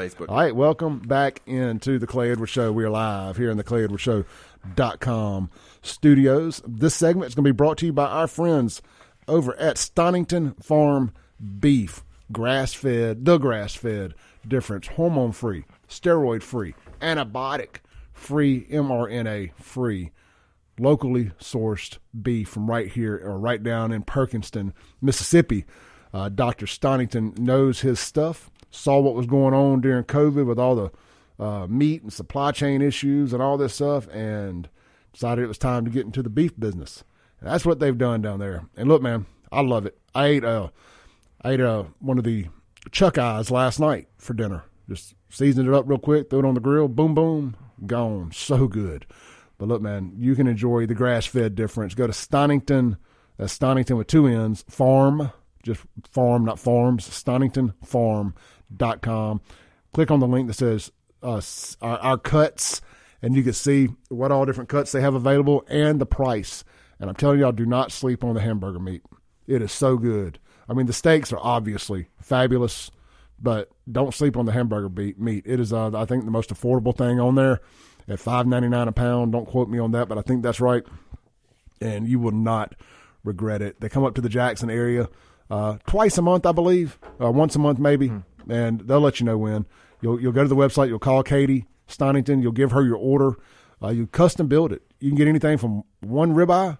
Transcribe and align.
Facebook. 0.00 0.30
All 0.30 0.36
right, 0.36 0.56
welcome 0.56 1.00
back 1.00 1.42
into 1.46 1.98
the 1.98 2.06
Clay 2.06 2.30
Edwards 2.30 2.50
Show. 2.50 2.72
We 2.72 2.84
are 2.84 2.90
live 2.90 3.36
here 3.36 3.50
in 3.50 3.58
the 3.58 3.64
Clay 3.64 3.84
Edwards 3.84 4.02
Show.com 4.02 5.50
studios. 5.82 6.62
This 6.66 6.94
segment 6.94 7.28
is 7.28 7.34
going 7.34 7.44
to 7.44 7.52
be 7.52 7.56
brought 7.56 7.76
to 7.78 7.86
you 7.86 7.92
by 7.92 8.06
our 8.06 8.26
friends 8.26 8.80
over 9.28 9.54
at 9.56 9.76
Stonington 9.76 10.54
Farm 10.62 11.12
Beef, 11.58 12.02
grass 12.32 12.72
fed, 12.72 13.26
the 13.26 13.36
grass 13.36 13.74
fed 13.74 14.14
difference, 14.48 14.86
hormone 14.86 15.32
free, 15.32 15.64
steroid 15.86 16.42
free, 16.42 16.74
antibiotic 17.02 17.76
free, 18.14 18.66
mRNA 18.70 19.52
free, 19.56 20.12
locally 20.78 21.32
sourced 21.38 21.98
beef 22.22 22.48
from 22.48 22.70
right 22.70 22.88
here 22.88 23.20
or 23.22 23.38
right 23.38 23.62
down 23.62 23.92
in 23.92 24.02
Perkinston, 24.02 24.72
Mississippi. 25.02 25.66
Uh, 26.12 26.30
Dr. 26.30 26.66
Stonington 26.66 27.34
knows 27.36 27.80
his 27.80 28.00
stuff, 28.00 28.50
saw 28.70 29.00
what 29.00 29.14
was 29.14 29.26
going 29.26 29.54
on 29.54 29.80
during 29.80 30.04
COVID 30.04 30.46
with 30.46 30.58
all 30.58 30.74
the 30.74 31.44
uh, 31.44 31.66
meat 31.66 32.02
and 32.02 32.12
supply 32.12 32.52
chain 32.52 32.82
issues 32.82 33.32
and 33.32 33.42
all 33.42 33.56
this 33.56 33.74
stuff, 33.74 34.08
and 34.08 34.68
decided 35.12 35.44
it 35.44 35.48
was 35.48 35.58
time 35.58 35.84
to 35.84 35.90
get 35.90 36.06
into 36.06 36.22
the 36.22 36.30
beef 36.30 36.58
business. 36.58 37.04
And 37.40 37.48
that's 37.48 37.64
what 37.64 37.80
they've 37.80 37.96
done 37.96 38.22
down 38.22 38.38
there. 38.38 38.64
And 38.76 38.88
look, 38.88 39.02
man, 39.02 39.26
I 39.50 39.62
love 39.62 39.86
it. 39.86 39.98
I 40.14 40.26
ate 40.26 40.44
uh, 40.44 40.68
I 41.42 41.52
ate 41.52 41.60
uh, 41.60 41.84
one 42.00 42.18
of 42.18 42.24
the 42.24 42.46
chuck 42.90 43.18
eyes 43.18 43.50
last 43.50 43.80
night 43.80 44.08
for 44.18 44.34
dinner. 44.34 44.64
Just 44.88 45.14
seasoned 45.28 45.68
it 45.68 45.74
up 45.74 45.88
real 45.88 45.98
quick, 45.98 46.28
threw 46.28 46.40
it 46.40 46.44
on 46.44 46.54
the 46.54 46.60
grill, 46.60 46.88
boom, 46.88 47.14
boom, 47.14 47.56
gone. 47.86 48.32
So 48.32 48.66
good. 48.66 49.06
But 49.58 49.68
look, 49.68 49.82
man, 49.82 50.12
you 50.16 50.34
can 50.34 50.46
enjoy 50.46 50.86
the 50.86 50.94
grass 50.94 51.26
fed 51.26 51.54
difference. 51.54 51.94
Go 51.94 52.06
to 52.06 52.12
Stonington, 52.12 52.96
that's 53.36 53.52
Stonington 53.52 53.96
with 53.96 54.06
two 54.06 54.26
N's, 54.26 54.64
farm, 54.68 55.30
just 55.62 55.82
farm, 56.10 56.44
not 56.44 56.58
farms, 56.58 57.04
StoningtonFarm.com. 58.74 59.40
Click 59.92 60.10
on 60.10 60.20
the 60.20 60.26
link 60.26 60.46
that 60.46 60.54
says 60.54 60.92
uh, 61.22 61.40
our, 61.80 61.98
our 61.98 62.18
cuts, 62.18 62.80
and 63.22 63.34
you 63.34 63.42
can 63.42 63.52
see 63.52 63.88
what 64.08 64.32
all 64.32 64.46
different 64.46 64.70
cuts 64.70 64.92
they 64.92 65.00
have 65.00 65.14
available 65.14 65.64
and 65.68 66.00
the 66.00 66.06
price. 66.06 66.64
And 66.98 67.08
I'm 67.08 67.16
telling 67.16 67.40
y'all, 67.40 67.52
do 67.52 67.66
not 67.66 67.92
sleep 67.92 68.22
on 68.22 68.34
the 68.34 68.40
hamburger 68.40 68.78
meat. 68.78 69.02
It 69.46 69.62
is 69.62 69.72
so 69.72 69.96
good. 69.96 70.38
I 70.68 70.74
mean, 70.74 70.86
the 70.86 70.92
steaks 70.92 71.32
are 71.32 71.40
obviously 71.40 72.08
fabulous, 72.20 72.90
but 73.40 73.70
don't 73.90 74.14
sleep 74.14 74.36
on 74.36 74.46
the 74.46 74.52
hamburger 74.52 74.88
meat. 75.18 75.42
It 75.44 75.58
is, 75.58 75.72
uh, 75.72 75.96
I 75.96 76.04
think, 76.04 76.24
the 76.24 76.30
most 76.30 76.50
affordable 76.50 76.96
thing 76.96 77.18
on 77.18 77.34
there 77.34 77.60
at 78.06 78.20
five 78.20 78.46
ninety 78.46 78.68
nine 78.68 78.86
a 78.86 78.92
pound. 78.92 79.32
Don't 79.32 79.46
quote 79.46 79.68
me 79.68 79.78
on 79.78 79.92
that, 79.92 80.08
but 80.08 80.18
I 80.18 80.22
think 80.22 80.42
that's 80.42 80.60
right. 80.60 80.84
And 81.80 82.06
you 82.06 82.20
will 82.20 82.32
not 82.32 82.74
regret 83.24 83.62
it. 83.62 83.80
They 83.80 83.88
come 83.88 84.04
up 84.04 84.14
to 84.14 84.20
the 84.20 84.28
Jackson 84.28 84.70
area 84.70 85.08
uh, 85.50 85.78
twice 85.86 86.16
a 86.16 86.22
month, 86.22 86.46
I 86.46 86.52
believe, 86.52 86.98
uh, 87.20 87.30
once 87.30 87.56
a 87.56 87.58
month 87.58 87.78
maybe, 87.78 88.08
mm-hmm. 88.08 88.18
And 88.50 88.80
they'll 88.80 89.00
let 89.00 89.20
you 89.20 89.26
know 89.26 89.38
when. 89.38 89.66
You'll 90.00 90.20
you'll 90.20 90.32
go 90.32 90.42
to 90.42 90.48
the 90.48 90.56
website. 90.56 90.88
You'll 90.88 90.98
call 90.98 91.22
Katie 91.22 91.66
Stonington. 91.86 92.42
You'll 92.42 92.52
give 92.52 92.72
her 92.72 92.82
your 92.82 92.96
order. 92.96 93.36
Uh, 93.82 93.88
you 93.88 94.06
custom 94.06 94.48
build 94.48 94.72
it. 94.72 94.82
You 94.98 95.08
can 95.10 95.16
get 95.16 95.28
anything 95.28 95.56
from 95.56 95.84
one 96.00 96.34
ribeye, 96.34 96.78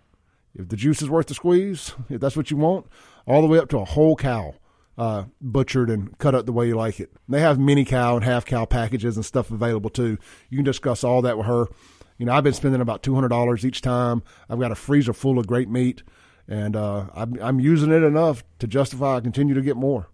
if 0.54 0.68
the 0.68 0.76
juice 0.76 1.00
is 1.00 1.08
worth 1.08 1.26
the 1.26 1.34
squeeze, 1.34 1.94
if 2.10 2.20
that's 2.20 2.36
what 2.36 2.50
you 2.50 2.56
want, 2.56 2.86
all 3.26 3.40
the 3.40 3.48
way 3.48 3.58
up 3.58 3.68
to 3.70 3.78
a 3.78 3.84
whole 3.84 4.16
cow. 4.16 4.54
Uh, 4.98 5.24
butchered 5.40 5.88
and 5.88 6.18
cut 6.18 6.34
up 6.34 6.44
the 6.44 6.52
way 6.52 6.66
you 6.66 6.74
like 6.74 7.00
it. 7.00 7.10
They 7.26 7.40
have 7.40 7.58
mini 7.58 7.86
cow 7.86 8.16
and 8.16 8.24
half 8.24 8.44
cow 8.44 8.66
packages 8.66 9.16
and 9.16 9.24
stuff 9.24 9.50
available 9.50 9.88
too. 9.88 10.18
You 10.50 10.58
can 10.58 10.64
discuss 10.64 11.02
all 11.02 11.22
that 11.22 11.38
with 11.38 11.46
her. 11.46 11.68
You 12.18 12.26
know, 12.26 12.34
I've 12.34 12.44
been 12.44 12.52
spending 12.52 12.82
about 12.82 13.02
two 13.02 13.14
hundred 13.14 13.28
dollars 13.28 13.64
each 13.64 13.80
time. 13.80 14.22
I've 14.50 14.60
got 14.60 14.72
a 14.72 14.74
freezer 14.74 15.14
full 15.14 15.38
of 15.38 15.46
great 15.46 15.70
meat 15.70 16.02
and 16.48 16.76
uh, 16.76 17.06
I'm, 17.14 17.38
I'm, 17.40 17.60
using 17.60 17.92
it 17.92 18.02
enough 18.02 18.42
to 18.58 18.66
justify 18.66 19.16
I 19.16 19.20
continue 19.20 19.54
to 19.54 19.62
get 19.62 19.76
more. 19.76 20.08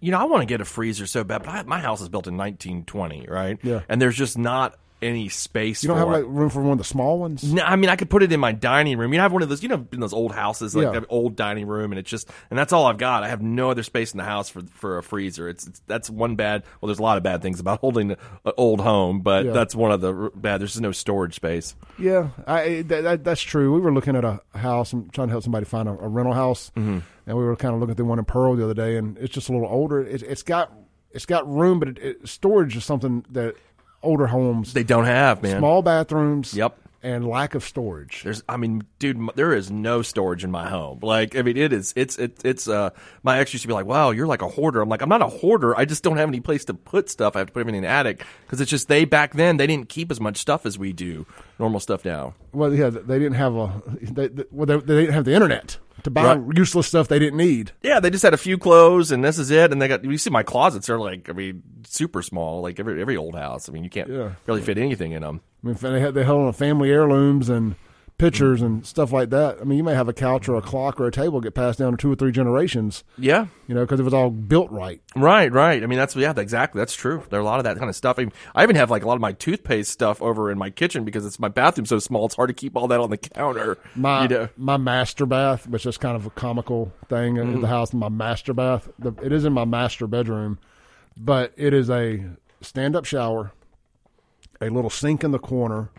You 0.00 0.10
know, 0.10 0.18
I 0.18 0.24
want 0.24 0.42
to 0.42 0.46
get 0.46 0.60
a 0.60 0.64
freezer 0.64 1.06
so 1.06 1.24
bad, 1.24 1.42
but 1.42 1.48
I, 1.48 1.62
my 1.64 1.80
house 1.80 2.00
is 2.00 2.08
built 2.08 2.26
in 2.26 2.36
1920, 2.36 3.26
right? 3.28 3.58
Yeah, 3.62 3.80
and 3.88 4.00
there's 4.00 4.16
just 4.16 4.38
not 4.38 4.78
any 5.04 5.28
space. 5.28 5.82
You 5.82 5.88
don't 5.88 5.98
have 5.98 6.08
like 6.08 6.24
room 6.26 6.50
for 6.50 6.62
one 6.62 6.72
of 6.72 6.78
the 6.78 6.84
small 6.84 7.18
ones. 7.18 7.44
No, 7.44 7.62
I 7.62 7.76
mean 7.76 7.90
I 7.90 7.96
could 7.96 8.10
put 8.10 8.22
it 8.22 8.32
in 8.32 8.40
my 8.40 8.52
dining 8.52 8.98
room. 8.98 9.12
You 9.12 9.20
have 9.20 9.32
one 9.32 9.42
of 9.42 9.48
those, 9.48 9.62
you 9.62 9.68
know, 9.68 9.86
in 9.92 10.00
those 10.00 10.12
old 10.12 10.32
houses, 10.32 10.74
like 10.74 10.92
yeah. 10.92 11.00
old 11.08 11.36
dining 11.36 11.66
room, 11.66 11.92
and 11.92 11.98
it's 11.98 12.10
just, 12.10 12.30
and 12.50 12.58
that's 12.58 12.72
all 12.72 12.86
I've 12.86 12.98
got. 12.98 13.22
I 13.22 13.28
have 13.28 13.42
no 13.42 13.70
other 13.70 13.82
space 13.82 14.12
in 14.12 14.18
the 14.18 14.24
house 14.24 14.48
for 14.48 14.62
for 14.72 14.98
a 14.98 15.02
freezer. 15.02 15.48
It's, 15.48 15.66
it's 15.66 15.82
that's 15.86 16.08
one 16.08 16.36
bad. 16.36 16.64
Well, 16.80 16.88
there's 16.88 16.98
a 16.98 17.02
lot 17.02 17.16
of 17.16 17.22
bad 17.22 17.42
things 17.42 17.60
about 17.60 17.80
holding 17.82 18.12
an 18.12 18.52
old 18.56 18.80
home, 18.80 19.20
but 19.20 19.44
yeah. 19.44 19.52
that's 19.52 19.74
one 19.74 19.92
of 19.92 20.00
the 20.00 20.30
bad. 20.34 20.60
There's 20.60 20.72
just 20.72 20.82
no 20.82 20.92
storage 20.92 21.34
space. 21.34 21.76
Yeah, 21.98 22.30
I, 22.46 22.82
that, 22.82 23.02
that, 23.02 23.24
that's 23.24 23.42
true. 23.42 23.74
We 23.74 23.80
were 23.80 23.92
looking 23.92 24.16
at 24.16 24.24
a 24.24 24.40
house 24.54 24.92
and 24.92 25.12
trying 25.12 25.28
to 25.28 25.32
help 25.32 25.44
somebody 25.44 25.66
find 25.66 25.88
a, 25.88 25.92
a 25.92 26.08
rental 26.08 26.34
house, 26.34 26.72
mm-hmm. 26.76 27.00
and 27.26 27.36
we 27.36 27.44
were 27.44 27.56
kind 27.56 27.74
of 27.74 27.80
looking 27.80 27.92
at 27.92 27.96
the 27.98 28.04
one 28.04 28.18
in 28.18 28.24
Pearl 28.24 28.56
the 28.56 28.64
other 28.64 28.74
day, 28.74 28.96
and 28.96 29.18
it's 29.18 29.34
just 29.34 29.48
a 29.48 29.52
little 29.52 29.68
older. 29.68 30.00
It, 30.00 30.22
it's 30.22 30.42
got 30.42 30.72
it's 31.14 31.26
got 31.26 31.48
room, 31.48 31.78
but 31.78 31.88
it, 31.88 31.98
it, 31.98 32.28
storage 32.28 32.76
is 32.76 32.84
something 32.84 33.24
that 33.30 33.54
older 34.04 34.26
homes 34.26 34.72
they 34.72 34.84
don't 34.84 35.06
have, 35.06 35.42
man. 35.42 35.58
Small 35.58 35.82
bathrooms. 35.82 36.54
Yep. 36.54 36.78
And 37.02 37.28
lack 37.28 37.54
of 37.54 37.62
storage. 37.62 38.22
There's, 38.22 38.42
I 38.48 38.56
mean, 38.56 38.84
dude, 38.98 39.28
there 39.34 39.52
is 39.52 39.70
no 39.70 40.00
storage 40.00 40.42
in 40.42 40.50
my 40.50 40.70
home. 40.70 41.00
Like, 41.02 41.36
I 41.36 41.42
mean, 41.42 41.58
it 41.58 41.70
is, 41.70 41.92
it's, 41.96 42.18
it, 42.18 42.42
it's, 42.46 42.66
uh, 42.66 42.90
my 43.22 43.40
ex 43.40 43.52
used 43.52 43.60
to 43.60 43.68
be 43.68 43.74
like, 43.74 43.84
wow, 43.84 44.10
you're 44.10 44.26
like 44.26 44.40
a 44.40 44.48
hoarder. 44.48 44.80
I'm 44.80 44.88
like, 44.88 45.02
I'm 45.02 45.10
not 45.10 45.20
a 45.20 45.26
hoarder. 45.26 45.76
I 45.76 45.84
just 45.84 46.02
don't 46.02 46.16
have 46.16 46.30
any 46.30 46.40
place 46.40 46.64
to 46.64 46.72
put 46.72 47.10
stuff. 47.10 47.36
I 47.36 47.40
have 47.40 47.48
to 47.48 47.52
put 47.52 47.60
everything 47.60 47.80
in 47.80 47.82
the 47.82 47.90
attic 47.90 48.24
because 48.46 48.62
it's 48.62 48.70
just 48.70 48.88
they 48.88 49.04
back 49.04 49.34
then, 49.34 49.58
they 49.58 49.66
didn't 49.66 49.90
keep 49.90 50.10
as 50.10 50.18
much 50.18 50.38
stuff 50.38 50.64
as 50.64 50.78
we 50.78 50.94
do, 50.94 51.26
normal 51.58 51.78
stuff 51.78 52.06
now. 52.06 52.32
Well, 52.52 52.72
yeah, 52.72 52.88
they 52.88 53.18
didn't 53.18 53.34
have 53.34 53.54
a, 53.54 53.82
they, 54.00 54.28
they, 54.28 54.44
well, 54.50 54.64
they, 54.64 54.76
they 54.78 55.00
didn't 55.02 55.12
have 55.14 55.26
the 55.26 55.34
internet 55.34 55.76
to 56.04 56.10
buy 56.10 56.36
right. 56.36 56.56
useless 56.56 56.86
stuff 56.86 57.08
they 57.08 57.18
didn't 57.18 57.38
need. 57.38 57.72
Yeah, 57.82 57.98
they 57.98 58.10
just 58.10 58.22
had 58.22 58.34
a 58.34 58.38
few 58.38 58.56
clothes 58.56 59.10
and 59.10 59.24
this 59.24 59.38
is 59.38 59.50
it. 59.50 59.72
And 59.72 59.82
they 59.82 59.88
got 59.88 60.04
you 60.04 60.16
see 60.16 60.30
my 60.30 60.42
closets 60.42 60.88
are 60.88 60.98
like 60.98 61.28
I 61.28 61.32
mean 61.32 61.62
super 61.86 62.22
small, 62.22 62.62
like 62.62 62.78
every 62.78 63.00
every 63.00 63.16
old 63.16 63.34
house. 63.34 63.68
I 63.68 63.72
mean 63.72 63.84
you 63.84 63.90
can't 63.90 64.08
yeah. 64.08 64.32
really 64.46 64.62
fit 64.62 64.78
anything 64.78 65.12
in 65.12 65.22
them. 65.22 65.40
I 65.62 65.68
mean 65.68 65.76
they 65.80 66.00
had 66.00 66.14
they 66.14 66.24
held 66.24 66.46
on 66.46 66.52
family 66.52 66.90
heirlooms 66.90 67.48
and 67.48 67.74
pictures 68.18 68.62
and 68.62 68.86
stuff 68.86 69.12
like 69.12 69.30
that. 69.30 69.58
I 69.60 69.64
mean, 69.64 69.76
you 69.76 69.84
may 69.84 69.94
have 69.94 70.08
a 70.08 70.12
couch 70.12 70.48
or 70.48 70.56
a 70.56 70.62
clock 70.62 71.00
or 71.00 71.06
a 71.06 71.10
table 71.10 71.40
get 71.40 71.54
passed 71.54 71.78
down 71.78 71.92
to 71.92 71.96
two 71.96 72.12
or 72.12 72.14
three 72.14 72.30
generations. 72.30 73.02
Yeah, 73.18 73.46
you 73.66 73.74
know, 73.74 73.82
because 73.82 74.00
it 74.00 74.04
was 74.04 74.14
all 74.14 74.30
built 74.30 74.70
right. 74.70 75.00
Right, 75.16 75.50
right. 75.52 75.82
I 75.82 75.86
mean, 75.86 75.98
that's 75.98 76.14
yeah, 76.14 76.32
exactly. 76.36 76.78
That's 76.78 76.94
true. 76.94 77.24
There 77.30 77.38
are 77.38 77.42
a 77.42 77.44
lot 77.44 77.58
of 77.58 77.64
that 77.64 77.76
kind 77.76 77.88
of 77.88 77.96
stuff. 77.96 78.18
I, 78.18 78.22
mean, 78.22 78.32
I 78.54 78.62
even 78.62 78.76
have 78.76 78.90
like 78.90 79.02
a 79.02 79.06
lot 79.06 79.14
of 79.14 79.20
my 79.20 79.32
toothpaste 79.32 79.90
stuff 79.90 80.22
over 80.22 80.50
in 80.50 80.58
my 80.58 80.70
kitchen 80.70 81.04
because 81.04 81.26
it's 81.26 81.40
my 81.40 81.48
bathroom 81.48 81.86
so 81.86 81.98
small. 81.98 82.26
It's 82.26 82.36
hard 82.36 82.48
to 82.48 82.54
keep 82.54 82.76
all 82.76 82.88
that 82.88 83.00
on 83.00 83.10
the 83.10 83.18
counter. 83.18 83.78
My 83.94 84.22
you 84.22 84.28
know? 84.28 84.48
my 84.56 84.76
master 84.76 85.26
bath, 85.26 85.66
which 85.66 85.86
is 85.86 85.98
kind 85.98 86.16
of 86.16 86.26
a 86.26 86.30
comical 86.30 86.92
thing 87.08 87.34
mm-hmm. 87.34 87.54
in 87.54 87.60
the 87.60 87.68
house. 87.68 87.92
My 87.92 88.08
master 88.08 88.54
bath. 88.54 88.88
The, 88.98 89.12
it 89.22 89.32
is 89.32 89.44
in 89.44 89.52
my 89.52 89.64
master 89.64 90.06
bedroom, 90.06 90.58
but 91.16 91.52
it 91.56 91.74
is 91.74 91.90
a 91.90 92.24
stand 92.60 92.94
up 92.94 93.04
shower, 93.04 93.52
a 94.60 94.70
little 94.70 94.90
sink 94.90 95.24
in 95.24 95.32
the 95.32 95.38
corner 95.38 95.90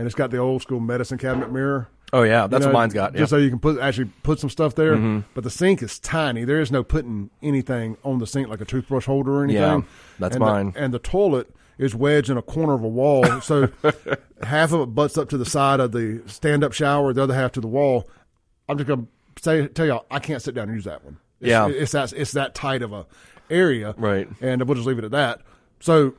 and 0.00 0.06
it's 0.06 0.14
got 0.14 0.30
the 0.30 0.38
old 0.38 0.62
school 0.62 0.80
medicine 0.80 1.18
cabinet 1.18 1.52
mirror. 1.52 1.86
Oh 2.10 2.22
yeah, 2.22 2.46
that's 2.46 2.62
you 2.62 2.68
know, 2.68 2.74
what 2.74 2.80
mine's 2.80 2.94
got. 2.94 3.14
Just 3.14 3.28
so 3.28 3.36
you 3.36 3.50
can 3.50 3.58
put 3.58 3.78
actually 3.78 4.10
put 4.22 4.40
some 4.40 4.48
stuff 4.48 4.74
there. 4.74 4.96
Mm-hmm. 4.96 5.20
But 5.34 5.44
the 5.44 5.50
sink 5.50 5.82
is 5.82 5.98
tiny. 5.98 6.44
There 6.44 6.58
is 6.58 6.72
no 6.72 6.82
putting 6.82 7.28
anything 7.42 7.98
on 8.02 8.18
the 8.18 8.26
sink 8.26 8.48
like 8.48 8.62
a 8.62 8.64
toothbrush 8.64 9.04
holder 9.04 9.40
or 9.40 9.44
anything. 9.44 9.60
Yeah, 9.62 9.82
that's 10.18 10.36
and 10.36 10.42
mine. 10.42 10.70
The, 10.72 10.80
and 10.80 10.94
the 10.94 10.98
toilet 10.98 11.54
is 11.76 11.94
wedged 11.94 12.30
in 12.30 12.38
a 12.38 12.42
corner 12.42 12.72
of 12.72 12.82
a 12.82 12.88
wall, 12.88 13.40
so 13.42 13.68
half 14.42 14.72
of 14.72 14.80
it 14.80 14.94
butts 14.94 15.18
up 15.18 15.28
to 15.28 15.36
the 15.36 15.44
side 15.44 15.80
of 15.80 15.92
the 15.92 16.22
stand-up 16.26 16.72
shower, 16.72 17.12
the 17.12 17.22
other 17.22 17.34
half 17.34 17.52
to 17.52 17.60
the 17.60 17.68
wall. 17.68 18.08
I'm 18.70 18.78
just 18.78 18.88
gonna 18.88 19.06
say 19.38 19.68
tell 19.68 19.84
y'all 19.84 20.06
I 20.10 20.18
can't 20.18 20.40
sit 20.40 20.54
down 20.54 20.68
and 20.68 20.74
use 20.74 20.84
that 20.84 21.04
one. 21.04 21.18
It's, 21.40 21.48
yeah, 21.50 21.68
it's 21.68 21.92
that 21.92 22.14
it's 22.14 22.32
that 22.32 22.54
tight 22.54 22.80
of 22.80 22.94
a 22.94 23.06
area, 23.50 23.94
right? 23.98 24.26
And 24.40 24.62
we'll 24.64 24.76
just 24.76 24.86
leave 24.86 24.98
it 24.98 25.04
at 25.04 25.10
that. 25.10 25.42
So 25.80 26.14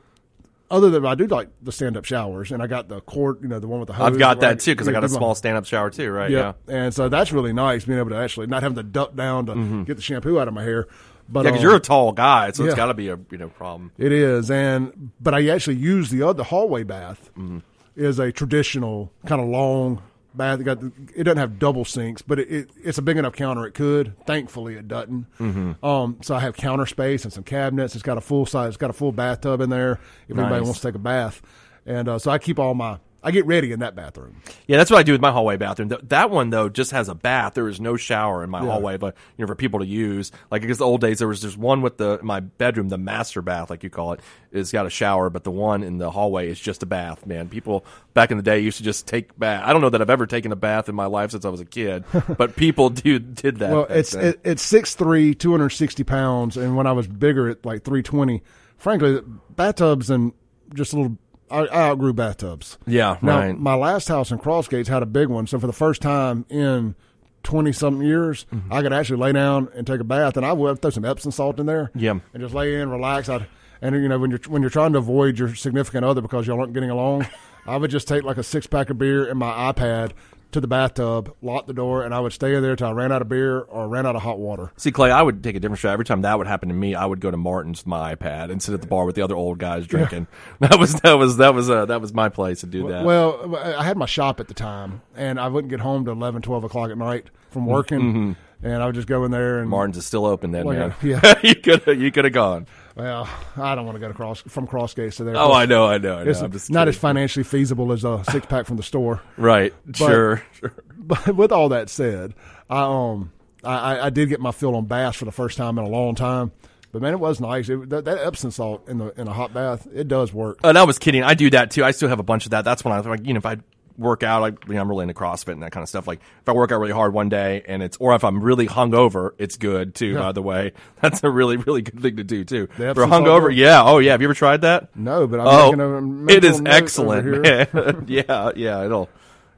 other 0.72 0.88
than 0.88 1.04
I 1.04 1.14
do 1.14 1.26
like 1.26 1.50
the 1.60 1.70
stand 1.70 1.96
up 1.96 2.06
showers, 2.06 2.50
and 2.50 2.62
I 2.62 2.66
got 2.66 2.88
the 2.88 3.02
cord, 3.02 3.40
you 3.42 3.48
know, 3.48 3.60
the 3.60 3.68
one 3.68 3.78
with 3.78 3.88
the 3.88 3.92
hose. 3.92 4.06
I've 4.06 4.18
got 4.18 4.40
that 4.40 4.58
too 4.58 4.72
because 4.72 4.88
I 4.88 4.92
got 4.92 5.04
a 5.04 5.08
small 5.08 5.34
stand 5.34 5.58
up 5.58 5.66
shower 5.66 5.90
too, 5.90 6.10
right? 6.10 6.30
Yeah. 6.30 6.54
yeah. 6.66 6.74
and 6.74 6.94
so 6.94 7.10
that's 7.10 7.30
really 7.30 7.52
nice 7.52 7.84
being 7.84 7.98
able 7.98 8.10
to 8.10 8.16
actually 8.16 8.46
not 8.46 8.62
having 8.62 8.76
to 8.76 8.82
duck 8.82 9.14
down 9.14 9.46
to 9.46 9.52
mm-hmm. 9.52 9.82
get 9.84 9.96
the 9.96 10.02
shampoo 10.02 10.40
out 10.40 10.48
of 10.48 10.54
my 10.54 10.62
hair. 10.62 10.88
But 11.28 11.44
yeah, 11.44 11.50
because 11.50 11.60
um, 11.60 11.62
you're 11.62 11.76
a 11.76 11.80
tall 11.80 12.12
guy, 12.12 12.50
so 12.52 12.64
yeah. 12.64 12.70
it's 12.70 12.76
got 12.76 12.86
to 12.86 12.94
be 12.94 13.08
a 13.08 13.18
you 13.30 13.38
know 13.38 13.48
problem. 13.50 13.92
It 13.98 14.12
is, 14.12 14.50
and 14.50 15.10
but 15.20 15.34
I 15.34 15.46
actually 15.48 15.76
use 15.76 16.10
the 16.10 16.22
other 16.22 16.42
hallway 16.42 16.82
bath 16.84 17.30
mm-hmm. 17.36 17.58
is 17.94 18.18
a 18.18 18.32
traditional 18.32 19.12
kind 19.26 19.40
of 19.40 19.48
long 19.48 20.02
bath. 20.36 20.60
It, 20.60 20.64
got 20.64 20.80
the, 20.80 20.92
it 21.14 21.24
doesn't 21.24 21.38
have 21.38 21.58
double 21.58 21.84
sinks, 21.84 22.22
but 22.22 22.38
it, 22.38 22.50
it, 22.50 22.70
it's 22.82 22.98
a 22.98 23.02
big 23.02 23.16
enough 23.16 23.34
counter 23.34 23.66
it 23.66 23.72
could. 23.72 24.14
Thankfully, 24.26 24.74
it 24.74 24.88
doesn't. 24.88 25.26
Mm-hmm. 25.38 25.84
Um, 25.84 26.18
so 26.22 26.34
I 26.34 26.40
have 26.40 26.56
counter 26.56 26.86
space 26.86 27.24
and 27.24 27.32
some 27.32 27.44
cabinets. 27.44 27.94
It's 27.94 28.02
got 28.02 28.18
a 28.18 28.20
full 28.22 28.46
size. 28.46 28.68
It's 28.68 28.76
got 28.76 28.90
a 28.90 28.94
full 28.94 29.12
bathtub 29.12 29.60
in 29.60 29.70
there 29.70 30.00
if 30.28 30.36
nice. 30.36 30.44
anybody 30.44 30.64
wants 30.64 30.80
to 30.80 30.88
take 30.88 30.94
a 30.94 30.98
bath. 30.98 31.42
And 31.86 32.08
uh, 32.08 32.18
so 32.18 32.30
I 32.30 32.38
keep 32.38 32.58
all 32.58 32.74
my 32.74 32.98
I 33.22 33.30
get 33.30 33.46
ready 33.46 33.72
in 33.72 33.80
that 33.80 33.94
bathroom. 33.94 34.42
Yeah, 34.66 34.76
that's 34.76 34.90
what 34.90 34.98
I 34.98 35.02
do 35.02 35.12
with 35.12 35.20
my 35.20 35.30
hallway 35.30 35.56
bathroom. 35.56 35.92
That 36.02 36.30
one 36.30 36.50
though 36.50 36.68
just 36.68 36.90
has 36.90 37.08
a 37.08 37.14
bath. 37.14 37.54
There 37.54 37.68
is 37.68 37.80
no 37.80 37.96
shower 37.96 38.42
in 38.42 38.50
my 38.50 38.60
yeah. 38.60 38.70
hallway, 38.70 38.96
but 38.96 39.16
you 39.36 39.42
know 39.42 39.46
for 39.46 39.54
people 39.54 39.80
to 39.80 39.86
use. 39.86 40.32
Like 40.50 40.62
because 40.62 40.78
the 40.78 40.86
old 40.86 41.00
days 41.00 41.18
there 41.18 41.28
was 41.28 41.40
just 41.40 41.56
one 41.56 41.82
with 41.82 41.98
the 41.98 42.18
my 42.22 42.40
bedroom, 42.40 42.88
the 42.88 42.98
master 42.98 43.42
bath, 43.42 43.70
like 43.70 43.82
you 43.82 43.90
call 43.90 44.12
it, 44.12 44.20
is 44.50 44.72
got 44.72 44.86
a 44.86 44.90
shower, 44.90 45.30
but 45.30 45.44
the 45.44 45.50
one 45.50 45.82
in 45.82 45.98
the 45.98 46.10
hallway 46.10 46.48
is 46.48 46.58
just 46.58 46.82
a 46.82 46.86
bath. 46.86 47.26
Man, 47.26 47.48
people 47.48 47.84
back 48.14 48.30
in 48.30 48.36
the 48.36 48.42
day 48.42 48.58
used 48.60 48.78
to 48.78 48.84
just 48.84 49.06
take 49.06 49.38
bath. 49.38 49.62
I 49.64 49.72
don't 49.72 49.82
know 49.82 49.90
that 49.90 50.00
I've 50.00 50.10
ever 50.10 50.26
taken 50.26 50.52
a 50.52 50.56
bath 50.56 50.88
in 50.88 50.94
my 50.94 51.06
life 51.06 51.30
since 51.30 51.44
I 51.44 51.48
was 51.48 51.60
a 51.60 51.64
kid, 51.64 52.04
but 52.36 52.56
people 52.56 52.90
do 52.90 53.18
did 53.18 53.58
that. 53.58 53.72
Well, 53.72 53.86
it's 53.88 54.14
it, 54.14 54.40
it's 54.44 54.62
six 54.62 54.94
three, 54.94 55.34
two 55.34 55.50
hundred 55.50 55.70
sixty 55.70 56.04
pounds, 56.04 56.56
and 56.56 56.76
when 56.76 56.86
I 56.86 56.92
was 56.92 57.06
bigger, 57.06 57.48
at 57.48 57.64
like 57.64 57.84
three 57.84 58.02
twenty 58.02 58.42
frankly, 58.82 59.20
bathtubs 59.50 60.10
and 60.10 60.32
just 60.74 60.92
a 60.92 60.96
little. 60.96 61.16
I, 61.52 61.66
I 61.66 61.90
outgrew 61.90 62.12
bathtubs. 62.14 62.78
Yeah, 62.86 63.18
Now, 63.22 63.38
right. 63.38 63.58
my 63.58 63.74
last 63.74 64.08
house 64.08 64.30
in 64.30 64.38
Crossgates 64.38 64.86
had 64.88 65.02
a 65.02 65.06
big 65.06 65.28
one, 65.28 65.46
so 65.46 65.58
for 65.58 65.66
the 65.66 65.72
first 65.72 66.00
time 66.02 66.46
in 66.48 66.94
twenty 67.42 67.72
something 67.72 68.06
years, 68.06 68.46
Mm-hmm. 68.52 68.72
I 68.72 68.82
could 68.82 68.92
actually 68.92 69.18
lay 69.18 69.32
down 69.32 69.68
and 69.74 69.86
take 69.86 70.00
a 70.00 70.04
bath, 70.04 70.36
and 70.36 70.46
I 70.46 70.52
would 70.52 70.80
throw 70.80 70.90
some 70.90 71.04
Epsom 71.04 71.30
salt 71.32 71.60
in 71.60 71.66
there, 71.66 71.90
Yeah. 71.94 72.18
and 72.32 72.42
just 72.42 72.54
lay 72.54 72.80
in, 72.80 72.88
relax. 72.90 73.28
I'd, 73.28 73.46
and 73.80 73.94
you 73.96 74.08
know 74.08 74.18
when 74.18 74.30
you're 74.30 74.40
when 74.48 74.62
you're 74.62 74.70
trying 74.70 74.92
to 74.92 74.98
avoid 74.98 75.38
your 75.38 75.54
significant 75.54 76.04
other 76.04 76.20
because 76.20 76.46
y'all 76.46 76.60
aren't 76.60 76.72
getting 76.72 76.90
along, 76.90 77.26
I 77.66 77.76
would 77.76 77.90
just 77.90 78.06
take 78.08 78.22
like 78.22 78.36
a 78.38 78.42
six 78.44 78.66
pack 78.66 78.90
of 78.90 78.98
beer 78.98 79.28
and 79.28 79.38
my 79.38 79.72
iPad 79.72 80.12
to 80.52 80.60
the 80.60 80.66
bathtub, 80.68 81.34
lock 81.42 81.66
the 81.66 81.72
door, 81.72 82.02
and 82.04 82.14
I 82.14 82.20
would 82.20 82.32
stay 82.32 82.58
there 82.60 82.76
till 82.76 82.86
I 82.86 82.92
ran 82.92 83.10
out 83.12 83.20
of 83.22 83.28
beer 83.28 83.60
or 83.60 83.88
ran 83.88 84.06
out 84.06 84.16
of 84.16 84.22
hot 84.22 84.38
water. 84.38 84.70
See, 84.76 84.90
Clay, 84.92 85.10
I 85.10 85.20
would 85.22 85.42
take 85.42 85.56
a 85.56 85.60
different 85.60 85.80
shot. 85.80 85.92
Every 85.92 86.04
time 86.04 86.22
that 86.22 86.38
would 86.38 86.46
happen 86.46 86.68
to 86.68 86.74
me, 86.74 86.94
I 86.94 87.04
would 87.04 87.20
go 87.20 87.30
to 87.30 87.36
Martin's 87.36 87.80
with 87.80 87.86
my 87.88 88.14
iPad 88.14 88.50
and 88.50 88.62
sit 88.62 88.74
at 88.74 88.80
the 88.80 88.86
bar 88.86 89.04
with 89.04 89.14
the 89.16 89.22
other 89.22 89.34
old 89.36 89.58
guys 89.58 89.86
drinking. 89.86 90.26
That 90.60 90.78
was 90.78 90.94
that 91.00 91.14
was 91.14 91.38
that 91.38 91.54
was 91.54 91.68
uh, 91.68 91.86
that 91.86 92.00
was 92.00 92.12
my 92.14 92.28
place 92.28 92.60
to 92.60 92.66
do 92.66 92.88
that. 92.88 93.04
Well, 93.04 93.56
I 93.56 93.82
had 93.84 93.96
my 93.96 94.06
shop 94.06 94.38
at 94.40 94.48
the 94.48 94.54
time, 94.54 95.02
and 95.16 95.40
I 95.40 95.48
wouldn't 95.48 95.70
get 95.70 95.80
home 95.80 96.04
to 96.04 96.10
11, 96.12 96.42
12 96.42 96.64
o'clock 96.64 96.90
at 96.90 96.98
night 96.98 97.30
from 97.50 97.62
Mm-hmm. 97.62 97.70
working, 97.70 98.36
and 98.62 98.82
I 98.82 98.86
would 98.86 98.94
just 98.94 99.08
go 99.08 99.24
in 99.24 99.30
there 99.30 99.58
and 99.58 99.68
Martin's 99.68 99.96
is 99.96 100.06
still 100.06 100.24
open 100.24 100.52
then, 100.52 100.64
Well, 100.66 100.76
man. 100.76 100.94
yeah. 101.02 101.34
you 101.42 101.54
could 101.56 101.84
you 102.00 102.12
could 102.12 102.24
have 102.24 102.32
gone. 102.34 102.66
Well, 102.94 103.28
I 103.56 103.74
don't 103.74 103.86
want 103.86 103.96
to 103.96 104.00
go 104.00 104.08
to 104.08 104.14
cross 104.14 104.42
from 104.42 104.66
Crossgates 104.66 105.16
to 105.16 105.24
there. 105.24 105.36
Oh, 105.36 105.52
I 105.52 105.64
know, 105.66 105.86
I 105.86 105.98
know, 105.98 106.18
I 106.18 106.24
know. 106.24 106.30
It's 106.52 106.68
not 106.70 106.88
as 106.88 106.96
financially 106.96 107.44
feasible 107.44 107.90
as 107.92 108.04
a 108.04 108.22
six 108.30 108.46
pack 108.46 108.66
from 108.66 108.76
the 108.76 108.82
store. 108.82 109.22
right. 109.36 109.72
sure, 109.94 110.42
sure. 110.52 110.72
But 110.98 111.34
with 111.34 111.52
all 111.52 111.70
that 111.70 111.88
said, 111.88 112.34
I 112.68 112.82
um 112.82 113.32
I, 113.64 114.06
I- 114.06 114.10
did 114.10 114.28
get 114.28 114.40
my 114.40 114.50
fill 114.52 114.76
on 114.76 114.86
bass 114.86 115.16
for 115.16 115.24
the 115.24 115.32
first 115.32 115.56
time 115.56 115.78
in 115.78 115.84
a 115.84 115.88
long 115.88 116.14
time. 116.14 116.52
But 116.90 117.00
man, 117.00 117.14
it 117.14 117.20
was 117.20 117.40
nice. 117.40 117.70
It, 117.70 117.88
that, 117.88 118.04
that 118.04 118.18
Epsom 118.18 118.50
salt 118.50 118.86
in 118.88 118.98
the 118.98 119.18
in 119.18 119.26
a 119.26 119.32
hot 119.32 119.54
bath, 119.54 119.88
it 119.94 120.08
does 120.08 120.34
work. 120.34 120.58
And 120.62 120.76
I 120.76 120.84
was 120.84 120.98
kidding. 120.98 121.22
I 121.22 121.32
do 121.32 121.48
that 121.50 121.70
too. 121.70 121.82
I 121.84 121.92
still 121.92 122.10
have 122.10 122.18
a 122.20 122.22
bunch 122.24 122.44
of 122.44 122.50
that. 122.50 122.64
That's 122.66 122.84
when 122.84 122.92
I 122.92 122.98
was 122.98 123.06
like, 123.06 123.26
you 123.26 123.32
know, 123.32 123.38
if 123.38 123.46
I 123.46 123.56
work 123.96 124.22
out, 124.22 124.42
I, 124.42 124.48
you 124.68 124.74
know, 124.74 124.80
I'm 124.80 124.88
really 124.88 125.02
into 125.02 125.14
CrossFit 125.14 125.52
and 125.52 125.62
that 125.62 125.72
kind 125.72 125.82
of 125.82 125.88
stuff. 125.88 126.06
Like 126.06 126.20
if 126.40 126.48
I 126.48 126.52
work 126.52 126.72
out 126.72 126.80
really 126.80 126.92
hard 126.92 127.12
one 127.12 127.28
day 127.28 127.62
and 127.66 127.82
it's, 127.82 127.96
or 127.98 128.14
if 128.14 128.24
I'm 128.24 128.42
really 128.42 128.66
hungover, 128.66 129.30
it's 129.38 129.56
good 129.56 129.94
too. 129.94 130.14
By 130.14 130.32
the 130.32 130.42
way, 130.42 130.72
that's 131.00 131.22
a 131.24 131.30
really, 131.30 131.56
really 131.56 131.82
good 131.82 132.00
thing 132.00 132.16
to 132.16 132.24
do 132.24 132.44
too. 132.44 132.66
For 132.76 133.06
hungover, 133.06 133.54
yeah. 133.54 133.82
Oh 133.82 133.98
yeah. 133.98 134.12
Have 134.12 134.22
you 134.22 134.26
ever 134.26 134.34
tried 134.34 134.62
that? 134.62 134.94
No, 134.96 135.26
but 135.26 135.40
I'm 135.40 135.46
oh, 135.46 136.26
it 136.28 136.44
is 136.44 136.62
excellent. 136.64 137.46
yeah, 138.08 138.52
yeah. 138.56 138.84
It'll, 138.84 139.08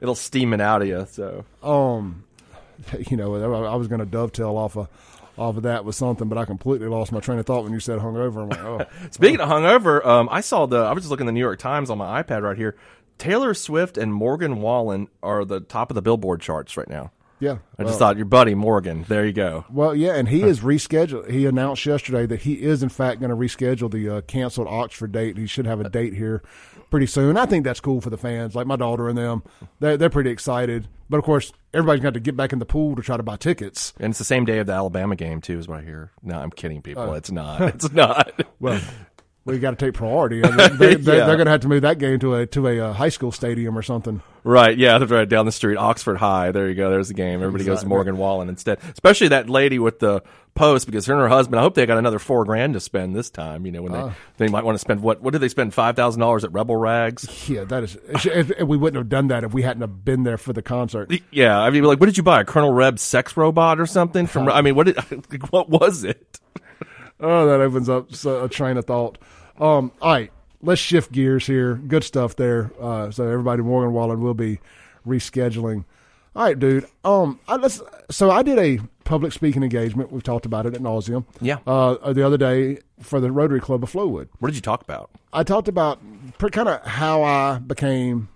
it'll 0.01 0.15
steam 0.15 0.53
it 0.53 0.61
out 0.61 0.81
of 0.81 0.87
you. 0.87 1.07
So 1.11 1.45
um, 1.63 2.23
you 3.09 3.17
know, 3.17 3.35
I 3.65 3.75
was 3.75 3.87
going 3.87 3.99
to 3.99 4.05
dovetail 4.05 4.57
off 4.57 4.77
of 4.77 4.89
off 5.37 5.57
of 5.57 5.63
that 5.63 5.83
with 5.85 5.95
something, 5.95 6.29
but 6.29 6.37
I 6.37 6.45
completely 6.45 6.87
lost 6.87 7.11
my 7.11 7.19
train 7.19 7.39
of 7.39 7.45
thought 7.45 7.63
when 7.63 7.73
you 7.73 7.79
said 7.79 7.99
hungover. 7.99 8.43
I'm 8.43 8.49
like, 8.49 8.63
oh, 8.63 9.07
Speaking 9.11 9.39
of 9.41 9.49
hungover, 9.49 10.05
um, 10.05 10.29
I 10.31 10.41
saw 10.41 10.65
the. 10.65 10.77
I 10.77 10.93
was 10.93 11.03
just 11.03 11.11
looking 11.11 11.25
at 11.25 11.29
the 11.29 11.33
New 11.33 11.41
York 11.41 11.59
Times 11.59 11.89
on 11.89 11.97
my 11.97 12.23
iPad 12.23 12.43
right 12.43 12.57
here. 12.57 12.75
Taylor 13.17 13.53
Swift 13.53 13.97
and 13.97 14.13
Morgan 14.13 14.61
Wallen 14.61 15.07
are 15.23 15.45
the 15.45 15.59
top 15.59 15.89
of 15.91 15.95
the 15.95 16.01
Billboard 16.01 16.41
charts 16.41 16.75
right 16.77 16.89
now. 16.89 17.11
yeah. 17.39 17.57
I 17.77 17.83
well, 17.83 17.87
just 17.87 17.99
thought 17.99 18.17
your 18.17 18.25
buddy 18.25 18.55
Morgan. 18.55 19.05
There 19.07 19.25
you 19.25 19.33
go. 19.33 19.65
Well, 19.69 19.95
yeah, 19.95 20.15
and 20.15 20.27
he 20.29 20.43
is 20.43 20.59
rescheduled. 20.61 21.29
He 21.29 21.45
announced 21.45 21.85
yesterday 21.85 22.25
that 22.25 22.41
he 22.41 22.61
is 22.61 22.83
in 22.83 22.89
fact 22.89 23.19
going 23.19 23.29
to 23.29 23.35
reschedule 23.35 23.91
the 23.91 24.17
uh, 24.17 24.21
canceled 24.21 24.67
Oxford 24.67 25.11
date. 25.11 25.37
He 25.37 25.47
should 25.47 25.65
have 25.65 25.79
a 25.79 25.89
date 25.89 26.13
here 26.13 26.43
pretty 26.89 27.07
soon. 27.07 27.35
I 27.37 27.45
think 27.45 27.63
that's 27.65 27.79
cool 27.79 27.99
for 28.01 28.09
the 28.09 28.17
fans, 28.17 28.55
like 28.55 28.67
my 28.67 28.75
daughter 28.77 29.09
and 29.09 29.17
them. 29.17 29.43
They're, 29.79 29.97
they're 29.97 30.09
pretty 30.09 30.29
excited. 30.29 30.87
But 31.09 31.17
of 31.17 31.23
course, 31.23 31.51
everybody's 31.73 32.01
got 32.01 32.15
to 32.15 32.19
get 32.19 32.35
back 32.35 32.51
in 32.51 32.59
the 32.59 32.65
pool 32.65 32.95
to 32.95 33.01
try 33.01 33.15
to 33.17 33.23
buy 33.23 33.35
tickets. 33.37 33.93
And 33.99 34.11
it's 34.11 34.17
the 34.17 34.23
same 34.25 34.45
day 34.45 34.59
of 34.59 34.67
the 34.67 34.73
Alabama 34.73 35.15
game 35.15 35.39
too, 35.41 35.59
is 35.59 35.67
what 35.67 35.79
I 35.79 35.83
hear. 35.83 36.11
No, 36.23 36.39
I'm 36.39 36.49
kidding, 36.51 36.81
people. 36.81 37.13
it's 37.13 37.31
not. 37.31 37.61
It's 37.61 37.91
not. 37.91 38.31
Well, 38.57 38.79
we 39.45 39.59
got 39.59 39.77
to 39.77 39.85
take 39.85 39.93
priority. 39.93 40.43
I 40.43 40.49
mean, 40.49 40.77
they, 40.77 40.95
they, 40.95 41.17
Yeah. 41.17 41.25
They're 41.25 41.35
going 41.37 41.45
to 41.45 41.51
have 41.51 41.61
to 41.61 41.67
move 41.67 41.83
that 41.83 41.99
game 41.99 42.19
to 42.19 42.35
a 42.35 42.45
to 42.47 42.67
a 42.67 42.79
uh, 42.89 42.93
high 42.93 43.09
school 43.09 43.31
stadium 43.31 43.77
or 43.77 43.81
something. 43.81 44.21
right? 44.43 44.75
Yeah, 44.77 44.97
that's 44.97 45.11
right 45.11 45.29
down 45.29 45.45
the 45.45 45.51
street, 45.51 45.77
Oxford 45.77 46.17
High. 46.17 46.51
There 46.51 46.67
you 46.67 46.75
go. 46.75 46.89
There's 46.89 47.07
the 47.09 47.13
game. 47.13 47.41
Everybody 47.41 47.63
goes 47.63 47.81
to 47.81 47.87
Morgan 47.87 48.17
Wallen 48.17 48.49
instead. 48.49 48.79
Especially 48.91 49.27
that 49.29 49.49
lady 49.49 49.79
with 49.79 49.99
the 49.99 50.23
post 50.55 50.85
because 50.85 51.05
her 51.05 51.13
and 51.13 51.21
her 51.21 51.27
husband. 51.27 51.59
I 51.59 51.63
hope 51.63 51.75
they 51.75 51.85
got 51.85 51.97
another 51.97 52.17
four 52.17 52.45
grand 52.45 52.73
to 52.73 52.79
spend 52.79 53.15
this 53.15 53.29
time. 53.29 53.65
You 53.65 53.71
know, 53.71 53.81
when 53.83 53.91
they 53.91 54.11
they 54.37 54.47
might 54.47 54.63
want 54.63 54.75
to 54.75 54.79
spend 54.79 55.01
what? 55.01 55.21
What 55.21 55.33
did 55.33 55.39
they 55.39 55.49
spend? 55.49 55.73
Five 55.73 55.95
thousand 55.95 56.21
dollars 56.21 56.43
at 56.43 56.51
Rebel 56.51 56.75
Rags. 56.75 57.47
Yeah, 57.47 57.65
that 57.65 57.83
is. 57.83 57.97
If, 58.25 58.49
if 58.51 58.67
we 58.67 58.77
wouldn't 58.77 58.97
have 58.97 59.09
done 59.09 59.27
that 59.27 59.43
if 59.43 59.53
we 59.53 59.61
hadn't 59.61 59.81
have 59.81 60.03
been 60.03 60.23
there 60.23 60.37
for 60.37 60.53
the 60.53 60.61
concert. 60.63 61.11
Yeah, 61.29 61.59
I 61.59 61.69
mean, 61.69 61.83
like, 61.83 61.99
what 61.99 62.07
did 62.07 62.17
you 62.17 62.23
buy? 62.23 62.41
A 62.41 62.45
Colonel 62.45 62.73
Reb 62.73 62.97
sex 62.97 63.37
robot 63.37 63.79
or 63.79 63.85
something? 63.85 64.25
From 64.25 64.49
I 64.49 64.61
mean, 64.61 64.75
what 64.75 64.87
did 64.87 64.97
what 65.51 65.69
was 65.69 66.03
it? 66.03 66.39
Oh, 67.19 67.47
that 67.47 67.61
opens 67.61 67.89
up 67.89 68.11
a 68.25 68.49
train 68.49 68.77
of 68.77 68.85
thought. 68.85 69.17
Um, 69.59 69.91
all 70.01 70.13
right, 70.13 70.31
let's 70.61 70.81
shift 70.81 71.11
gears 71.11 71.47
here. 71.47 71.75
Good 71.75 72.03
stuff 72.03 72.35
there. 72.35 72.71
Uh, 72.79 73.11
so 73.11 73.25
everybody, 73.27 73.61
Morgan 73.61 73.93
Wallen 73.93 74.21
will 74.21 74.33
be 74.33 74.59
rescheduling. 75.07 75.85
All 76.35 76.43
right, 76.43 76.59
dude. 76.59 76.85
Um, 77.05 77.39
I, 77.47 77.55
let's, 77.55 77.81
so 78.09 78.29
I 78.29 78.43
did 78.43 78.59
a 78.59 78.79
public 79.05 79.31
speaking 79.31 79.63
engagement. 79.63 80.11
We've 80.11 80.23
talked 80.23 80.45
about 80.45 80.65
it 80.65 80.73
at 80.73 80.81
nauseum. 80.81 81.23
Yeah. 81.39 81.59
Uh, 81.65 82.11
the 82.11 82.25
other 82.25 82.37
day 82.37 82.79
for 82.99 83.21
the 83.21 83.31
Rotary 83.31 83.61
Club 83.61 83.83
of 83.83 83.91
Flowwood. 83.91 84.27
What 84.39 84.49
did 84.49 84.55
you 84.55 84.61
talk 84.61 84.81
about? 84.81 85.09
I 85.31 85.43
talked 85.43 85.69
about 85.69 85.99
kind 86.51 86.67
of 86.67 86.85
how 86.85 87.23
I 87.23 87.59
became 87.59 88.27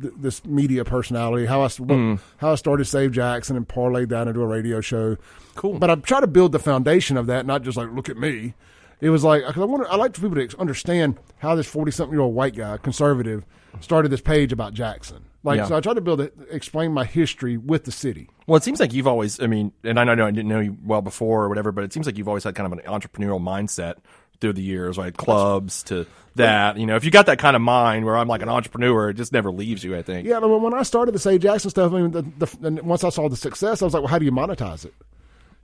th- 0.00 0.14
this 0.16 0.44
media 0.44 0.84
personality, 0.84 1.46
how 1.46 1.60
I 1.60 1.64
what- 1.64 1.88
mm. 1.88 2.18
how 2.38 2.52
I 2.52 2.54
started 2.54 2.84
Save 2.86 3.12
Jackson 3.12 3.56
and 3.56 3.66
parlayed 3.68 4.08
that 4.10 4.28
into 4.28 4.40
a 4.40 4.46
radio 4.46 4.80
show. 4.80 5.16
Cool. 5.54 5.78
But 5.78 5.90
I'm 5.90 6.02
trying 6.02 6.22
to 6.22 6.26
build 6.28 6.52
the 6.52 6.58
foundation 6.58 7.16
of 7.16 7.26
that, 7.26 7.46
not 7.46 7.62
just 7.62 7.76
like 7.76 7.90
look 7.92 8.08
at 8.08 8.16
me. 8.16 8.54
It 9.00 9.10
was 9.10 9.22
like 9.24 9.44
'cause 9.44 9.56
I 9.58 9.64
want 9.64 9.86
I 9.88 9.96
like 9.96 10.14
for 10.14 10.22
people 10.28 10.46
to 10.46 10.58
understand 10.60 11.18
how 11.38 11.54
this 11.54 11.66
40 11.68 11.90
something 11.92 12.12
year 12.12 12.20
old 12.22 12.34
white 12.34 12.56
guy, 12.56 12.76
conservative, 12.78 13.44
started 13.80 14.10
this 14.10 14.20
page 14.20 14.52
about 14.52 14.74
Jackson. 14.74 15.24
Like 15.44 15.58
Yeah. 15.58 15.66
so, 15.66 15.76
I 15.76 15.80
tried 15.80 15.94
to 15.94 16.00
build 16.00 16.20
it, 16.20 16.34
explain 16.50 16.92
my 16.92 17.04
history 17.04 17.56
with 17.56 17.84
the 17.84 17.92
city. 17.92 18.28
Well, 18.48 18.56
it 18.56 18.64
seems 18.64 18.80
like 18.80 18.92
you've 18.92 19.06
always, 19.06 19.40
I 19.40 19.46
mean, 19.46 19.72
and 19.84 20.00
I 20.00 20.04
know 20.04 20.26
I 20.26 20.30
didn't 20.32 20.48
know 20.48 20.58
you 20.58 20.76
well 20.84 21.00
before 21.00 21.44
or 21.44 21.48
whatever, 21.48 21.70
but 21.70 21.84
it 21.84 21.92
seems 21.92 22.06
like 22.06 22.18
you've 22.18 22.26
always 22.26 22.42
had 22.42 22.56
kind 22.56 22.66
of 22.70 22.76
an 22.76 22.84
entrepreneurial 22.86 23.40
mindset 23.40 23.96
through 24.40 24.52
the 24.54 24.62
years, 24.62 24.98
right? 24.98 25.16
Clubs 25.16 25.82
to 25.84 26.06
that. 26.36 26.76
You 26.78 26.86
know, 26.86 26.96
if 26.96 27.04
you 27.04 27.10
got 27.10 27.26
that 27.26 27.38
kind 27.38 27.56
of 27.56 27.62
mind 27.62 28.04
where 28.04 28.16
I'm 28.16 28.28
like 28.28 28.42
an 28.42 28.48
entrepreneur, 28.48 29.10
it 29.10 29.14
just 29.14 29.32
never 29.32 29.50
leaves 29.50 29.82
you, 29.84 29.96
I 29.96 30.02
think. 30.02 30.26
Yeah, 30.26 30.38
when 30.38 30.74
I 30.74 30.82
started 30.82 31.14
the 31.14 31.18
Save 31.18 31.40
Jackson 31.40 31.70
stuff, 31.70 31.92
I 31.92 32.00
mean, 32.00 32.10
the, 32.12 32.22
the, 32.38 32.66
and 32.66 32.80
once 32.82 33.04
I 33.04 33.08
saw 33.10 33.28
the 33.28 33.36
success, 33.36 33.82
I 33.82 33.84
was 33.86 33.94
like, 33.94 34.02
well, 34.02 34.10
how 34.10 34.18
do 34.18 34.24
you 34.24 34.32
monetize 34.32 34.84
it? 34.84 34.94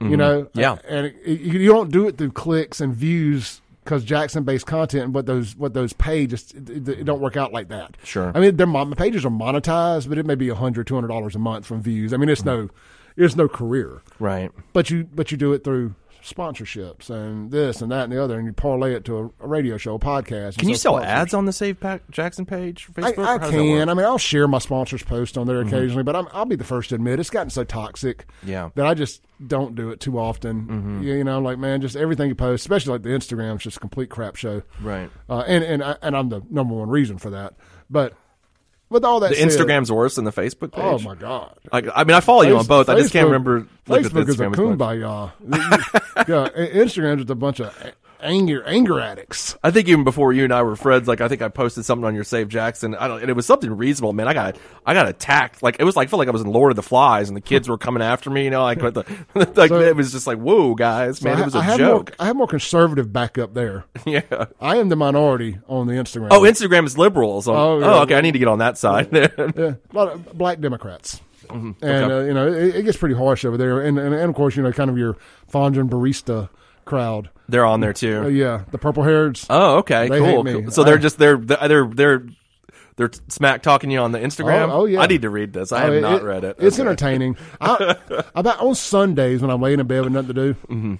You 0.00 0.16
know, 0.16 0.42
Mm-hmm. 0.44 0.58
Yeah. 0.60 0.76
and 0.88 1.06
it, 1.06 1.16
it- 1.24 1.40
you 1.40 1.68
don't 1.68 1.90
do 1.90 2.08
it 2.08 2.18
through 2.18 2.32
clicks 2.32 2.80
and 2.80 2.94
views 2.94 3.60
because 3.84 4.02
Jackson 4.02 4.42
based 4.44 4.66
content 4.66 5.12
what 5.12 5.24
those 5.26 5.54
what 5.56 5.72
those 5.74 5.92
pay 5.92 6.26
just 6.26 6.54
it, 6.54 6.88
it, 6.88 7.04
don't 7.04 7.20
work 7.20 7.36
out 7.36 7.52
like 7.52 7.68
that. 7.68 7.96
Sure. 8.02 8.32
I 8.34 8.40
mean, 8.40 8.56
their 8.56 8.66
pages 8.96 9.24
are 9.24 9.30
monetized, 9.30 10.08
but 10.08 10.18
it 10.18 10.26
may 10.26 10.34
be 10.34 10.48
a 10.48 10.54
hundred, 10.54 10.86
two 10.88 10.94
hundred 10.94 11.08
dollars 11.08 11.34
a 11.36 11.38
month 11.38 11.64
from 11.66 11.80
views. 11.82 12.12
I 12.12 12.16
mean, 12.16 12.28
it's 12.28 12.44
no, 12.44 12.68
it's 13.16 13.36
no 13.36 13.46
career, 13.48 14.02
Right. 14.18 14.50
but 14.72 14.90
you 14.90 15.04
but 15.14 15.30
you 15.30 15.36
do 15.38 15.52
it 15.52 15.64
through 15.64 15.94
sponsorships 16.24 17.10
and 17.10 17.50
this 17.50 17.82
and 17.82 17.92
that 17.92 18.04
and 18.04 18.12
the 18.12 18.22
other, 18.22 18.38
and 18.38 18.46
you 18.46 18.52
parlay 18.52 18.94
it 18.94 19.04
to 19.04 19.18
a, 19.40 19.46
radio 19.46 19.76
show, 19.76 19.94
a 19.94 19.98
podcast. 19.98 20.58
Can 20.58 20.68
you 20.68 20.74
sell 20.74 20.98
ads 20.98 21.34
on 21.34 21.44
the 21.44 21.52
Save 21.52 21.78
Pack 21.80 22.02
Jackson 22.10 22.46
page 22.46 22.84
for 22.84 23.04
I, 23.04 23.12
Facebook? 23.12 23.24
I 23.24 23.38
How 23.38 23.50
can. 23.50 23.58
Mm-hmm. 23.60 23.88
I 23.90 23.94
mean, 23.94 24.06
I'll 24.06 24.18
share 24.18 24.48
my 24.48 24.58
sponsors' 24.58 25.02
post 25.02 25.36
on 25.36 25.46
there 25.46 25.60
occasionally, 25.60 26.02
but 26.02 26.16
I'm, 26.16 26.26
I'll 26.32 26.46
be 26.46 26.56
the 26.56 26.64
first 26.64 26.88
to 26.88 26.94
admit 26.94 27.20
it's 27.20 27.30
gotten 27.30 27.50
so 27.50 27.64
toxic 27.64 28.26
Yeah. 28.42 28.64
Mm-hmm. 28.64 28.80
that 28.80 28.86
I 28.86 28.94
just 28.94 29.22
don't 29.46 29.74
do 29.74 29.90
it 29.90 30.00
too 30.00 30.18
often. 30.18 31.02
You, 31.02 31.14
you 31.14 31.24
know, 31.24 31.40
like 31.40 31.58
man, 31.58 31.80
just 31.80 31.96
everything 31.96 32.28
you 32.28 32.34
post, 32.34 32.62
especially 32.62 32.92
like 32.92 33.02
the 33.02 33.10
Instagram, 33.10 33.56
is 33.56 33.62
just 33.62 33.76
a 33.76 33.80
complete 33.80 34.08
crap 34.08 34.36
show. 34.36 34.62
Right. 34.80 35.10
Uh, 35.28 35.40
and 35.46 35.62
and 35.62 35.84
I, 35.84 35.96
and 36.02 36.16
I'm 36.16 36.28
the 36.30 36.42
number 36.50 36.74
one 36.74 36.88
reason 36.88 37.18
for 37.18 37.30
that. 37.30 37.54
But 37.90 38.14
with 38.90 39.04
all 39.04 39.20
that 39.20 39.30
The 39.30 39.36
said, 39.36 39.48
Instagram's 39.48 39.90
worse 39.90 40.16
than 40.16 40.24
the 40.24 40.32
Facebook 40.32 40.70
oh, 40.74 40.96
page. 40.96 41.06
oh 41.06 41.08
my 41.08 41.14
god. 41.14 41.56
Like, 41.72 41.86
I 41.94 42.04
mean, 42.04 42.16
I 42.16 42.20
follow 42.20 42.42
you 42.42 42.56
on 42.56 42.66
both. 42.66 42.88
I 42.88 42.96
just 42.96 43.12
can't 43.12 43.26
remember. 43.26 43.66
looking 43.88 44.10
Facebook 44.10 44.28
is 44.28 44.40
a 44.40 44.44
Instagram 44.44 44.52
as 44.52 44.58
much. 44.58 44.78
kumbaya. 44.78 45.32
yeah, 46.28 46.48
Instagram's 46.82 47.18
just 47.18 47.30
a 47.30 47.34
bunch 47.34 47.60
of 47.60 47.74
anger 48.24 48.64
anger 48.64 48.98
addicts. 48.98 49.56
I 49.62 49.70
think 49.70 49.86
even 49.88 50.02
before 50.02 50.32
you 50.32 50.42
and 50.44 50.52
I 50.52 50.62
were 50.62 50.74
friends, 50.74 51.06
like 51.06 51.20
I 51.20 51.28
think 51.28 51.42
I 51.42 51.48
posted 51.48 51.84
something 51.84 52.04
on 52.04 52.14
your 52.14 52.24
Save 52.24 52.48
Jackson. 52.48 52.94
I 52.96 53.06
don't, 53.06 53.20
and 53.20 53.30
it 53.30 53.34
was 53.34 53.46
something 53.46 53.70
reasonable, 53.76 54.12
man. 54.12 54.26
I 54.26 54.34
got, 54.34 54.56
I 54.84 54.94
got 54.94 55.06
attacked. 55.08 55.62
Like 55.62 55.76
it 55.78 55.84
was 55.84 55.94
like 55.94 56.08
I 56.08 56.10
felt 56.10 56.18
like 56.18 56.28
I 56.28 56.32
was 56.32 56.42
in 56.42 56.50
Lord 56.50 56.72
of 56.72 56.76
the 56.76 56.82
Flies, 56.82 57.28
and 57.28 57.36
the 57.36 57.40
kids 57.40 57.68
were 57.68 57.78
coming 57.78 58.02
after 58.02 58.30
me. 58.30 58.44
You 58.44 58.50
know, 58.50 58.62
like 58.62 58.80
the, 58.80 59.04
like 59.54 59.68
So- 59.68 59.80
it 59.80 59.94
was 59.94 60.10
just 60.10 60.26
like, 60.26 60.38
whoa, 60.38 60.74
guys, 60.74 61.22
man, 61.22 61.36
I, 61.36 61.42
it 61.42 61.44
was 61.44 61.54
I 61.54 61.60
a 61.60 61.62
have 61.62 61.78
joke. 61.78 62.10
More, 62.10 62.16
I 62.18 62.26
have 62.26 62.36
more 62.36 62.46
conservative 62.48 63.12
backup 63.12 63.54
there. 63.54 63.84
yeah. 64.06 64.46
I 64.60 64.76
am 64.76 64.88
the 64.88 64.96
minority 64.96 65.58
on 65.68 65.86
the 65.86 65.92
Instagram. 65.94 66.28
Oh, 66.30 66.40
Instagram 66.40 66.86
is 66.86 66.98
liberals. 66.98 67.46
Oh, 67.46 67.54
Oh, 67.54 67.76
oh, 67.76 67.78
yeah. 67.80 68.00
okay. 68.02 68.14
I 68.16 68.20
need 68.22 68.32
to 68.32 68.38
get 68.38 68.48
on 68.48 68.58
that 68.58 68.78
side. 68.78 69.08
yeah, 69.12 69.26
a 69.36 69.76
lot 69.92 70.08
of 70.08 70.36
black 70.36 70.60
Democrats. 70.60 71.20
And 71.50 71.76
uh, 71.82 72.20
you 72.20 72.32
know 72.32 72.48
it, 72.50 72.74
it 72.76 72.82
gets 72.84 72.96
pretty 72.96 73.14
harsh 73.14 73.44
over 73.44 73.58
there, 73.58 73.82
and, 73.82 73.98
and 73.98 74.14
and 74.14 74.30
of 74.30 74.34
course 74.34 74.56
you 74.56 74.62
know 74.62 74.72
kind 74.72 74.88
of 74.88 74.96
your 74.96 75.18
Fondren 75.52 75.90
barista 75.90 76.48
crowd. 76.86 77.28
They're 77.48 77.64
on 77.66 77.80
there 77.80 77.92
too. 77.92 78.22
Uh, 78.22 78.26
yeah, 78.28 78.64
the 78.70 78.78
purple 78.78 79.02
hairs. 79.02 79.44
Oh, 79.50 79.76
okay, 79.78 80.08
They 80.08 80.18
cool. 80.18 80.26
hate 80.26 80.44
me. 80.44 80.62
cool. 80.62 80.70
So 80.70 80.84
they're 80.84 80.96
I- 80.96 81.00
just 81.00 81.18
they're 81.18 81.36
they're 81.36 81.86
they're 81.86 82.26
they're 82.96 83.10
smack 83.28 83.62
talking 83.62 83.90
you 83.90 83.98
on 83.98 84.12
the 84.12 84.20
Instagram. 84.20 84.68
Oh, 84.70 84.82
oh, 84.82 84.84
yeah. 84.86 85.00
I 85.00 85.06
need 85.06 85.22
to 85.22 85.30
read 85.30 85.52
this. 85.52 85.72
I 85.72 85.84
Oh, 85.88 85.92
have 85.92 86.02
not 86.02 86.22
read 86.22 86.44
it. 86.44 86.56
It's 86.60 86.78
Okay. 86.78 86.88
entertaining. 86.88 87.36
I, 87.60 87.96
about 88.36 88.60
on 88.60 88.74
Sundays 88.76 89.42
when 89.42 89.50
I'm 89.50 89.60
laying 89.60 89.80
in 89.80 89.86
bed 89.86 90.04
with 90.04 90.12
nothing 90.12 90.28
to 90.28 90.34
do, 90.34 90.54
Mm-hmm. 90.68 90.94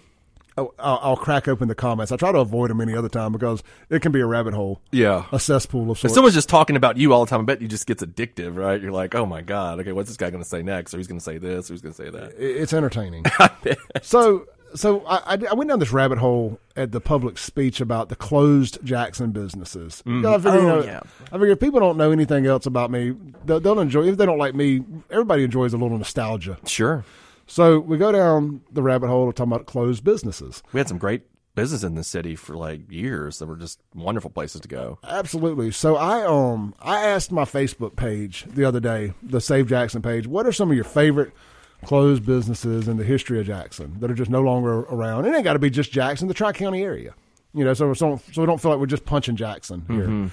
I'll, 0.57 0.73
I'll 0.79 1.17
crack 1.17 1.49
open 1.49 1.67
the 1.67 1.75
comments. 1.75 2.13
I 2.13 2.17
try 2.17 2.31
to 2.31 2.39
avoid 2.39 2.71
them 2.71 2.81
any 2.81 2.95
other 2.95 3.09
time 3.09 3.33
because 3.33 3.61
it 3.91 4.03
can 4.03 4.13
be 4.13 4.21
a 4.21 4.27
rabbit 4.27 4.55
hole, 4.55 4.81
Yeah. 4.93 5.25
a 5.33 5.41
cesspool 5.41 5.83
of 5.91 5.97
If 5.97 5.99
sorts. 6.03 6.15
someone's 6.15 6.35
just 6.37 6.49
talking 6.49 6.77
about 6.77 6.97
you 6.97 7.13
all 7.13 7.25
the 7.25 7.29
time, 7.31 7.41
I 7.41 7.43
bet 7.43 7.61
you 7.61 7.67
just 7.67 7.89
gets 7.89 8.05
addictive, 8.05 8.57
right? 8.57 8.81
You're 8.81 8.93
like, 8.93 9.17
oh 9.17 9.27
my 9.27 9.41
god, 9.43 9.81
okay, 9.81 9.91
what's 9.91 10.09
this 10.09 10.17
guy 10.17 10.31
going 10.31 10.43
to 10.45 10.49
say 10.49 10.63
next? 10.63 10.95
Or 10.95 10.99
he's 10.99 11.09
going 11.09 11.19
to 11.19 11.25
say 11.25 11.39
this, 11.39 11.69
or 11.71 11.75
he's 11.75 11.81
going 11.83 11.93
to 11.95 12.01
say 12.05 12.09
that. 12.11 12.35
It- 12.39 12.57
it's 12.63 12.73
entertaining. 12.73 13.25
so 14.03 14.47
so 14.75 15.04
I, 15.07 15.35
I, 15.35 15.38
I 15.50 15.54
went 15.54 15.69
down 15.71 15.78
this 15.78 15.93
rabbit 15.93 16.19
hole 16.19 16.59
at 16.76 16.93
the 16.93 17.00
public 17.00 17.38
speech 17.38 17.81
about 17.81 18.09
the 18.09 18.16
closed 18.16 18.78
Jackson 18.85 19.31
businesses. 19.31 20.02
Because 20.04 20.47
I 20.47 20.50
figure, 20.50 20.61
you 20.66 20.71
Oh, 20.71 20.81
know, 20.81 20.85
yeah. 20.85 21.00
I 21.31 21.38
figure 21.38 21.49
if 21.50 21.61
people 21.61 21.81
don't 21.81 21.97
know 21.97 22.11
anything 22.11 22.47
else 22.47 22.66
about 22.66 22.90
me, 22.90 23.14
they'll, 23.45 23.61
they'll 23.61 23.81
enjoy. 23.81 24.09
If 24.09 24.16
they 24.16 24.26
don't 24.26 24.38
like 24.38 24.54
me, 24.54 24.83
everybody 25.11 25.45
enjoys 25.45 25.73
a 25.73 25.76
little 25.76 25.99
nostalgia. 25.99 26.59
Sure. 26.66 27.04
So 27.47 27.78
we 27.78 27.99
go 27.99 28.11
down 28.12 28.62
the 28.73 28.83
rabbit 28.83 29.09
hole 29.09 29.28
of 29.28 29.35
talking 29.35 29.52
about 29.52 29.66
closed 29.66 30.02
businesses. 30.02 30.62
We 30.73 30.81
had 30.81 30.88
some 30.88 30.99
great 30.99 31.23
business 31.54 31.85
in 31.85 31.95
the 31.95 32.02
city 32.02 32.35
for 32.35 32.57
like 32.57 32.90
years 32.90 33.38
that 33.38 33.47
were 33.47 33.54
just 33.57 33.78
wonderful 33.95 34.31
places 34.31 34.61
to 34.62 34.66
go. 34.69 34.99
Absolutely. 35.04 35.71
So 35.71 35.95
I 35.97 36.26
um 36.26 36.75
I 36.81 37.07
asked 37.07 37.31
my 37.31 37.45
Facebook 37.45 37.95
page 37.95 38.45
the 38.49 38.64
other 38.64 38.81
day, 38.81 39.12
the 39.23 39.40
Save 39.40 39.69
Jackson 39.69 40.02
page, 40.02 40.26
what 40.26 40.47
are 40.47 40.52
some 40.52 40.71
of 40.71 40.75
your 40.75 40.85
favorite 40.85 41.33
closed 41.85 42.25
businesses 42.25 42.88
in 42.88 42.97
the 42.97 43.05
history 43.05 43.41
of 43.41 43.47
Jackson 43.47 43.97
that 44.00 44.11
are 44.11 44.14
just 44.14 44.31
no 44.31 44.43
longer 44.43 44.81
around? 44.81 45.26
It 45.26 45.35
ain't 45.35 45.45
got 45.45 45.55
to 45.55 45.59
be 45.59 45.71
just 45.71 45.93
Jackson, 45.93 46.29
the 46.29 46.35
Tri 46.35 46.53
County 46.53 46.83
area. 46.83 47.14
You 47.55 47.64
know, 47.64 47.75
so 47.75 47.95
so 47.95 48.21
so 48.33 48.43
we 48.43 48.47
don't 48.47 48.61
feel 48.61 48.71
like 48.71 48.81
we're 48.81 48.87
just 48.87 49.05
punching 49.05 49.37
Jackson 49.37 49.85
here, 49.88 50.07
mm-hmm. 50.07 50.26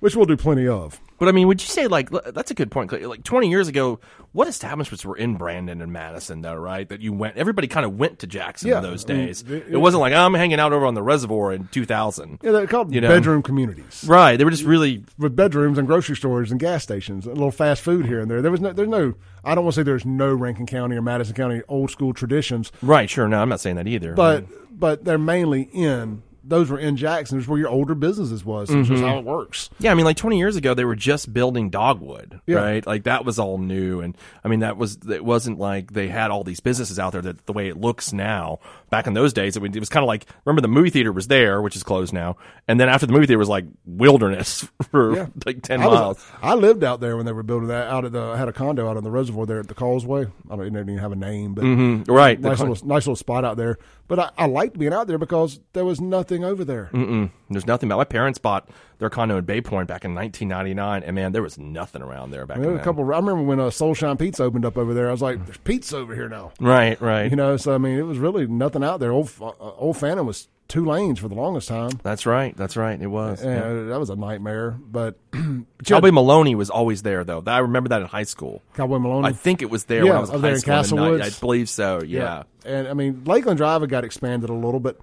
which 0.00 0.16
we'll 0.16 0.26
do 0.26 0.36
plenty 0.36 0.66
of. 0.66 1.00
But 1.18 1.28
I 1.28 1.32
mean, 1.32 1.46
would 1.48 1.62
you 1.62 1.68
say 1.68 1.86
like 1.86 2.10
that's 2.10 2.50
a 2.50 2.54
good 2.54 2.70
point? 2.70 2.92
Like 2.92 3.22
20 3.24 3.48
years 3.48 3.68
ago, 3.68 4.00
what 4.32 4.48
establishments 4.48 5.04
were 5.04 5.16
in 5.16 5.36
Brandon 5.36 5.80
and 5.80 5.92
Madison, 5.92 6.42
though? 6.42 6.54
Right, 6.54 6.86
that 6.90 7.00
you 7.00 7.12
went. 7.12 7.36
Everybody 7.36 7.68
kind 7.68 7.86
of 7.86 7.96
went 7.98 8.18
to 8.18 8.26
Jackson 8.26 8.68
Yeah, 8.68 8.78
in 8.78 8.82
those 8.82 9.08
I 9.08 9.14
mean, 9.14 9.26
days. 9.26 9.42
it- 9.42 9.64
it, 9.70 9.76
wasn't 9.78 10.02
like 10.02 10.12
I'm 10.12 10.34
hanging 10.34 10.60
out 10.60 10.72
over 10.74 10.84
on 10.84 10.94
the 10.94 11.02
reservoir 11.02 11.52
in 11.52 11.68
2000. 11.68 12.40
Yeah, 12.42 12.50
they're 12.52 12.66
called 12.66 12.94
You 12.94 13.00
know. 13.00 13.08
bedroom 13.08 13.42
communities 13.42 14.04
Right, 14.06 14.36
they 14.36 14.44
were 14.44 14.50
just 14.50 14.64
really 14.64 15.04
with 15.18 15.34
bedrooms 15.34 15.78
and 15.78 15.86
grocery 15.86 16.16
stores 16.16 16.50
and 16.50 16.60
gas 16.60 16.82
stations, 16.82 17.24
a 17.26 17.30
little 17.30 17.50
fast 17.50 17.82
food 17.82 18.04
here 18.06 18.20
and 18.20 18.30
there. 18.30 18.42
There 18.42 18.50
was 18.50 18.60
no, 18.60 18.72
there's 18.72 18.88
no. 18.88 19.14
I 19.44 19.54
don't 19.54 19.64
want 19.64 19.74
to 19.74 19.80
say 19.80 19.84
there's 19.84 20.04
no 20.04 20.34
Rankin 20.34 20.66
County 20.66 20.96
or 20.96 21.02
Madison 21.02 21.34
County 21.34 21.62
old 21.68 21.90
school 21.90 22.12
traditions, 22.12 22.72
right. 22.82 23.08
Sure, 23.08 23.26
no, 23.28 23.40
I'm 23.40 23.48
not 23.48 23.60
saying 23.60 23.76
that 23.76 23.86
either. 23.86 24.12
but 24.14 24.44
but 24.78 25.04
they're 25.06 25.16
mainly 25.16 25.70
in 25.72 26.22
those 26.48 26.70
were 26.70 26.78
in 26.78 26.96
Jackson. 26.96 27.38
It's 27.38 27.48
where 27.48 27.58
your 27.58 27.68
older 27.68 27.94
businesses 27.94 28.44
was. 28.44 28.70
It's 28.70 28.76
Mm-hmm. 28.76 28.92
just 28.94 29.04
how 29.04 29.18
it 29.18 29.24
works. 29.24 29.68
Yeah, 29.78 29.90
I 29.90 29.94
mean, 29.94 30.04
like 30.04 30.16
20 30.16 30.38
years 30.38 30.56
ago, 30.56 30.74
they 30.74 30.84
were 30.84 30.96
just 30.96 31.32
building 31.32 31.70
dogwood, 31.70 32.40
Yeah. 32.46 32.56
right? 32.56 32.86
Like 32.86 33.04
that 33.04 33.24
was 33.24 33.38
all 33.38 33.58
new, 33.58 34.00
and 34.00 34.16
I 34.44 34.48
mean, 34.48 34.60
that 34.60 34.76
was 34.76 34.98
it 35.10 35.24
wasn't 35.24 35.58
like 35.58 35.92
they 35.92 36.08
had 36.08 36.30
all 36.30 36.44
these 36.44 36.60
businesses 36.60 36.98
out 36.98 37.12
there 37.12 37.22
that 37.22 37.46
the 37.46 37.52
way 37.52 37.68
it 37.68 37.76
looks 37.76 38.12
now. 38.12 38.58
Back 38.90 39.06
in 39.08 39.14
those 39.14 39.32
days, 39.32 39.56
it, 39.56 39.62
it 39.64 39.80
was 39.80 39.88
kind 39.88 40.04
of 40.04 40.08
like 40.08 40.26
remember 40.44 40.62
the 40.62 40.68
movie 40.68 40.90
theater 40.90 41.12
was 41.12 41.26
there, 41.26 41.60
which 41.60 41.74
is 41.76 41.82
closed 41.82 42.12
now, 42.12 42.36
and 42.68 42.78
then 42.78 42.88
after 42.88 43.06
the 43.06 43.12
movie 43.12 43.26
theater 43.26 43.38
was 43.38 43.48
like 43.48 43.64
wilderness 43.84 44.68
for 44.90 45.16
Yeah. 45.16 45.26
like 45.44 45.62
10 45.62 45.80
I, 45.82 45.86
was, 45.86 45.94
miles. 45.98 46.26
I 46.42 46.54
lived 46.54 46.84
out 46.84 47.00
there 47.00 47.16
when 47.16 47.26
they 47.26 47.32
were 47.32 47.42
building 47.42 47.68
that. 47.68 47.88
Out 47.88 48.04
at 48.04 48.12
the 48.12 48.20
I 48.20 48.36
had 48.36 48.48
a 48.48 48.52
condo 48.52 48.88
out 48.88 48.96
on 48.96 49.04
the 49.04 49.10
reservoir 49.10 49.46
there 49.46 49.60
at 49.60 49.68
the 49.68 49.74
Causeway. 49.74 50.22
I 50.50 50.56
don't 50.56 50.60
it 50.60 50.64
didn't 50.70 50.88
even 50.90 50.98
have 50.98 51.12
a 51.12 51.16
name, 51.16 51.54
but 51.54 51.64
Mm, 51.64 52.08
right? 52.08 52.38
nice 52.40 52.60
little 52.60 52.76
nice 52.86 53.04
little 53.06 53.16
spot 53.16 53.44
out 53.44 53.56
there. 53.56 53.78
But 54.08 54.18
I, 54.20 54.30
I 54.38 54.46
liked 54.46 54.78
being 54.78 54.92
out 54.92 55.06
there 55.08 55.18
because 55.18 55.58
there 55.72 55.84
was 55.84 56.00
nothing 56.00 56.44
over 56.44 56.64
there. 56.64 56.90
Mm-mm. 56.92 57.30
There's 57.50 57.66
nothing 57.66 57.88
about. 57.88 57.98
My 57.98 58.04
parents 58.04 58.38
bought 58.38 58.68
their 58.98 59.10
condo 59.10 59.36
in 59.36 59.44
Bay 59.44 59.60
Point 59.60 59.88
back 59.88 60.04
in 60.04 60.14
1999, 60.14 61.02
and 61.02 61.14
man, 61.14 61.32
there 61.32 61.42
was 61.42 61.58
nothing 61.58 62.02
around 62.02 62.30
there 62.30 62.46
back 62.46 62.58
There 62.58 62.66
were 62.68 62.72
then. 62.74 62.80
a 62.80 62.84
couple. 62.84 63.02
I 63.12 63.16
remember 63.16 63.42
when 63.42 63.58
uh, 63.60 63.64
Soulshine 63.64 64.18
Pizza 64.18 64.44
opened 64.44 64.64
up 64.64 64.76
over 64.78 64.94
there. 64.94 65.08
I 65.08 65.12
was 65.12 65.22
like, 65.22 65.44
"There's 65.44 65.58
pizza 65.58 65.96
over 65.96 66.14
here 66.14 66.28
now." 66.28 66.52
Right, 66.60 67.00
right. 67.00 67.28
You 67.30 67.36
know, 67.36 67.56
so 67.56 67.74
I 67.74 67.78
mean, 67.78 67.98
it 67.98 68.02
was 68.02 68.18
really 68.18 68.46
nothing 68.46 68.84
out 68.84 69.00
there. 69.00 69.10
Old 69.12 69.30
uh, 69.40 69.50
Old 69.58 69.96
Fannin 69.96 70.24
was 70.26 70.48
two 70.68 70.84
lanes 70.84 71.18
for 71.18 71.28
the 71.28 71.34
longest 71.34 71.68
time. 71.68 71.90
That's 72.02 72.26
right. 72.26 72.56
That's 72.56 72.76
right. 72.76 73.00
It 73.00 73.06
was. 73.06 73.44
Yeah, 73.44 73.54
Yeah. 73.54 73.82
that 73.84 73.98
was 74.00 74.10
a 74.10 74.16
nightmare. 74.16 74.72
But 74.80 75.16
Cowboy 75.84 76.10
Maloney 76.10 76.54
was 76.54 76.70
always 76.70 77.02
there, 77.02 77.24
though. 77.24 77.42
I 77.46 77.58
remember 77.58 77.88
that 77.90 78.02
in 78.02 78.08
high 78.08 78.24
school. 78.24 78.62
Cowboy 78.74 78.98
Maloney, 78.98 79.28
I 79.28 79.32
think 79.32 79.62
it 79.62 79.70
was 79.70 79.84
there 79.84 80.04
Yeah, 80.04 80.10
when 80.10 80.16
I 80.16 80.20
was 80.20 80.30
in 80.30 80.40
high 80.40 80.48
in 80.50 80.58
school. 80.58 80.74
Castle 80.74 81.22
I- 81.22 81.30
believe 81.40 81.68
so. 81.68 82.02
Yeah. 82.02 82.42
And 82.64 82.88
I 82.88 82.94
mean, 82.94 83.22
Lakeland 83.24 83.58
Drive 83.58 83.86
got 83.88 84.04
expanded 84.04 84.50
a 84.50 84.54
little, 84.54 84.80
but 84.80 84.98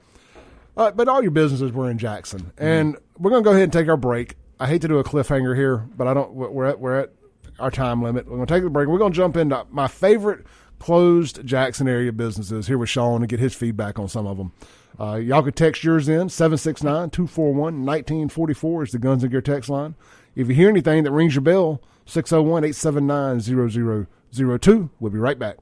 uh, 0.76 0.92
but 0.92 1.08
all 1.08 1.22
your 1.22 1.32
businesses 1.32 1.72
were 1.72 1.90
in 1.90 1.98
Jackson. 1.98 2.42
Mm-hmm. 2.42 2.64
And 2.64 2.98
we're 3.18 3.30
going 3.30 3.44
to 3.44 3.48
go 3.48 3.52
ahead 3.52 3.64
and 3.64 3.74
take 3.74 3.88
our 3.88 3.96
break. 3.98 4.36
I 4.60 4.68
hate 4.68 4.82
to 4.82 4.88
do 4.88 4.98
a 4.98 5.04
cliffhanger 5.04 5.56
here, 5.56 5.78
but 5.96 6.08
I 6.08 6.14
don't. 6.14 6.34
We're 6.34 6.66
at 6.66 6.80
we're 6.80 7.00
at 7.00 7.12
our 7.60 7.72
time 7.72 8.02
limit. 8.02 8.26
We're 8.28 8.36
going 8.38 8.48
to 8.48 8.54
take 8.54 8.64
the 8.64 8.70
break. 8.70 8.88
We're 8.88 8.98
going 8.98 9.12
to 9.14 9.16
jump 9.16 9.38
into 9.38 9.66
my 9.70 9.88
favorite 9.88 10.46
closed 10.80 11.46
Jackson 11.46 11.88
area 11.88 12.12
businesses 12.12 12.68
here 12.68 12.78
with 12.78 12.90
Shaun 12.90 13.22
and 13.22 13.30
get 13.30 13.40
his 13.40 13.54
feedback 13.54 14.00
on 14.00 14.10
some 14.10 14.28
of 14.28 14.38
them. 14.38 14.52
Uh, 15.00 15.16
y'all 15.16 15.42
could 15.42 15.56
text 15.56 15.84
yours 15.84 16.08
in 16.08 16.28
769-241-1944 16.28 18.84
is 18.84 18.92
the 18.92 19.00
Guns 19.00 19.24
and 19.24 19.32
Gear 19.32 19.42
text 19.42 19.68
line. 19.70 19.96
If 20.36 20.48
you 20.48 20.56
hear 20.56 20.70
anything 20.70 21.04
that 21.04 21.12
rings 21.12 21.36
your 21.36 21.42
bell, 21.42 21.82
601-879-0002. 22.06 24.90
We'll 25.00 25.12
be 25.12 25.20
right 25.20 25.40
back. 25.40 25.58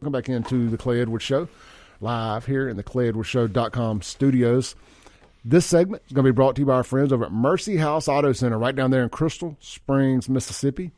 Welcome 0.00 0.12
back 0.12 0.28
into 0.28 0.68
the 0.68 0.76
Clay 0.76 1.00
Edwards 1.00 1.24
Show, 1.24 1.48
live 2.00 2.44
here 2.46 2.68
in 2.68 2.76
the 2.76 2.84
ClayEdwardsShow.com 2.84 4.02
studios. 4.02 4.74
This 5.44 5.66
segment 5.66 6.02
is 6.06 6.12
going 6.12 6.24
to 6.24 6.32
be 6.32 6.34
brought 6.34 6.54
to 6.56 6.62
you 6.62 6.66
by 6.66 6.74
our 6.74 6.84
friends 6.84 7.12
over 7.12 7.26
at 7.26 7.32
Mercy 7.32 7.76
House 7.76 8.08
Auto 8.08 8.32
Center, 8.32 8.58
right 8.58 8.74
down 8.74 8.90
there 8.90 9.02
in 9.02 9.08
Crystal 9.08 9.56
Springs, 9.60 10.28
Mississippi. 10.28 10.92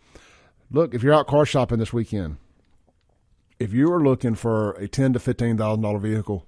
Look, 0.70 0.94
if 0.94 1.02
you're 1.02 1.14
out 1.14 1.26
car 1.26 1.46
shopping 1.46 1.78
this 1.78 1.92
weekend, 1.92 2.36
if 3.58 3.72
you 3.72 3.92
are 3.92 4.02
looking 4.02 4.34
for 4.34 4.72
a 4.72 4.88
ten 4.88 5.12
to 5.12 5.18
fifteen 5.18 5.56
thousand 5.56 5.82
dollar 5.82 5.98
vehicle, 5.98 6.46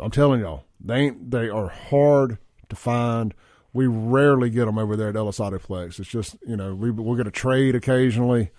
I'm 0.00 0.10
telling 0.10 0.40
y'all, 0.40 0.64
they 0.80 0.96
ain't, 0.96 1.30
they 1.30 1.48
are 1.48 1.68
hard 1.68 2.38
to 2.68 2.76
find. 2.76 3.34
We 3.72 3.86
rarely 3.86 4.50
get 4.50 4.64
them 4.64 4.78
over 4.78 4.96
there 4.96 5.10
at 5.10 5.16
Ellis 5.16 5.38
Autoplex. 5.38 6.00
It's 6.00 6.08
just 6.08 6.36
you 6.46 6.56
know 6.56 6.74
we 6.74 6.90
we're 6.90 7.16
going 7.16 7.26
to 7.26 7.30
trade 7.30 7.74
occasionally, 7.74 8.50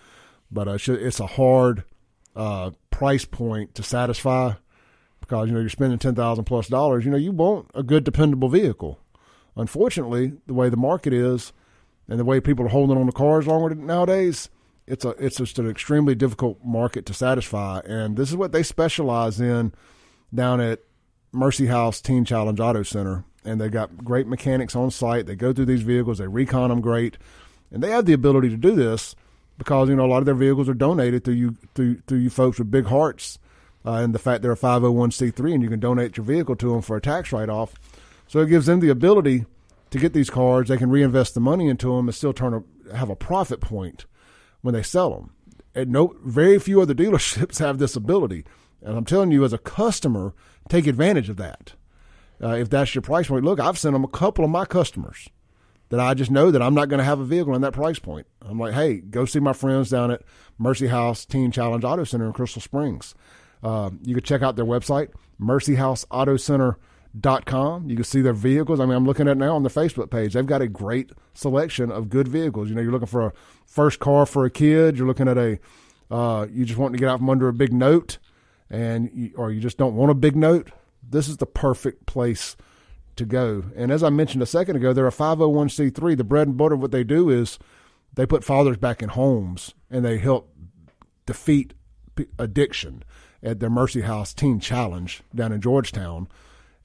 but 0.52 0.68
uh, 0.68 0.78
it's 0.88 1.20
a 1.20 1.28
hard 1.28 1.84
uh, 2.36 2.72
price 2.92 3.26
point 3.26 3.76
to 3.76 3.84
satisfy 3.84 4.54
because 5.20 5.48
you 5.48 5.54
know 5.54 5.60
you're 5.60 5.70
spending 5.70 6.00
ten 6.00 6.16
thousand 6.16 6.46
plus 6.46 6.68
dollars. 6.68 7.06
You 7.06 7.12
know 7.12 7.18
you 7.18 7.32
want 7.32 7.70
a 7.74 7.84
good, 7.84 8.04
dependable 8.04 8.50
vehicle. 8.50 9.00
Unfortunately, 9.56 10.34
the 10.48 10.54
way 10.54 10.70
the 10.70 10.78
market 10.78 11.12
is, 11.12 11.52
and 12.08 12.20
the 12.20 12.26
way 12.26 12.40
people 12.40 12.66
are 12.66 12.70
holding 12.70 12.98
on 12.98 13.08
to 13.08 13.12
cars 13.12 13.46
longer 13.46 13.76
nowadays, 13.76 14.50
it's 14.90 15.06
a 15.06 15.10
it's 15.12 15.38
just 15.38 15.60
an 15.60 15.70
extremely 15.70 16.16
difficult 16.16 16.58
market 16.66 17.06
to 17.06 17.14
satisfy. 17.14 17.80
And 17.86 18.18
this 18.18 18.30
is 18.30 18.36
what 18.36 18.52
they 18.52 18.64
specialize 18.64 19.40
in 19.40 19.72
down 20.34 20.60
at 20.60 20.80
Mercy 21.32 21.68
House 21.68 22.02
Teen 22.02 22.26
Challenge 22.26 22.60
Auto 22.60 22.84
Center. 22.84 23.24
And 23.46 23.62
they've 23.62 23.72
got 23.72 24.04
great 24.04 24.28
mechanics 24.28 24.76
on 24.76 24.92
site. 24.92 25.28
They 25.28 25.36
go 25.36 25.54
through 25.54 25.68
these 25.68 25.84
vehicles, 25.84 26.18
they 26.18 26.28
recon 26.28 26.70
them 26.70 26.82
great, 26.82 27.18
and 27.72 27.82
they 27.82 27.92
have 27.92 28.06
the 28.06 28.14
ability 28.14 28.50
to 28.50 28.58
do 28.58 28.76
this 28.76 29.16
because 29.58 29.90
you 29.90 29.96
know 29.96 30.06
a 30.06 30.08
lot 30.08 30.18
of 30.18 30.26
their 30.26 30.34
vehicles 30.34 30.68
are 30.68 30.74
donated 30.74 31.24
through 31.24 31.36
you 31.36 31.56
through 31.76 32.02
through 32.08 32.18
you 32.18 32.30
folks 32.32 32.58
with 32.58 32.72
big 32.72 32.88
hearts, 32.88 33.38
uh, 33.86 33.94
and 33.94 34.14
the 34.14 34.20
fact 34.20 34.42
they're 34.42 34.52
a 34.52 34.58
five 34.58 34.82
hundred 34.82 34.92
one 34.92 35.12
c 35.12 35.30
three 35.30 35.54
and 35.54 35.62
you 35.62 35.70
can 35.70 35.80
donate 35.80 36.18
your 36.18 36.26
vehicle 36.26 36.56
to 36.56 36.72
them 36.72 36.82
for 36.82 36.98
a 36.98 37.02
tax 37.02 37.32
write 37.32 37.50
off. 37.50 37.76
So 38.28 38.40
it 38.40 38.50
gives 38.50 38.66
them 38.66 38.80
the 38.80 38.90
ability 38.90 39.46
to 39.92 40.00
get 40.00 40.14
these 40.14 40.30
cars. 40.30 40.68
They 40.68 40.78
can 40.78 40.90
reinvest 40.90 41.36
the 41.36 41.40
money 41.40 41.68
into 41.68 41.96
them 41.96 42.08
and 42.08 42.16
still 42.16 42.34
turn 42.34 42.54
a, 42.54 42.96
have 42.96 43.10
a 43.10 43.16
profit 43.16 43.60
point 43.62 44.06
when 44.62 44.74
they 44.74 44.84
sell 44.84 45.12
them. 45.12 45.32
And 45.76 45.92
no, 45.92 46.16
very 46.24 46.60
few 46.60 46.82
other 46.82 46.94
dealerships 46.94 47.60
have 47.60 47.78
this 47.78 47.96
ability. 47.96 48.46
And 48.82 48.98
I'm 48.98 49.06
telling 49.06 49.32
you, 49.32 49.44
as 49.44 49.54
a 49.54 49.58
customer, 49.58 50.34
take 50.68 50.88
advantage 50.88 51.30
of 51.30 51.38
that. 51.38 51.74
Uh, 52.42 52.56
if 52.56 52.70
that's 52.70 52.96
your 52.96 53.02
price 53.02 53.28
point, 53.28 53.44
look, 53.44 53.60
I've 53.60 53.78
sent 53.78 53.94
them 53.94 54.04
a 54.04 54.10
couple 54.10 54.46
of 54.46 54.52
my 54.52 54.66
customers 54.66 55.30
that 55.90 56.00
I 56.00 56.14
just 56.14 56.32
know 56.32 56.52
that 56.52 56.62
I'm 56.62 56.74
not 56.74 56.88
going 56.88 57.00
to 57.00 57.04
have 57.04 57.20
a 57.20 57.26
vehicle 57.26 57.54
in 57.56 57.62
that 57.62 57.74
price 57.74 58.00
point. 58.00 58.28
I'm 58.42 58.58
like, 58.60 58.74
hey, 58.74 59.00
go 59.00 59.26
see 59.26 59.40
my 59.40 59.52
friends 59.54 59.90
down 59.90 60.12
at 60.12 60.22
Mercy 60.58 60.88
House 60.88 61.26
Teen 61.26 61.52
Challenge 61.52 61.84
Auto 61.84 62.06
Center 62.06 62.28
in 62.28 62.34
Crystal 62.34 62.62
Springs. 62.62 63.16
Uh, 63.62 63.90
you 64.04 64.16
can 64.16 64.24
check 64.24 64.42
out 64.42 64.56
their 64.56 64.64
website, 64.66 65.10
mercyhouseautocenter.com. 65.42 67.90
You 67.90 67.96
can 67.96 68.06
see 68.06 68.22
their 68.22 68.34
vehicles. 68.34 68.80
I 68.80 68.86
mean, 68.86 68.96
I'm 68.96 69.06
looking 69.06 69.28
at 69.28 69.38
now 69.38 69.56
on 69.56 69.64
their 69.64 69.70
Facebook 69.70 70.12
page. 70.12 70.34
They've 70.34 70.46
got 70.46 70.62
a 70.62 70.68
great 70.68 71.12
selection 71.34 71.92
of 71.92 72.10
good 72.10 72.28
vehicles. 72.28 72.70
You 72.70 72.76
know, 72.76 72.82
you're 72.82 72.92
looking 72.92 73.08
for 73.08 73.28
a 73.28 73.34
first 73.70 74.00
car 74.00 74.26
for 74.26 74.46
a 74.46 74.50
kid. 74.50 74.98
You're 74.98 75.08
looking 75.08 75.28
at 75.28 75.38
a, 75.38 75.60
uh, 76.12 76.48
you 76.52 76.66
just 76.66 76.80
want 76.80 76.94
to 76.94 77.00
get 77.00 77.08
out 77.08 77.20
from 77.20 77.30
under 77.30 77.48
a 77.48 77.54
big 77.54 77.72
note, 77.72 78.18
and 78.70 79.10
you, 79.14 79.32
or 79.36 79.52
you 79.52 79.62
just 79.62 79.78
don't 79.78 79.96
want 79.96 80.12
a 80.12 80.16
big 80.16 80.36
note. 80.36 80.72
This 81.08 81.28
is 81.28 81.38
the 81.38 81.46
perfect 81.46 82.06
place 82.06 82.58
to 83.16 83.26
go. 83.26 83.64
And 83.76 83.92
as 83.92 84.04
I 84.04 84.10
mentioned 84.10 84.44
a 84.44 84.48
second 84.48 84.76
ago, 84.76 84.92
they're 84.92 85.08
a 85.08 85.12
501c3. 85.12 86.18
The 86.18 86.24
bread 86.24 86.48
and 86.48 86.58
butter 86.58 86.76
of 86.76 86.82
what 86.82 86.92
they 86.92 87.04
do 87.04 87.30
is 87.30 87.60
they 88.14 88.26
put 88.26 88.44
fathers 88.44 88.78
back 88.78 89.02
in 89.02 89.10
homes 89.10 89.74
and 89.90 90.04
they 90.04 90.18
help 90.18 90.54
defeat 91.26 91.74
addiction 92.38 93.04
at 93.42 93.60
their 93.60 93.70
Mercy 93.70 94.02
House 94.02 94.34
Teen 94.34 94.60
Challenge 94.60 95.22
down 95.34 95.52
in 95.52 95.62
Georgetown 95.62 96.28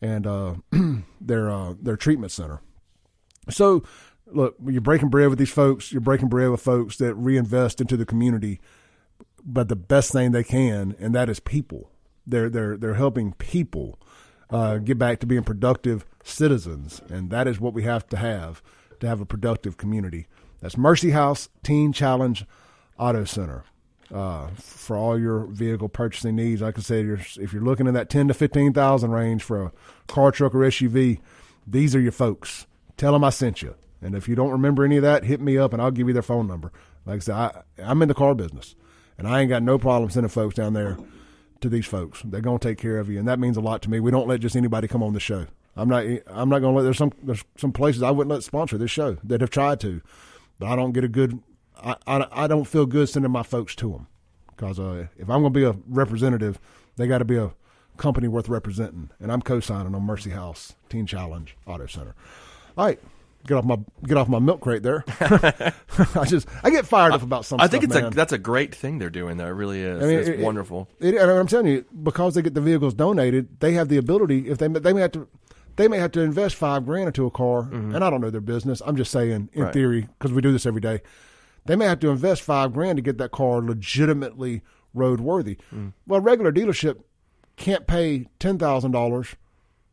and 0.00 0.26
uh, 0.26 0.54
their 1.20 1.50
uh, 1.50 1.74
their 1.80 1.96
treatment 1.96 2.32
center. 2.32 2.60
So, 3.50 3.82
look, 4.26 4.56
you're 4.66 4.80
breaking 4.80 5.08
bread 5.08 5.28
with 5.28 5.38
these 5.38 5.50
folks. 5.50 5.92
You're 5.92 6.00
breaking 6.00 6.28
bread 6.28 6.50
with 6.50 6.60
folks 6.60 6.96
that 6.98 7.14
reinvest 7.14 7.80
into 7.80 7.96
the 7.96 8.06
community, 8.06 8.60
but 9.44 9.68
the 9.68 9.76
best 9.76 10.12
thing 10.12 10.32
they 10.32 10.44
can, 10.44 10.94
and 10.98 11.14
that 11.14 11.28
is 11.28 11.40
people. 11.40 11.90
They're 12.26 12.48
they're 12.48 12.76
they're 12.76 12.94
helping 12.94 13.32
people 13.34 13.98
uh, 14.50 14.78
get 14.78 14.98
back 14.98 15.20
to 15.20 15.26
being 15.26 15.42
productive 15.42 16.06
citizens, 16.22 17.02
and 17.08 17.30
that 17.30 17.46
is 17.46 17.60
what 17.60 17.74
we 17.74 17.82
have 17.82 18.08
to 18.08 18.16
have 18.16 18.62
to 19.00 19.06
have 19.06 19.20
a 19.20 19.26
productive 19.26 19.76
community. 19.76 20.26
That's 20.60 20.76
Mercy 20.76 21.10
House 21.10 21.48
Teen 21.62 21.92
Challenge 21.92 22.46
Auto 22.98 23.24
Center. 23.24 23.64
Uh, 24.12 24.48
for 24.56 24.96
all 24.96 25.18
your 25.18 25.46
vehicle 25.46 25.88
purchasing 25.88 26.36
needs, 26.36 26.60
like 26.60 26.78
I 26.78 26.82
said, 26.82 27.04
you're, 27.04 27.18
if 27.40 27.52
you're 27.52 27.62
looking 27.62 27.86
in 27.86 27.94
that 27.94 28.10
ten 28.10 28.28
to 28.28 28.34
fifteen 28.34 28.72
thousand 28.72 29.10
range 29.10 29.42
for 29.42 29.62
a 29.62 29.72
car, 30.06 30.30
truck, 30.30 30.54
or 30.54 30.58
SUV, 30.58 31.20
these 31.66 31.94
are 31.94 32.00
your 32.00 32.12
folks. 32.12 32.66
Tell 32.96 33.12
them 33.12 33.24
I 33.24 33.30
sent 33.30 33.60
you. 33.62 33.74
And 34.04 34.14
if 34.14 34.28
you 34.28 34.34
don't 34.34 34.50
remember 34.50 34.84
any 34.84 34.96
of 34.96 35.02
that, 35.02 35.24
hit 35.24 35.40
me 35.40 35.56
up 35.56 35.72
and 35.72 35.80
I'll 35.80 35.90
give 35.90 36.06
you 36.06 36.12
their 36.12 36.22
phone 36.22 36.46
number. 36.46 36.70
Like 37.06 37.16
I 37.16 37.18
said, 37.20 37.34
I, 37.34 37.62
I'm 37.82 38.02
in 38.02 38.08
the 38.08 38.14
car 38.14 38.34
business, 38.34 38.76
and 39.18 39.26
I 39.26 39.40
ain't 39.40 39.48
got 39.48 39.62
no 39.62 39.78
problem 39.78 40.10
sending 40.10 40.28
folks 40.28 40.54
down 40.54 40.74
there 40.74 40.98
to 41.60 41.68
these 41.68 41.86
folks. 41.86 42.22
They're 42.24 42.40
gonna 42.40 42.58
take 42.58 42.78
care 42.78 42.98
of 42.98 43.08
you, 43.08 43.18
and 43.18 43.26
that 43.26 43.38
means 43.38 43.56
a 43.56 43.60
lot 43.60 43.82
to 43.82 43.90
me. 43.90 44.00
We 44.00 44.10
don't 44.10 44.28
let 44.28 44.40
just 44.40 44.56
anybody 44.56 44.86
come 44.88 45.02
on 45.02 45.14
the 45.14 45.20
show. 45.20 45.46
I'm 45.76 45.88
not. 45.88 46.04
I'm 46.26 46.48
not 46.48 46.60
gonna 46.60 46.76
let. 46.76 46.82
There's 46.82 46.98
some. 46.98 47.12
There's 47.22 47.44
some 47.56 47.72
places 47.72 48.02
I 48.02 48.10
wouldn't 48.10 48.32
let 48.32 48.42
sponsor 48.44 48.78
this 48.78 48.90
show 48.90 49.16
that 49.24 49.40
have 49.40 49.50
tried 49.50 49.80
to, 49.80 50.02
but 50.58 50.66
I 50.68 50.76
don't 50.76 50.92
get 50.92 51.04
a 51.04 51.08
good. 51.08 51.42
I 51.76 51.96
I, 52.06 52.26
I 52.30 52.46
don't 52.46 52.64
feel 52.64 52.86
good 52.86 53.08
sending 53.08 53.32
my 53.32 53.42
folks 53.42 53.74
to 53.76 53.90
them 53.90 54.06
because 54.50 54.78
uh, 54.78 55.06
if 55.16 55.28
I'm 55.28 55.40
gonna 55.40 55.50
be 55.50 55.64
a 55.64 55.76
representative, 55.88 56.60
they 56.96 57.06
got 57.06 57.18
to 57.18 57.24
be 57.24 57.36
a 57.36 57.52
company 57.96 58.28
worth 58.28 58.48
representing, 58.48 59.10
and 59.20 59.32
I'm 59.32 59.42
co-signing 59.42 59.94
on 59.94 60.02
Mercy 60.02 60.30
House 60.30 60.74
Teen 60.88 61.06
Challenge 61.06 61.56
Auto 61.66 61.86
Center. 61.86 62.14
All 62.76 62.86
right, 62.86 63.00
get 63.46 63.56
off 63.56 63.64
my 63.64 63.76
get 64.06 64.16
off 64.16 64.28
my 64.28 64.38
milk 64.38 64.60
crate 64.60 64.82
there. 64.82 65.04
I 65.20 66.24
just 66.26 66.48
I 66.62 66.70
get 66.70 66.86
fired 66.86 67.12
up 67.12 67.22
about 67.22 67.44
something. 67.44 67.64
I 67.64 67.68
think 67.68 67.84
stuff, 67.84 67.96
it's 67.96 68.02
man. 68.02 68.12
a 68.12 68.14
that's 68.16 68.32
a 68.32 68.38
great 68.38 68.74
thing 68.74 68.98
they're 68.98 69.10
doing. 69.10 69.36
though. 69.36 69.46
it 69.46 69.50
really 69.50 69.80
is. 69.82 70.02
I 70.02 70.06
mean, 70.06 70.18
it's 70.18 70.28
it- 70.28 70.38
wonderful. 70.40 70.88
It, 71.00 71.14
and 71.14 71.30
I'm 71.30 71.46
telling 71.46 71.66
you, 71.66 71.84
because 72.02 72.34
they 72.34 72.42
get 72.42 72.54
the 72.54 72.60
vehicles 72.60 72.94
donated, 72.94 73.60
they 73.60 73.72
have 73.72 73.88
the 73.88 73.96
ability. 73.96 74.48
If 74.48 74.58
they 74.58 74.68
they 74.68 74.92
may 74.92 75.00
have 75.02 75.12
to, 75.12 75.28
they 75.76 75.88
may 75.88 75.98
have 75.98 76.12
to 76.12 76.20
invest 76.20 76.54
five 76.56 76.84
grand 76.86 77.06
into 77.08 77.26
a 77.26 77.30
car. 77.30 77.68
And 77.72 77.96
I 77.96 78.10
don't 78.10 78.20
know 78.20 78.30
their 78.30 78.40
business. 78.40 78.80
I'm 78.86 78.96
just 78.96 79.10
saying, 79.10 79.30
in 79.30 79.48
Mm-hmm. 79.48 79.62
Right. 79.62 79.72
theory, 79.72 80.08
because 80.18 80.32
we 80.32 80.40
do 80.42 80.52
this 80.52 80.66
every 80.66 80.80
day, 80.80 81.00
they 81.66 81.76
may 81.76 81.86
have 81.86 82.00
to 82.00 82.10
invest 82.10 82.42
five 82.42 82.72
grand 82.72 82.96
to 82.96 83.02
get 83.02 83.18
that 83.18 83.30
car 83.32 83.60
legitimately 83.60 84.62
roadworthy. 84.94 85.58
Mm. 85.74 85.92
Well, 86.06 86.18
a 86.20 86.22
regular 86.22 86.52
dealership 86.52 87.00
can't 87.56 87.86
pay 87.86 88.26
ten 88.38 88.58
thousand 88.58 88.92
dollars 88.92 89.34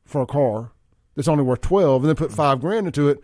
for 0.05 0.21
a 0.21 0.25
car 0.27 0.71
that's 1.15 1.27
only 1.27 1.43
worth 1.43 1.61
twelve, 1.61 2.03
and 2.03 2.09
then 2.09 2.15
put 2.15 2.31
five 2.31 2.59
grand 2.61 2.87
into 2.87 3.09
it 3.09 3.19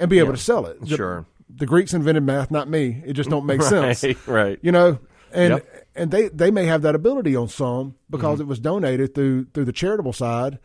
and 0.00 0.10
be 0.10 0.18
able 0.18 0.32
to 0.32 0.38
sell 0.38 0.66
it. 0.66 0.80
The- 0.80 0.96
Sure. 0.96 1.26
The 1.52 1.66
Greeks 1.66 1.92
invented 1.94 2.22
math, 2.24 2.50
not 2.50 2.68
me. 2.68 3.02
It 3.04 3.12
just 3.14 3.28
don't 3.30 3.44
make 3.44 3.60
sense 3.76 4.02
Right, 4.04 4.26
right. 4.26 4.58
you 4.62 4.72
know 4.72 4.98
and 5.32 5.54
Yep. 5.54 5.86
and 5.96 6.10
they 6.10 6.28
they 6.28 6.50
may 6.50 6.64
have 6.66 6.82
that 6.82 6.94
ability 6.96 7.36
on 7.36 7.48
some 7.48 7.94
because 8.08 8.34
Mm-hmm. 8.34 8.42
it 8.42 8.48
was 8.48 8.58
donated 8.60 9.14
through 9.14 9.46
through 9.54 9.64
the 9.66 9.72
charitable 9.72 10.12
side 10.12 10.58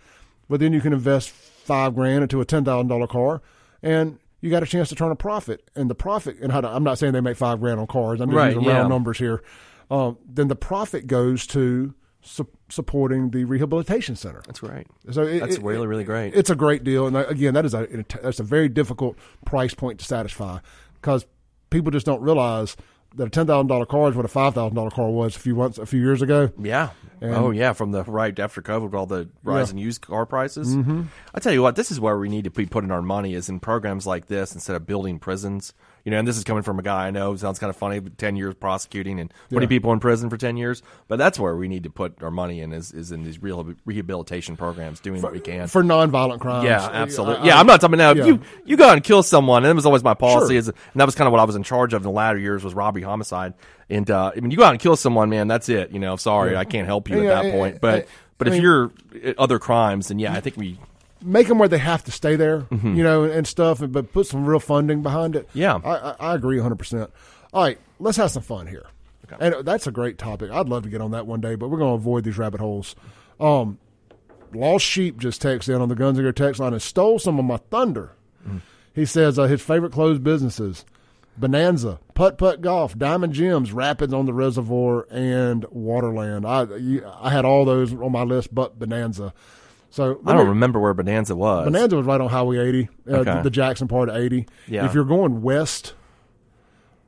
but 0.50 0.60
then 0.60 0.74
you 0.74 0.82
can 0.82 0.94
invest 0.94 1.30
five 1.32 1.94
grand 1.96 2.22
into 2.24 2.40
a 2.42 2.46
ten 2.46 2.64
thousand 2.66 2.88
dollar 2.88 3.08
car 3.08 3.42
and 3.84 4.18
you 4.42 4.50
got 4.52 4.62
a 4.64 4.66
chance 4.68 4.90
to 4.90 4.96
turn 4.96 5.12
a 5.12 5.16
profit 5.16 5.70
and 5.76 5.90
the 5.90 5.96
profit 5.96 6.38
and 6.42 6.52
how 6.52 6.62
to- 6.62 6.68
i'm 6.70 6.84
not 6.84 6.98
saying 7.00 7.14
they 7.14 7.22
make 7.22 7.38
five 7.38 7.60
grand 7.60 7.80
on 7.80 7.88
cars 7.88 8.22
i'm 8.22 8.30
just 8.30 8.36
Right, 8.38 8.54
using 8.56 8.68
round 8.70 8.90
numbers 8.90 9.18
here 9.18 9.44
um, 9.92 10.18
then 10.28 10.48
the 10.48 10.56
profit 10.56 11.08
goes 11.08 11.46
to 11.48 11.94
su- 12.26 12.48
supporting 12.70 13.30
the 13.30 13.46
rehabilitation 13.46 14.16
center 14.16 14.42
That's 14.46 14.62
right. 14.64 14.88
so 15.12 15.22
it, 15.24 15.40
That's 15.40 15.56
it- 15.58 15.64
really 15.64 15.88
really 15.88 16.04
great. 16.04 16.34
it's 16.36 16.50
a 16.50 16.56
great 16.56 16.84
deal, 16.84 17.08
and 17.08 17.16
uh, 17.16 17.26
again, 17.28 17.54
that 17.54 17.66
is 17.66 17.74
a 17.74 17.88
that's 18.22 18.40
a 18.40 18.44
very 18.44 18.68
difficult 18.68 19.18
price 19.46 19.74
point 19.74 20.00
to 20.00 20.06
satisfy 20.06 20.60
because 20.96 21.26
people 21.70 21.92
just 21.92 22.06
don't 22.06 22.22
realize 22.22 22.76
that 23.16 23.28
a 23.28 23.30
ten 23.30 23.48
thousand 23.48 23.68
dollar 23.68 23.86
car 23.86 24.10
is 24.10 24.16
what 24.16 24.26
a 24.26 24.30
five 24.30 24.54
thousand 24.54 24.76
dollar 24.76 24.90
car 24.92 25.10
was 25.10 25.36
a 25.36 25.40
few 25.40 25.56
months 25.56 25.78
a 25.78 25.86
few 25.86 26.02
years 26.02 26.22
ago. 26.22 26.52
Yeah. 26.60 26.90
And- 27.22 27.34
oh 27.34 27.52
yeah, 27.52 27.72
from 27.74 27.92
the 27.92 28.04
right 28.04 28.38
after 28.38 28.62
COVID, 28.62 28.94
all 28.94 29.06
the 29.06 29.30
rise 29.44 29.70
Yeah. 29.70 29.74
in 29.74 29.78
used 29.78 30.02
car 30.02 30.26
prices. 30.26 30.76
Mm-hmm. 30.76 31.04
I 31.34 31.40
tell 31.40 31.54
you 31.54 31.62
what, 31.62 31.76
this 31.78 31.92
is 31.92 32.00
where 32.00 32.18
we 32.18 32.28
need 32.28 32.44
to 32.44 32.50
be 32.52 32.66
putting 32.66 32.92
our 32.92 33.02
money 33.02 33.34
is 33.36 33.48
in 33.48 33.60
programs 33.62 34.06
like 34.06 34.26
this 34.28 34.54
instead 34.54 34.76
of 34.76 34.86
building 34.86 35.20
prisons. 35.20 35.74
You 36.06 36.12
know, 36.12 36.20
and 36.20 36.28
this 36.28 36.38
is 36.38 36.44
coming 36.44 36.62
from 36.64 36.78
a 36.80 36.84
guy 36.84 37.08
I 37.08 37.12
know. 37.12 37.36
Sounds 37.36 37.58
kind 37.60 37.70
of 37.72 37.76
funny, 37.76 38.00
but 38.00 38.16
ten 38.18 38.36
years 38.36 38.54
prosecuting 38.54 39.20
and 39.20 39.34
putting 39.50 39.64
Yeah. 39.64 39.68
people 39.68 39.92
in 39.92 40.00
prison 40.00 40.30
for 40.30 40.38
ten 40.38 40.56
years. 40.56 40.84
But 41.08 41.18
that's 41.18 41.40
where 41.40 41.56
we 41.58 41.68
need 41.68 41.84
to 41.84 41.90
put 41.90 42.22
our 42.22 42.30
money 42.30 42.62
in 42.62 42.72
is, 42.74 42.92
is 42.92 43.12
in 43.12 43.24
these 43.24 43.42
real 43.42 43.74
rehabilitation 43.86 44.56
programs, 44.56 45.00
doing 45.00 45.22
what 45.24 45.34
we 45.34 45.40
can. 45.40 45.68
for 45.68 45.84
nonviolent 45.84 46.40
crimes. 46.42 46.64
Yeah, 46.64 46.86
Uh, 46.86 46.90
absolutely. 46.92 47.38
I- 47.44 47.46
yeah, 47.48 47.58
I- 47.58 47.60
I'm 47.60 47.66
not 47.68 47.82
talking 47.82 47.96
about 47.96 48.18
yeah. 48.18 48.26
you. 48.26 48.40
You 48.66 48.78
go 48.78 48.86
out 48.88 48.94
and 48.94 49.04
kill 49.04 49.24
someone, 49.24 49.64
and 49.64 49.72
that 49.72 49.76
was 49.76 49.88
always 49.88 50.04
my 50.04 50.14
policy. 50.14 50.54
Sure. 50.54 50.58
Is, 50.60 50.68
and 50.68 50.76
that 50.96 51.06
was 51.06 51.16
kind 51.16 51.28
of 51.28 51.32
what 51.32 51.42
I 51.42 51.46
was 51.46 51.56
in 51.56 51.64
charge 51.64 51.94
of 51.94 52.02
in 52.02 52.04
the 52.04 52.12
latter 52.12 52.38
years 52.38 52.64
was 52.64 52.76
robbery, 52.76 53.02
homicide. 53.02 53.56
And 53.90 54.10
uh, 54.12 54.32
I 54.36 54.40
mean, 54.40 54.52
you 54.52 54.58
go 54.58 54.64
out 54.66 54.72
and 54.74 54.80
kill 54.80 54.96
someone, 54.96 55.30
man. 55.32 55.48
That's 55.48 55.70
it. 55.70 55.90
You 55.92 56.00
know, 56.00 56.18
sorry, 56.18 56.56
I 56.56 56.66
can't 56.66 56.86
help 56.86 57.10
you 57.10 57.24
Yeah, 57.24 57.40
at 57.40 57.44
that 57.44 57.52
point. 57.52 57.82
But 57.82 57.96
I- 57.96 58.06
but 58.38 58.48
I 58.48 58.50
if 58.50 58.54
mean- 58.56 58.62
you're 58.62 58.92
other 59.40 59.58
crimes, 59.58 60.10
then 60.10 60.20
yeah, 60.20 60.34
I 60.34 60.40
think 60.42 60.56
we. 60.58 60.78
Make 61.26 61.48
them 61.48 61.58
where 61.60 61.68
they 61.68 61.78
have 61.80 62.04
to 62.06 62.12
stay 62.12 62.36
there, 62.36 62.62
Mm-hmm. 62.62 62.96
you 62.96 63.04
know, 63.04 63.24
and, 63.24 63.34
and 63.34 63.48
stuff, 63.48 63.82
but 63.88 64.14
put 64.14 64.28
some 64.28 64.46
real 64.46 64.60
funding 64.60 65.02
behind 65.02 65.36
it. 65.36 65.50
Yeah. 65.54 65.80
I, 65.84 65.90
I, 65.98 66.16
I 66.32 66.36
agree 66.36 66.58
100%. 66.58 67.10
All 67.54 67.64
right, 67.64 67.78
let's 68.00 68.18
have 68.18 68.32
some 68.32 68.44
fun 68.44 68.68
here. 68.68 68.86
Okay. 69.32 69.38
And 69.58 69.66
that's 69.66 69.88
a 69.88 69.92
great 69.92 70.18
topic. 70.18 70.52
I'd 70.52 70.70
love 70.70 70.84
to 70.84 70.90
get 70.90 71.02
on 71.02 71.12
that 71.12 71.26
one 71.26 71.42
day, 71.42 71.56
but 71.56 71.70
we're 71.70 71.80
going 71.80 71.92
to 71.92 71.96
avoid 71.96 72.24
these 72.24 72.38
rabbit 72.38 72.60
holes. 72.62 72.96
Um, 73.40 73.80
Lost 74.54 74.86
Sheep 74.86 75.18
just 75.18 75.42
texted 75.42 75.76
in 75.76 75.82
on 75.82 75.90
the 75.90 75.96
Guns 75.96 76.18
and 76.20 76.36
text 76.38 76.60
line 76.62 76.74
and 76.74 76.82
stole 76.82 77.18
some 77.20 77.40
of 77.40 77.46
my 77.46 77.58
thunder. 77.58 78.12
He 78.94 79.06
says 79.06 79.38
uh, 79.38 79.44
his 79.48 79.62
favorite 79.62 79.92
closed 79.92 80.24
businesses 80.24 80.86
Bonanza, 81.38 82.00
Putt 82.14 82.38
Putt 82.38 82.62
Golf, 82.62 82.98
Diamond 82.98 83.34
Gems, 83.34 83.74
Rapids 83.74 84.14
on 84.14 84.26
the 84.26 84.32
Reservoir, 84.34 85.06
and 85.12 85.64
Waterland. 85.66 86.46
I 86.46 86.76
you, 86.78 87.06
I 87.20 87.30
had 87.32 87.44
all 87.44 87.66
those 87.66 87.94
on 87.94 88.12
my 88.14 88.24
list, 88.24 88.56
but 88.56 88.80
Bonanza. 88.80 89.34
So 89.96 90.20
I 90.26 90.34
don't 90.34 90.50
remember 90.50 90.78
where 90.78 90.94
Bonanza 90.94 91.38
was. 91.38 91.64
Bonanza 91.64 91.96
was 91.96 92.06
right 92.06 92.20
on 92.20 92.28
Highway 92.28 92.58
80, 92.58 92.90
uh, 93.10 93.12
Okay. 93.20 93.42
the, 93.44 93.50
Jackson 93.50 93.88
part 93.88 94.10
of 94.10 94.18
80. 94.18 94.46
Yeah. 94.68 94.84
If 94.86 94.94
you're 94.94 95.06
going 95.06 95.42
west, 95.42 95.94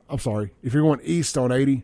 I'm 0.08 0.18
sorry, 0.18 0.52
if 0.62 0.72
you're 0.72 0.82
going 0.84 1.00
east 1.04 1.36
on 1.36 1.52
80 1.52 1.82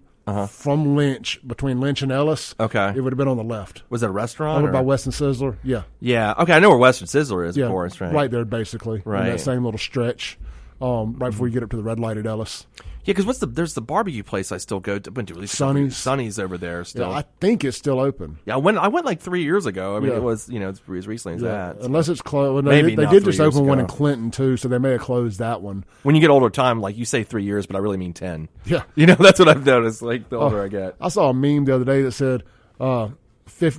from 0.49 0.97
Lynch, 0.97 1.47
between 1.47 1.79
Lynch 1.79 2.01
and 2.01 2.11
Ellis, 2.11 2.55
Uh-huh. 2.59 2.65
Okay. 2.65 2.99
it 2.99 3.03
would 3.03 3.13
have 3.13 3.19
been 3.19 3.29
on 3.29 3.37
the 3.37 3.45
left. 3.45 3.83
Was 3.91 4.03
it 4.03 4.07
a 4.07 4.13
restaurant? 4.13 4.63
Over 4.63 4.73
by 4.73 4.81
Western 4.81 5.13
Sizzler. 5.13 5.57
Yeah. 5.63 5.83
yeah. 6.01 6.33
Okay, 6.39 6.55
I 6.55 6.59
know 6.59 6.71
where 6.71 6.79
Western 6.79 7.07
Sizzler 7.07 7.47
is, 7.47 7.55
Yeah. 7.55 7.67
of 7.67 7.71
course. 7.73 8.01
Right. 8.01 8.11
right 8.11 8.31
there, 8.31 8.47
basically. 8.47 9.03
In 9.05 9.13
Right. 9.13 9.27
that 9.31 9.41
same 9.41 9.63
little 9.63 9.77
stretch, 9.77 10.39
um, 10.81 11.17
right 11.19 11.33
before 11.33 11.49
you 11.49 11.53
get 11.53 11.63
up 11.63 11.69
to 11.69 11.77
the 11.77 11.83
red 11.83 12.01
light 12.01 12.17
at 12.17 12.25
Ellis. 12.25 12.67
Yeah, 13.05 13.13
because 13.13 13.27
what's 13.27 13.39
the 13.39 13.47
there's 13.47 13.75
the 13.75 13.81
barbecue 13.83 14.23
place 14.23 14.51
I 14.53 14.57
still 14.57 14.81
go 14.81 14.99
to. 14.99 15.11
Went 15.11 15.29
to 15.29 15.35
really 15.35 15.43
least 15.43 15.55
a 15.55 15.59
couple 15.59 15.69
Sonny's. 15.75 15.83
years. 15.85 15.97
Sonny's 15.97 16.39
over 16.39 16.57
there 16.59 16.85
still. 16.85 17.03
Yeah, 17.09 17.11
Yeah, 17.13 17.19
I 17.19 17.25
think 17.41 17.65
it's 17.65 17.77
still 17.77 18.01
open. 18.01 18.39
I 18.51 18.57
went. 18.57 18.79
I 18.79 18.89
went 18.89 19.05
like 19.07 19.21
three 19.21 19.43
years 19.43 19.67
ago. 19.67 19.97
I 19.97 20.01
mean, 20.01 20.11
Yeah. 20.11 20.17
it 20.17 20.23
was 20.23 20.49
you 20.49 20.59
know 20.59 20.71
it's 20.71 20.81
as 20.81 21.07
recently 21.07 21.37
as 21.37 21.43
that. 21.43 21.79
so. 21.81 21.85
Unless 21.87 22.09
it's 22.09 22.23
closed. 22.23 22.55
Well, 22.55 22.63
no, 22.63 22.71
Maybe 22.71 22.95
they, 22.97 23.05
they 23.05 23.11
did 23.11 23.25
just 23.25 23.41
open 23.41 23.67
one 23.67 23.81
in. 23.81 23.87
Clinton, 23.87 24.31
too, 24.31 24.57
so 24.57 24.69
they 24.69 24.79
may 24.79 24.93
have 24.93 25.01
closed 25.01 25.39
that 25.39 25.61
one. 25.63 25.85
when 26.03 26.15
you 26.15 26.21
get 26.21 26.31
older, 26.31 26.49
time 26.51 26.81
like 26.81 26.97
you 26.97 27.05
say 27.05 27.25
three 27.25 27.45
years, 27.45 27.67
but 27.67 27.77
I 27.77 27.81
really 27.81 27.97
mean 27.99 28.13
ten. 28.15 28.49
Yeah. 28.65 28.85
You 28.95 29.07
know, 29.07 29.15
that's 29.19 29.39
what 29.39 29.49
I've 29.49 29.67
noticed. 29.67 30.03
Like 30.03 30.29
the 30.31 30.37
older 30.39 30.61
Oh, 30.61 30.65
I 30.65 30.69
get. 30.69 30.97
I 31.01 31.09
saw 31.09 31.31
a 31.31 31.35
meme 31.35 31.67
the 31.67 31.75
other 31.75 31.85
day 31.85 32.03
that 32.03 32.13
said, 32.13 32.43
uh, 32.81 33.09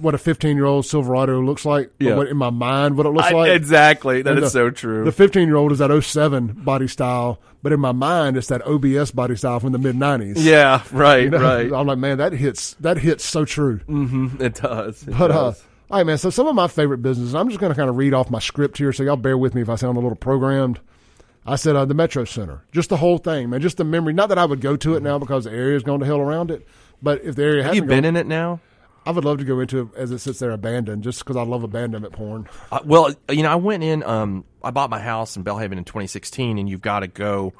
what 0.01 0.15
a 0.15 0.17
15 0.17 0.55
year 0.55 0.65
old 0.65 0.85
Silverado 0.85 1.41
looks 1.41 1.65
like. 1.65 1.91
Yeah. 1.99 2.15
What, 2.15 2.27
in 2.27 2.37
my 2.37 2.49
mind, 2.49 2.97
what 2.97 3.05
it 3.05 3.09
looks 3.09 3.27
I- 3.27 3.31
like. 3.33 3.51
exactly. 3.51 4.21
That 4.21 4.31
And 4.35 4.39
is 4.43 4.45
the- 4.53 4.59
so 4.59 4.69
true. 4.69 5.03
The 5.05 5.11
15 5.11 5.47
year 5.47 5.55
old 5.57 5.71
is 5.71 5.79
that 5.79 5.91
07 5.91 6.47
body 6.63 6.87
style, 6.87 7.39
but 7.63 7.71
in 7.73 7.79
my 7.79 7.91
mind, 7.91 8.37
it's 8.37 8.47
that 8.47 8.61
OBS 8.65 9.11
body 9.11 9.35
style 9.35 9.59
from 9.59 9.71
the 9.71 9.77
mid 9.79 9.95
90s. 9.95 10.35
yeah. 10.37 10.81
Right. 10.91 11.31
Right. 11.31 11.71
I'm 11.73 11.87
like, 11.87 11.97
man, 11.97 12.17
that 12.19 12.33
hits 12.33 12.73
that 12.79 12.97
hits 12.99 13.23
so 13.25 13.43
true. 13.45 13.79
Mhm, 13.89 14.39
It 14.41 14.55
does. 14.55 15.03
It 15.07 15.17
But 15.17 15.31
uh, 15.31 15.53
all 15.89 15.97
right, 15.99 16.05
man. 16.05 16.17
So 16.17 16.29
some 16.29 16.47
of 16.47 16.55
my 16.55 16.67
favorite 16.67 16.99
businesses. 17.03 17.35
I'm 17.35 17.47
just 17.49 17.59
going 17.59 17.71
to 17.71 17.77
kind 17.77 17.89
of 17.89 17.97
read 17.97 18.13
off 18.13 18.29
my 18.29 18.39
script 18.39 18.77
here, 18.77 18.91
so 18.93 19.03
y'all 19.03 19.15
bear 19.17 19.37
with 19.37 19.53
me 19.55 19.61
if 19.61 19.69
I 19.69 19.75
sound 19.75 19.97
a 19.97 19.99
little 19.99 20.15
programmed. 20.15 20.79
I 21.47 21.57
said 21.57 21.75
uh, 21.75 21.85
the 21.85 21.93
Metro 21.93 22.25
Center, 22.25 22.63
just 22.71 22.89
the 22.89 22.97
whole 22.97 23.19
thing, 23.19 23.51
man. 23.51 23.61
Just 23.61 23.77
the 23.77 23.83
memory. 23.83 24.13
Not 24.13 24.29
that 24.29 24.39
I 24.39 24.45
would 24.45 24.61
go 24.61 24.75
to 24.77 24.95
it 24.95 25.03
now 25.03 25.19
because 25.19 25.43
the 25.43 25.51
area's 25.51 25.83
gone 25.83 25.99
to 25.99 26.05
hell 26.05 26.19
around 26.19 26.49
it. 26.49 26.67
But 27.03 27.23
if 27.23 27.35
the 27.35 27.43
area 27.43 27.61
Have 27.61 27.73
hasn't 27.73 27.83
you 27.85 27.89
been 27.89 28.01
gone, 28.03 28.05
in 28.09 28.15
it 28.15 28.25
now? 28.25 28.61
I 29.05 29.11
would 29.11 29.23
love 29.23 29.37
to 29.37 29.43
go 29.43 29.59
into 29.59 29.81
it 29.81 29.87
as 29.95 30.11
it 30.11 30.19
sits 30.19 30.39
there 30.39 30.51
abandoned, 30.51 31.03
just 31.03 31.19
because 31.19 31.35
I 31.37 31.43
love 31.43 31.63
abandonment 31.63 32.13
porn. 32.13 32.47
Uh, 32.71 32.79
well, 32.83 33.13
you 33.29 33.43
know, 33.43 33.51
I 33.51 33.55
went 33.55 33.83
in. 33.83 34.03
Um, 34.03 34.45
I 34.63 34.71
bought 34.71 34.89
my 34.89 34.99
house 34.99 35.37
in 35.37 35.43
Belhaven 35.43 35.73
in 35.73 35.83
2016, 35.83 36.57
and 36.57 36.67
you've 36.67 36.81
got 36.81 37.01
to 37.01 37.07
go 37.07 37.53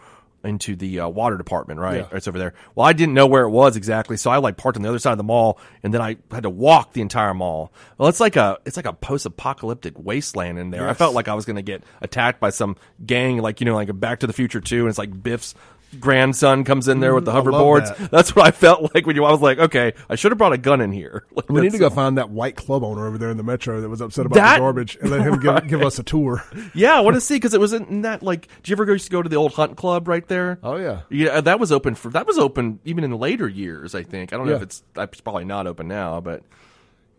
into 0.44 0.76
the 0.76 1.02
uh, 1.02 1.08
water 1.08 1.38
department, 1.38 1.80
right? 1.80 1.98
Yeah. 1.98 2.18
It's 2.18 2.28
over 2.28 2.38
there. 2.38 2.54
Well, 2.76 2.86
I 2.86 2.94
didn't 2.94 3.16
know 3.16 3.28
where 3.28 3.44
it 3.44 3.50
was 3.50 3.76
exactly, 3.76 4.16
so 4.18 4.32
I 4.32 4.38
like 4.38 4.58
parked 4.58 4.78
on 4.78 4.84
the 4.84 4.90
other 4.90 5.00
side 5.00 5.12
of 5.12 5.18
the 5.18 5.24
mall, 5.24 5.60
and 5.84 5.94
then 5.94 6.02
I 6.02 6.18
had 6.32 6.44
to 6.44 6.50
walk 6.50 6.94
the 6.94 7.02
entire 7.02 7.34
mall. 7.34 7.74
Well, 7.98 8.10
it's 8.10 8.20
like 8.20 8.36
a 8.36 8.60
it's 8.66 8.78
like 8.78 8.86
a 8.86 8.94
post-apocalyptic 8.94 9.94
wasteland 9.98 10.60
in 10.60 10.70
there. 10.70 10.88
I 10.88 10.94
felt 10.94 11.16
like 11.16 11.28
I 11.28 11.34
was 11.34 11.46
going 11.46 11.58
to 11.58 11.62
get 11.62 11.84
attacked 12.02 12.40
by 12.40 12.52
some 12.52 12.76
gang, 13.06 13.38
like 13.38 13.60
you 13.60 13.66
know, 13.66 13.76
like 13.76 13.90
a 13.90 13.94
Back 13.94 14.20
to 14.22 14.28
the 14.28 14.34
Future 14.34 14.62
too, 14.62 14.82
and 14.82 14.90
it's 14.90 15.00
like 15.00 15.24
Biff's 15.24 15.56
grandson 16.00 16.64
comes 16.64 16.88
in 16.88 17.00
there 17.00 17.14
with 17.16 17.26
the 17.26 17.32
Mm, 17.32 17.44
hoverboards. 17.44 17.98
that. 17.98 18.12
That's 18.12 18.36
what 18.36 18.46
I 18.46 18.52
felt 18.52 18.92
like 18.96 19.06
when 19.06 19.16
you. 19.16 19.24
I 19.26 19.32
was 19.32 19.42
like, 19.42 19.58
okay, 19.60 19.94
I 20.10 20.16
should 20.16 20.32
have 20.32 20.38
brought 20.38 20.54
a 20.54 20.58
gun 20.58 20.82
in 20.82 20.92
here. 20.92 21.26
Like, 21.32 21.50
We 21.50 21.62
need 21.62 21.72
to 21.72 21.78
go 21.78 21.90
find 21.90 22.18
that 22.18 22.30
white 22.30 22.56
club 22.56 22.84
owner 22.84 23.08
over 23.08 23.18
there 23.18 23.30
in 23.30 23.38
the 23.38 23.44
metro 23.44 23.82
that 23.82 23.90
was 23.90 24.02
upset 24.02 24.26
about 24.26 24.36
That- 24.36 24.56
the 24.56 24.60
garbage 24.62 24.98
and 25.02 25.10
let 25.12 25.22
him 25.22 25.40
give, 25.40 25.68
give 25.68 25.82
us 25.82 26.00
a 26.00 26.04
tour. 26.04 26.44
Yeah, 26.74 26.96
I 26.96 27.00
want 27.02 27.16
to 27.16 27.22
see 27.22 27.36
because 27.36 27.54
it 27.54 27.60
was 27.60 27.74
in 27.74 28.02
that 28.02 28.24
like. 28.24 28.48
Do 28.64 28.70
you 28.72 28.76
ever 28.76 28.86
go 28.86 28.94
used 28.94 29.06
to 29.06 29.12
go 29.12 29.22
to 29.22 29.30
the 29.30 29.36
old 29.38 29.54
Hunt 29.54 29.78
Club 29.78 30.08
right 30.08 30.28
there? 30.28 30.60
Oh 30.64 30.76
yeah, 30.78 31.02
Yeah, 31.10 31.42
that 31.42 31.60
was 31.60 31.72
open 31.72 31.96
for 31.96 32.10
that 32.10 32.28
was 32.28 32.38
open 32.38 32.80
even 32.86 33.04
in 33.04 33.10
the 33.12 33.18
later 33.18 33.48
years. 33.48 33.96
I 33.96 34.04
think 34.04 34.34
I 34.34 34.38
don't 34.38 34.46
know 34.48 34.52
Yeah. 34.54 34.58
if 34.58 34.64
it's 34.64 34.84
it's 34.98 35.22
probably 35.22 35.46
not 35.46 35.68
open 35.68 35.88
now, 35.88 36.20
but 36.20 36.44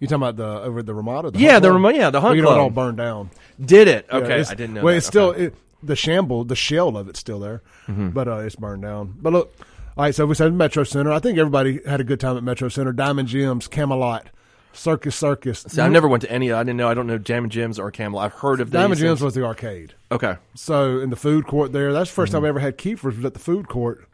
You 0.01 0.07
talking 0.07 0.17
about 0.23 0.37
the 0.37 0.61
over 0.67 0.83
the 0.83 0.95
Ramada? 0.95 1.31
The 1.31 1.39
Yeah, 1.39 1.59
the 1.61 1.69
Club? 1.71 1.83
Rama- 1.83 1.97
yeah, 1.97 2.11
the 2.11 2.21
Hunt 2.21 2.31
Well, 2.33 2.37
you 2.37 2.43
know, 2.43 2.49
it 2.51 2.53
Club. 2.55 2.63
all 2.65 2.71
burned 2.71 2.99
down. 2.99 3.31
Did 3.65 3.89
it? 3.89 4.07
Okay, 4.13 4.25
it's- 4.41 4.51
I 4.51 4.55
didn't 4.55 4.75
know. 4.75 4.83
Well, 4.83 4.93
that. 4.93 4.99
it's 4.99 5.07
still 5.07 5.29
Okay. 5.31 5.45
it, 5.45 5.55
the 5.87 5.97
shamble, 5.97 6.45
the 6.45 6.57
shell 6.57 6.97
of 6.97 7.09
it's 7.09 7.19
still 7.21 7.41
there, 7.41 7.63
Mm-hmm. 7.89 8.11
but 8.11 8.29
uh, 8.29 8.37
it's 8.39 8.57
burned 8.57 8.83
down. 8.83 9.15
But 9.21 9.33
look, 9.33 9.55
all 9.97 10.05
right. 10.05 10.15
So 10.15 10.27
we 10.27 10.35
said 10.35 10.53
Metro 10.55 10.85
Center. 10.85 11.13
I 11.13 11.19
think 11.19 11.39
everybody 11.39 11.81
had 11.87 12.01
a 12.01 12.05
good 12.05 12.21
time 12.21 12.37
at 12.37 12.43
Metro 12.43 12.69
Center. 12.69 12.93
Diamond 12.93 13.29
Gems, 13.29 13.67
Camelot, 13.69 14.29
Circus 14.73 15.17
Circus. 15.17 15.65
See, 15.69 15.81
I 15.81 15.89
never 15.89 16.07
went 16.09 16.21
to 16.23 16.31
any. 16.31 16.53
I 16.53 16.63
didn't 16.63 16.77
know. 16.77 16.89
I 16.89 16.95
don't 16.95 17.07
know 17.07 17.17
Diamond 17.19 17.53
Gems 17.53 17.79
or 17.79 17.91
Camelot. 17.91 18.27
I've 18.27 18.39
heard 18.41 18.61
of 18.61 18.69
these 18.69 18.73
Diamond 18.75 19.01
Gems 19.01 19.21
things. 19.21 19.25
was 19.25 19.35
the 19.35 19.45
arcade. 19.45 19.95
okay 20.13 20.37
So 20.55 20.99
in 21.01 21.11
the 21.11 21.17
food 21.17 21.47
court 21.47 21.73
there, 21.73 21.93
that's 21.93 22.15
the 22.15 22.23
1st 22.23 22.25
Mm-hmm. 22.27 22.33
time 22.35 22.45
I 22.45 22.49
ever 22.49 22.61
had 22.61 22.77
Keifer's 22.79 23.17
was 23.17 23.25
at 23.25 23.33
the 23.35 23.41
food 23.41 23.69
court 23.69 24.07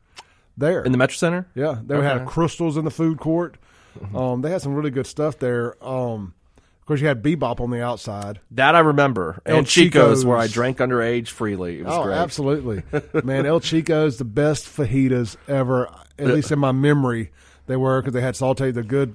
there. 0.57 0.83
in 0.85 0.93
the 0.93 0.99
Metro 0.99 1.15
Center. 1.17 1.49
yeah, 1.55 1.79
they 1.85 1.97
Okay. 1.97 2.07
had 2.07 2.27
Krystals 2.27 2.77
in 2.77 2.85
the 2.85 2.91
food 2.91 3.19
court. 3.19 3.57
Um, 4.15 4.41
they 4.43 4.51
had 4.51 4.63
some 4.63 4.75
really 4.75 4.91
good 4.91 5.07
stuff 5.07 5.39
there. 5.39 5.75
Um, 5.85 6.35
of 6.83 6.87
course, 6.87 7.01
you 7.01 7.07
had 7.07 7.23
Bebop 7.23 7.61
on 7.61 7.71
the 7.71 7.81
outside. 7.83 8.41
That 8.51 8.75
I 8.75 8.81
remember. 8.81 9.41
El 9.47 9.59
and 9.59 9.67
Chico's, 9.67 10.25
where 10.25 10.37
I 10.37 10.49
drank 10.49 10.79
underage 10.79 11.29
freely. 11.29 11.79
It 11.79 11.85
was 11.87 11.95
Oh, 11.97 12.03
great. 12.05 12.17
absolutely, 12.17 12.83
man! 13.25 13.47
El 13.47 13.61
Chico's 13.61 14.19
the 14.19 14.25
best 14.25 14.67
fajitas 14.67 15.37
ever, 15.49 15.89
at 16.19 16.27
least 16.27 16.51
in 16.51 16.59
my 16.59 16.73
memory. 16.73 17.31
They 17.67 17.77
were 17.77 18.01
because 18.03 18.13
they 18.15 18.21
had 18.21 18.35
sauteed 18.35 18.75
the 18.75 18.83
good. 18.83 19.15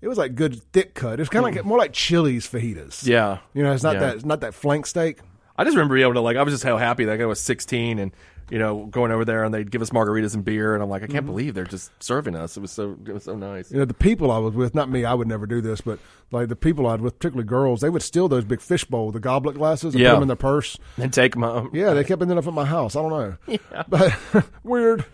It 0.00 0.08
was 0.08 0.16
like 0.18 0.34
good 0.36 0.62
thick 0.72 0.94
cut. 0.94 1.20
It's 1.20 1.28
kind 1.28 1.44
of 1.46 1.54
like 1.54 1.64
more 1.64 1.78
like 1.78 1.92
Chili's 1.92 2.46
fajitas. 2.48 3.06
Yeah. 3.06 3.38
you 3.54 3.62
know, 3.62 3.72
it's 3.72 3.82
not 3.84 3.94
Yeah. 3.94 4.00
that 4.00 4.14
it's 4.16 4.24
not 4.24 4.40
that 4.40 4.54
flank 4.54 4.86
steak. 4.86 5.18
I 5.56 5.64
just 5.64 5.76
remember 5.76 5.94
being 5.94 6.04
able 6.04 6.14
to 6.14 6.20
like. 6.20 6.36
I 6.36 6.42
was 6.42 6.54
just 6.54 6.62
so 6.62 6.76
happy 6.76 7.04
that 7.04 7.20
I 7.20 7.26
was 7.26 7.40
16 7.40 7.98
and 7.98 8.12
you 8.50 8.58
know 8.58 8.86
going 8.86 9.12
over 9.12 9.24
there 9.24 9.44
and 9.44 9.52
they'd 9.54 9.70
give 9.70 9.82
us 9.82 9.90
margaritas 9.90 10.34
and 10.34 10.44
beer 10.44 10.74
and 10.74 10.82
I'm 10.82 10.88
like 10.90 11.02
I 11.02 11.06
Mm-hmm. 11.06 11.12
can't 11.14 11.26
believe 11.26 11.54
they're 11.54 11.64
just 11.64 11.90
serving 12.02 12.34
us. 12.36 12.56
It 12.56 12.60
was 12.60 12.70
so 12.70 12.96
it 13.06 13.12
was 13.12 13.24
so 13.24 13.36
nice. 13.36 13.70
You 13.72 13.78
know, 13.78 13.84
the 13.84 13.94
people 13.94 14.30
I 14.30 14.38
was 14.38 14.54
with, 14.54 14.74
not 14.74 14.90
me, 14.90 15.04
I 15.04 15.14
would 15.14 15.28
never 15.28 15.46
do 15.46 15.60
this, 15.60 15.80
but 15.80 15.98
like 16.30 16.48
the 16.48 16.56
people 16.56 16.86
I 16.86 16.92
was 16.92 17.00
with, 17.02 17.18
particularly 17.18 17.46
girls, 17.48 17.80
they 17.80 17.90
would 17.90 18.02
steal 18.02 18.28
those 18.28 18.44
big 18.44 18.60
fishbowl, 18.60 19.10
the 19.12 19.20
goblet 19.20 19.56
glasses, 19.56 19.94
and 19.94 20.02
Yeah. 20.02 20.10
put 20.10 20.14
them 20.16 20.22
in 20.22 20.28
their 20.28 20.36
purse. 20.36 20.78
And 20.96 21.12
take 21.12 21.32
them 21.32 21.42
home. 21.42 21.70
Yeah, 21.72 21.92
they 21.94 22.04
kept 22.04 22.22
ending 22.22 22.38
up 22.38 22.46
at 22.46 22.52
my 22.54 22.64
house. 22.64 22.96
I 22.96 23.02
don't 23.02 23.10
know. 23.48 23.58
But 23.88 24.18
weird. 24.64 25.04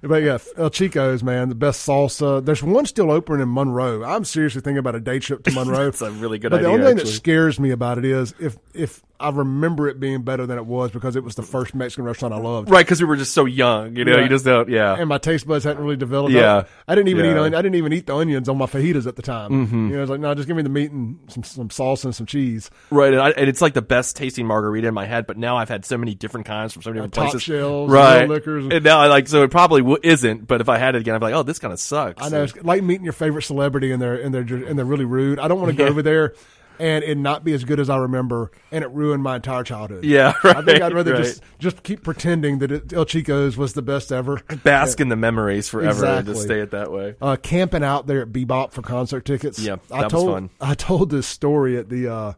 But 0.00 0.22
yeah, 0.22 0.38
El 0.56 0.70
Chico's, 0.70 1.24
man, 1.24 1.48
the 1.48 1.56
best 1.56 1.84
salsa. 1.86 2.44
There's 2.44 2.62
one 2.62 2.86
still 2.86 3.10
open 3.10 3.40
in 3.40 3.52
Monroe. 3.52 4.04
I'm 4.04 4.24
seriously 4.24 4.60
thinking 4.60 4.78
about 4.78 4.94
a 4.94 5.00
day 5.00 5.18
trip 5.18 5.42
to 5.44 5.50
Monroe. 5.54 5.86
That's 5.86 6.02
a 6.02 6.12
really 6.12 6.38
good 6.38 6.50
but 6.52 6.58
the 6.62 6.68
idea, 6.68 6.72
only 6.74 6.86
thing 6.86 6.96
that 6.96 7.02
actually. 7.02 7.14
scares 7.16 7.58
me 7.58 7.70
about 7.70 7.98
it 7.98 8.04
is 8.04 8.32
if 8.38 8.56
if 8.74 9.02
I 9.20 9.30
remember 9.30 9.88
it 9.88 9.98
being 9.98 10.22
better 10.22 10.46
than 10.46 10.58
it 10.58 10.66
was 10.66 10.90
because 10.92 11.16
it 11.16 11.24
was 11.24 11.34
the 11.34 11.42
first 11.42 11.74
Mexican 11.74 12.04
restaurant 12.04 12.32
I 12.32 12.38
loved. 12.38 12.70
Right, 12.70 12.84
because 12.86 13.00
we 13.00 13.06
were 13.06 13.16
just 13.16 13.32
so 13.34 13.46
young. 13.46 13.96
You 13.96 14.04
know, 14.04 14.16
Yeah. 14.16 14.22
you 14.22 14.28
just 14.28 14.44
don't. 14.44 14.68
Yeah. 14.68 14.94
And 14.94 15.08
my 15.08 15.18
taste 15.18 15.46
buds 15.46 15.64
hadn't 15.64 15.82
really 15.82 15.96
developed. 15.96 16.32
Yeah. 16.32 16.58
up. 16.58 16.68
I 16.86 16.94
didn't 16.94 17.08
even 17.08 17.24
eat. 17.26 17.30
Yeah. 17.30 17.40
Onion, 17.40 17.54
I 17.54 17.62
didn't 17.62 17.74
even 17.74 17.92
eat 17.92 18.06
the 18.06 18.14
onions 18.16 18.48
on 18.48 18.56
my 18.58 18.66
fajitas 18.66 19.06
at 19.06 19.16
the 19.16 19.22
time. 19.22 19.50
Mm-hmm. 19.50 19.90
You 19.90 19.96
know, 19.96 20.02
it's 20.02 20.10
like 20.10 20.20
no, 20.20 20.34
just 20.34 20.46
give 20.46 20.56
me 20.56 20.62
the 20.62 20.68
meat 20.68 20.90
and 20.92 21.18
some 21.28 21.42
some 21.42 21.70
sauce 21.70 22.04
and 22.04 22.14
some 22.14 22.26
cheese. 22.26 22.70
Right, 22.90 23.12
and, 23.12 23.20
I, 23.20 23.30
and 23.30 23.48
it's 23.48 23.60
like 23.60 23.74
the 23.74 23.82
best 23.82 24.14
tasting 24.16 24.46
margarita 24.46 24.86
in 24.86 24.94
my 24.94 25.04
head. 25.06 25.26
But 25.26 25.36
now 25.36 25.56
I've 25.56 25.68
had 25.68 25.84
so 25.84 25.98
many 25.98 26.14
different 26.14 26.46
kinds 26.46 26.72
from 26.72 26.82
so 26.82 26.90
many 26.90 26.98
different 26.98 27.14
top 27.14 27.24
places. 27.30 27.42
shelves, 27.42 27.92
right? 27.92 28.20
real 28.20 28.28
liquors. 28.28 28.66
And 28.70 28.84
now 28.84 29.00
I 29.00 29.08
like 29.08 29.26
so 29.28 29.42
it 29.42 29.50
probably 29.50 29.82
w- 29.82 29.98
isn't. 30.02 30.46
But 30.46 30.60
if 30.60 30.68
I 30.68 30.78
had 30.78 30.94
it 30.94 31.00
again, 31.00 31.14
I'd 31.16 31.18
be 31.18 31.24
like, 31.24 31.34
oh, 31.34 31.42
this 31.42 31.58
kind 31.58 31.72
of 31.72 31.80
sucks. 31.80 32.22
I 32.24 32.28
know 32.28 32.44
it's 32.44 32.54
like 32.62 32.82
meeting 32.84 33.04
your 33.04 33.12
favorite 33.12 33.42
celebrity 33.42 33.90
and 33.92 34.00
they're 34.00 34.14
and 34.14 34.32
they're 34.32 34.42
and 34.42 34.78
they're 34.78 34.84
really 34.86 35.04
rude. 35.04 35.38
I 35.40 35.48
don't 35.48 35.58
want 35.60 35.70
to 35.72 35.76
go 35.76 35.84
Yeah. 35.84 35.90
over 35.90 36.02
there 36.02 36.34
and 36.78 37.04
it 37.04 37.16
not 37.18 37.44
be 37.44 37.52
as 37.52 37.64
good 37.64 37.80
as 37.80 37.90
I 37.90 37.96
remember, 37.98 38.50
and 38.70 38.84
it 38.84 38.90
ruined 38.90 39.22
my 39.22 39.36
entire 39.36 39.62
childhood. 39.62 40.04
Yeah, 40.04 40.34
right. 40.44 40.56
I 40.56 40.62
think 40.62 40.82
I'd 40.82 40.92
rather 40.94 41.12
right. 41.12 41.24
just 41.24 41.42
just 41.58 41.82
keep 41.82 42.02
pretending 42.02 42.58
that 42.58 42.70
it, 42.72 42.92
El 42.92 43.04
Chico's 43.04 43.56
was 43.56 43.72
the 43.72 43.82
best 43.82 44.12
ever. 44.12 44.40
bask 44.62 45.00
in 45.00 45.08
the 45.08 45.16
memories 45.16 45.68
forever 45.68 46.04
and 46.04 46.20
Exactly. 46.20 46.34
just 46.34 46.44
stay 46.44 46.60
it 46.60 46.70
that 46.72 46.90
way. 46.92 47.16
Uh, 47.20 47.36
camping 47.36 47.82
out 47.84 48.06
there 48.06 48.22
at 48.22 48.28
Bebop 48.28 48.72
for 48.72 48.82
concert 48.82 49.24
tickets. 49.24 49.58
Yeah, 49.58 49.76
I 49.90 50.02
that 50.02 50.04
was 50.04 50.12
told 50.12 50.32
fun. 50.32 50.50
I 50.60 50.74
told 50.74 51.10
this 51.10 51.26
story 51.26 51.76
at 51.76 51.88
the 51.88 52.08
uh, 52.08 52.32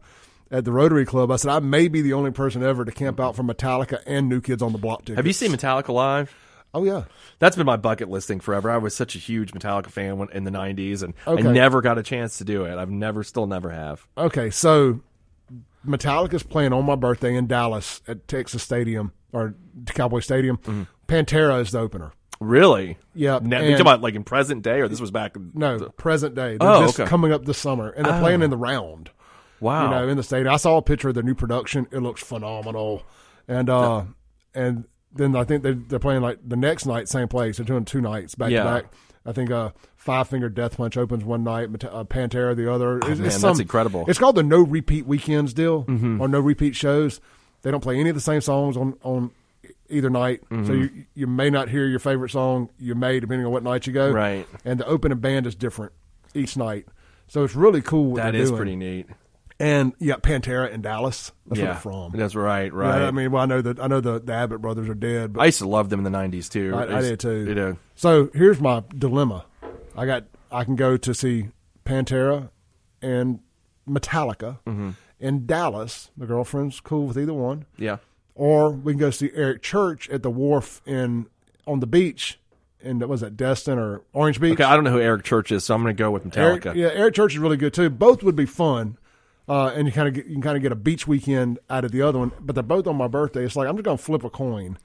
at 0.49 0.65
the 0.65 0.71
Rotary 0.71 1.05
Club. 1.05 1.31
I 1.31 1.37
said 1.37 1.51
I 1.51 1.59
may 1.59 1.87
be 1.87 2.01
the 2.01 2.13
only 2.13 2.31
person 2.31 2.63
ever 2.63 2.83
to 2.85 2.91
camp 2.91 3.19
out 3.19 3.35
for 3.35 3.43
Metallica 3.43 4.01
and 4.05 4.27
New 4.29 4.41
Kids 4.41 4.61
on 4.61 4.71
the 4.71 4.77
Block 4.77 5.01
tickets. 5.01 5.17
Have 5.17 5.27
you 5.27 5.33
seen 5.33 5.51
Metallica 5.51 5.89
live? 5.89 6.33
Oh 6.73 6.83
yeah. 6.83 7.03
That's 7.39 7.55
been 7.55 7.65
my 7.65 7.77
bucket 7.77 8.09
list 8.09 8.27
thing 8.27 8.39
forever. 8.39 8.69
I 8.71 8.77
was 8.77 8.95
such 8.95 9.15
a 9.15 9.19
huge 9.19 9.51
Metallica 9.51 9.87
fan 9.89 10.17
when, 10.17 10.29
in 10.31 10.43
the 10.45 10.51
'90s, 10.51 11.03
and 11.03 11.13
Okay. 11.27 11.47
I 11.47 11.51
never 11.51 11.81
got 11.81 11.97
a 11.97 12.03
chance 12.03 12.37
to 12.37 12.43
do 12.43 12.63
it. 12.65 12.77
I've 12.77 12.89
never, 12.89 13.23
still 13.23 13.47
never 13.47 13.69
have. 13.71 14.07
Okay, 14.17 14.49
so 14.49 15.01
Metallica's 15.85 16.43
playing 16.43 16.73
on 16.73 16.85
my 16.85 16.95
birthday 16.95 17.35
in 17.35 17.47
Dallas 17.47 18.01
at 18.07 18.27
Texas 18.27 18.63
Stadium 18.63 19.11
or 19.33 19.55
Cowboy 19.87 20.19
Stadium. 20.19 20.57
Mm-hmm. 20.57 20.83
Pantera 21.07 21.59
is 21.61 21.71
the 21.71 21.79
opener. 21.79 22.11
Really? 22.39 22.97
Yeah, 23.13 23.39
Now, 23.41 23.59
you 23.59 23.71
talking 23.71 23.81
about 23.81 24.01
like 24.01 24.15
in 24.15 24.23
present 24.23 24.63
day, 24.63 24.79
or 24.81 24.87
this 24.87 24.99
was 24.99 25.11
back? 25.11 25.35
In, 25.35 25.51
No, 25.53 25.77
present 25.97 26.33
day. 26.35 26.57
They're 26.57 26.67
Oh, 26.69 26.81
just 26.85 26.99
okay. 26.99 27.07
coming 27.09 27.31
up 27.31 27.45
this 27.45 27.57
summer, 27.57 27.89
and 27.89 28.05
they're 28.05 28.19
playing 28.19 28.41
in 28.41 28.49
the 28.49 28.57
round. 28.57 29.11
Wow. 29.59 29.83
You 29.83 29.89
know, 29.91 30.07
in 30.07 30.17
the 30.17 30.23
stadium. 30.23 30.51
I 30.51 30.57
saw 30.57 30.77
a 30.77 30.81
picture 30.81 31.09
of 31.09 31.13
their 31.13 31.23
new 31.23 31.35
production. 31.35 31.87
It 31.91 31.99
looks 31.99 32.23
phenomenal, 32.23 33.03
and 33.47 33.69
uh, 33.69 34.05
and 34.55 34.85
then 35.13 35.35
I 35.35 35.43
think 35.43 35.63
they're, 35.63 35.73
they're 35.73 35.99
playing 35.99 36.21
like 36.21 36.39
the 36.47 36.55
next 36.55 36.85
night, 36.85 37.07
same 37.09 37.27
place. 37.27 37.57
They're 37.57 37.65
doing 37.65 37.85
two 37.85 38.01
nights 38.01 38.35
back 38.35 38.51
Yeah. 38.51 38.63
to 38.63 38.69
back. 38.69 38.85
I 39.25 39.33
think 39.33 39.51
uh, 39.51 39.69
Five 39.97 40.29
Finger 40.29 40.49
Death 40.49 40.77
Punch 40.77 40.97
opens 40.97 41.23
one 41.23 41.43
night, 41.43 41.65
uh, 41.85 42.03
Pantera 42.05 42.55
the 42.55 42.71
other. 42.73 42.97
It's, 42.97 43.05
Oh, 43.05 43.09
man, 43.15 43.25
it's 43.25 43.39
that's 43.41 43.59
incredible. 43.59 44.05
It's 44.07 44.17
called 44.17 44.35
the 44.35 44.41
No 44.43 44.61
Repeat 44.61 45.05
Weekends 45.05 45.53
deal, 45.53 45.83
Mm-hmm. 45.83 46.19
or 46.21 46.27
No 46.27 46.39
Repeat 46.39 46.75
shows. 46.75 47.21
They 47.61 47.69
don't 47.69 47.81
play 47.81 47.99
any 47.99 48.09
of 48.09 48.15
the 48.15 48.21
same 48.21 48.41
songs 48.41 48.75
on 48.77 48.95
on 49.03 49.29
either 49.89 50.09
night, 50.09 50.41
Mm-hmm. 50.49 50.65
so 50.65 50.73
you 50.73 50.89
you 51.13 51.27
may 51.27 51.51
not 51.51 51.69
hear 51.69 51.85
your 51.85 51.99
favorite 51.99 52.31
song. 52.31 52.69
You 52.79 52.95
may, 52.95 53.19
depending 53.19 53.45
on 53.45 53.51
what 53.51 53.61
night 53.61 53.85
you 53.85 53.93
go. 53.93 54.09
Right. 54.11 54.47
And 54.65 54.79
the 54.79 54.87
opening 54.87 55.19
band 55.19 55.45
is 55.45 55.53
different 55.53 55.91
each 56.33 56.57
night, 56.57 56.87
so 57.27 57.43
it's 57.43 57.53
really 57.55 57.81
cool. 57.83 58.13
What 58.13 58.23
that 58.23 58.31
doing. 58.49 58.57
pretty 58.57 58.75
neat. 58.75 59.05
And 59.61 59.93
you 59.99 60.07
got 60.07 60.23
Pantera 60.23 60.71
in 60.71 60.81
Dallas. 60.81 61.31
That's 61.45 61.59
yeah, 61.59 61.65
where 61.65 61.73
they're 61.73 61.81
from. 61.81 62.11
that's 62.15 62.33
right. 62.35 62.65
You 62.65 62.71
know, 62.71 62.77
Right. 62.77 63.01
I 63.03 63.11
mean, 63.11 63.31
well, 63.31 63.43
I 63.43 63.45
know 63.45 63.61
that 63.61 63.79
I 63.79 63.87
know 63.87 64.01
the, 64.01 64.19
the 64.19 64.33
Abbott 64.33 64.59
brothers 64.61 64.89
are 64.89 64.95
dead, 64.95 65.33
but 65.33 65.41
I 65.41 65.45
used 65.45 65.59
to 65.59 65.67
love 65.67 65.89
them 65.89 66.03
in 66.05 66.11
the 66.11 66.17
'90s 66.17 66.49
too. 66.49 66.73
I, 66.75 66.97
I 66.97 67.01
did 67.01 67.19
too. 67.19 67.45
You 67.47 67.55
know, 67.55 67.77
So 67.95 68.29
here's 68.33 68.59
my 68.59 68.83
dilemma. 68.97 69.45
I 69.95 70.05
got 70.05 70.23
I 70.51 70.63
can 70.63 70.75
go 70.75 70.97
to 70.97 71.13
see 71.13 71.49
Pantera 71.85 72.49
and 73.01 73.39
Metallica 73.87 74.59
Mm-hmm. 74.65 74.89
in 75.19 75.45
Dallas. 75.45 76.09
My 76.17 76.25
girlfriend's 76.25 76.79
cool 76.79 77.07
with 77.07 77.17
either 77.17 77.33
one, 77.33 77.65
yeah. 77.77 77.97
or 78.35 78.71
we 78.71 78.93
can 78.93 78.99
go 78.99 79.09
see 79.11 79.29
Eric 79.33 79.61
Church 79.61 80.09
at 80.09 80.23
the 80.23 80.29
wharf 80.31 80.81
in 80.85 81.27
on 81.67 81.79
the 81.79 81.87
beach. 81.87 82.39
And 82.83 83.03
was 83.07 83.21
that 83.21 83.37
Destin 83.37 83.77
or 83.77 84.01
Orange 84.11 84.41
Beach? 84.41 84.53
Okay, 84.53 84.63
I 84.63 84.73
don't 84.73 84.83
know 84.83 84.91
who 84.91 84.99
Eric 84.99 85.23
Church 85.23 85.51
is, 85.51 85.63
so 85.63 85.75
I'm 85.75 85.83
going 85.83 85.95
to 85.95 86.01
go 86.01 86.09
with 86.09 86.35
Eric, 86.35 86.63
Metallica. 86.63 86.75
yeah, 86.75 86.87
Eric 86.87 87.13
Church 87.13 87.33
is 87.33 87.37
really 87.37 87.57
good 87.57 87.75
too. 87.75 87.91
Both 87.91 88.23
would 88.23 88.35
be 88.35 88.47
fun, 88.47 88.97
uh, 89.51 89.73
and 89.75 89.85
you 89.87 89.91
kind 89.91 90.07
of 90.07 90.15
you 90.15 90.23
can 90.23 90.41
kind 90.41 90.55
of 90.55 90.63
get 90.63 90.71
a 90.71 90.75
beach 90.75 91.05
weekend 91.07 91.59
out 91.69 91.83
of 91.83 91.91
the 91.91 92.01
other 92.01 92.19
one. 92.19 92.31
But 92.39 92.55
they're 92.55 92.63
both 92.63 92.87
on 92.87 92.95
my 92.95 93.07
birthday. 93.07 93.43
It's 93.43 93.55
like 93.55 93.67
I'm 93.67 93.75
just 93.75 93.83
gonna 93.85 93.97
flip 93.97 94.23
a 94.23 94.29
coin. 94.29 94.77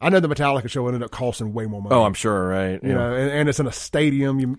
I 0.00 0.08
know 0.08 0.18
the 0.18 0.28
Metallica 0.28 0.68
show 0.68 0.86
ended 0.88 1.02
up 1.02 1.10
costing 1.10 1.52
way 1.52 1.66
more 1.66 1.80
money. 1.82 1.94
Oh, 1.94 2.02
I'm 2.04 2.14
sure. 2.14 2.48
Right. 2.48 2.82
you 2.82 2.94
know, 2.94 3.14
and, 3.14 3.30
and 3.30 3.48
it's 3.48 3.60
in 3.60 3.66
a 3.66 3.72
stadium. 3.72 4.40
You, 4.40 4.58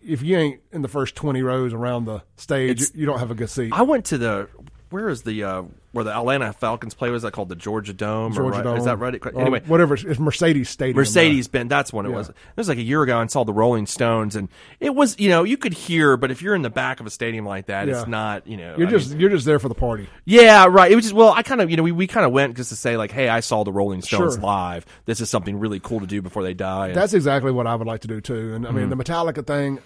if 0.00 0.22
you 0.22 0.38
ain't 0.38 0.60
in 0.72 0.82
the 0.82 0.88
first 0.88 1.14
twenty 1.16 1.42
rows 1.42 1.72
around 1.74 2.06
the 2.06 2.22
stage, 2.36 2.70
It's- 2.82 2.92
you 2.94 3.04
don't 3.04 3.18
have 3.18 3.30
a 3.30 3.34
good 3.34 3.50
seat. 3.50 3.72
I 3.74 3.82
went 3.82 4.04
to 4.06 4.18
the 4.18 4.48
where 4.90 5.08
is 5.08 5.22
the 5.22 5.44
uh, 5.44 5.62
where 5.92 6.04
the 6.04 6.14
Atlanta 6.16 6.52
Falcons 6.52 6.94
play? 6.94 7.10
Was 7.10 7.22
that 7.22 7.32
called 7.32 7.48
the 7.48 7.56
Georgia 7.56 7.92
Dome? 7.92 8.32
or 8.32 8.36
Georgia 8.36 8.56
right- 8.58 8.64
Dome. 8.64 8.76
Is 8.78 8.84
that 8.86 8.98
right? 8.98 9.14
Or 9.26 9.40
Anyway, 9.40 9.62
whatever. 9.66 9.94
It's, 9.94 10.18
Mercedes 10.18 10.68
Stadium. 10.70 10.96
Mercedes 10.96 11.48
Benz. 11.48 11.68
That's 11.68 11.92
when 11.92 12.06
it 12.06 12.10
Yeah. 12.10 12.16
was. 12.16 12.28
It 12.30 12.34
was 12.56 12.68
like 12.68 12.78
a 12.78 12.82
year 12.82 13.02
ago. 13.02 13.20
and 13.20 13.30
saw 13.30 13.44
the 13.44 13.52
Rolling 13.52 13.86
Stones, 13.86 14.36
and 14.36 14.48
it 14.80 14.94
was 14.94 15.18
you 15.18 15.28
know 15.28 15.44
you 15.44 15.56
could 15.56 15.72
hear, 15.74 16.16
but 16.16 16.30
if 16.30 16.40
you're 16.42 16.54
in 16.54 16.62
the 16.62 16.70
back 16.70 17.00
of 17.00 17.06
a 17.06 17.10
stadium 17.10 17.44
like 17.46 17.66
that, 17.66 17.86
Yeah. 17.88 17.98
it's 18.00 18.08
not 18.08 18.46
you 18.46 18.56
know. 18.56 18.76
You're 18.78 18.88
I 18.88 18.90
just 18.90 19.10
mean- 19.10 19.20
you're 19.20 19.30
just 19.30 19.44
there 19.46 19.58
for 19.58 19.68
the 19.68 19.74
party. 19.74 20.08
yeah, 20.24 20.66
right. 20.68 20.90
It 20.90 20.94
was 20.94 21.04
just 21.04 21.14
well, 21.14 21.32
I 21.32 21.42
kind 21.42 21.60
of 21.60 21.70
you 21.70 21.76
know 21.76 21.82
we, 21.82 21.92
we 21.92 22.06
kind 22.06 22.24
of 22.26 22.32
went 22.32 22.56
just 22.56 22.70
to 22.70 22.76
say 22.76 22.96
like, 22.96 23.10
hey, 23.10 23.28
I 23.28 23.40
saw 23.40 23.64
the 23.64 23.72
Rolling 23.72 24.02
Stones 24.02 24.34
Sure. 24.34 24.42
live. 24.42 24.86
This 25.06 25.20
is 25.20 25.28
something 25.30 25.58
really 25.58 25.80
cool 25.80 26.00
to 26.00 26.06
do 26.06 26.22
before 26.22 26.42
they 26.42 26.54
die. 26.54 26.88
And- 26.88 26.96
That's 26.96 27.14
exactly 27.14 27.50
what 27.52 27.66
I 27.66 27.74
would 27.74 27.86
like 27.86 28.00
to 28.02 28.08
do 28.08 28.20
too. 28.20 28.54
And 28.54 28.66
I 28.66 28.70
mean, 28.70 28.88
the 28.88 28.96
Metallica 28.96 29.46
thing. 29.46 29.78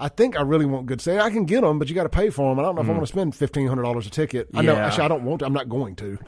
I 0.00 0.08
think 0.08 0.36
I 0.36 0.42
really 0.42 0.66
want 0.66 0.86
good 0.86 1.00
seats. 1.00 1.22
I 1.22 1.30
can 1.30 1.44
get 1.44 1.60
them, 1.60 1.78
but 1.78 1.88
you 1.88 1.94
got 1.94 2.04
to 2.04 2.08
pay 2.08 2.30
for 2.30 2.50
them. 2.50 2.58
I 2.58 2.62
don't 2.62 2.74
know 2.74 2.82
if 2.82 2.88
I 2.88 2.92
want 2.92 3.02
to 3.02 3.06
spend 3.06 3.34
fifteen 3.36 3.66
hundred 3.68 3.82
dollars 3.82 4.06
a 4.06 4.10
ticket. 4.10 4.48
I 4.54 4.62
know. 4.62 4.74
Actually, 4.74 5.04
I 5.04 5.08
don't 5.08 5.24
want 5.24 5.40
to. 5.40 5.46
I'm 5.46 5.52
not 5.52 5.68
going 5.68 5.96
to. 5.96 6.18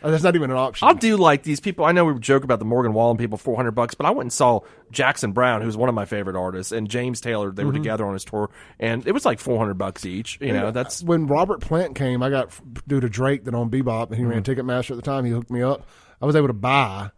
Uh, 0.00 0.12
That's 0.12 0.22
not 0.22 0.36
even 0.36 0.52
an 0.52 0.56
option. 0.56 0.86
I'll 0.86 0.94
do 0.94 1.16
like 1.16 1.42
these 1.42 1.58
people. 1.58 1.84
I 1.84 1.90
know 1.90 2.04
we 2.04 2.16
joke 2.20 2.44
about 2.44 2.60
the 2.60 2.64
Morgan 2.64 2.92
Wallen 2.92 3.16
people, 3.16 3.36
four 3.36 3.56
hundred 3.56 3.72
bucks, 3.72 3.94
but 3.96 4.06
I 4.06 4.10
went 4.10 4.26
and 4.26 4.32
saw 4.32 4.60
Jackson 4.92 5.32
Browne, 5.32 5.60
who's 5.60 5.76
one 5.76 5.88
of 5.88 5.94
my 5.96 6.04
favorite 6.04 6.36
artists, 6.36 6.70
and 6.72 6.88
James 6.88 7.20
Taylor. 7.20 7.50
They 7.50 7.64
were 7.64 7.72
Mm-hmm. 7.72 7.82
together 7.82 8.06
on 8.06 8.12
his 8.12 8.24
tour, 8.24 8.48
and 8.78 9.04
it 9.08 9.12
was 9.12 9.24
like 9.26 9.40
four 9.40 9.58
hundred 9.58 9.74
bucks 9.74 10.06
each. 10.06 10.38
You 10.40 10.52
know, 10.52 10.70
that's 10.70 11.02
when 11.02 11.26
Robert 11.26 11.60
Plant 11.60 11.96
came. 11.96 12.22
I 12.22 12.30
got 12.30 12.52
due 12.86 13.00
to 13.00 13.08
Drake 13.08 13.44
that 13.44 13.54
on 13.54 13.70
Bebop, 13.70 14.06
and 14.06 14.14
he 14.16 14.22
Mm-hmm. 14.22 14.30
ran 14.30 14.42
Ticketmaster 14.44 14.90
at 14.92 14.96
the 14.96 15.02
time. 15.02 15.24
He 15.24 15.32
hooked 15.32 15.50
me 15.50 15.62
up. 15.62 15.84
I 16.22 16.26
was 16.26 16.36
able 16.36 16.46
to 16.46 16.52
buy. 16.54 17.10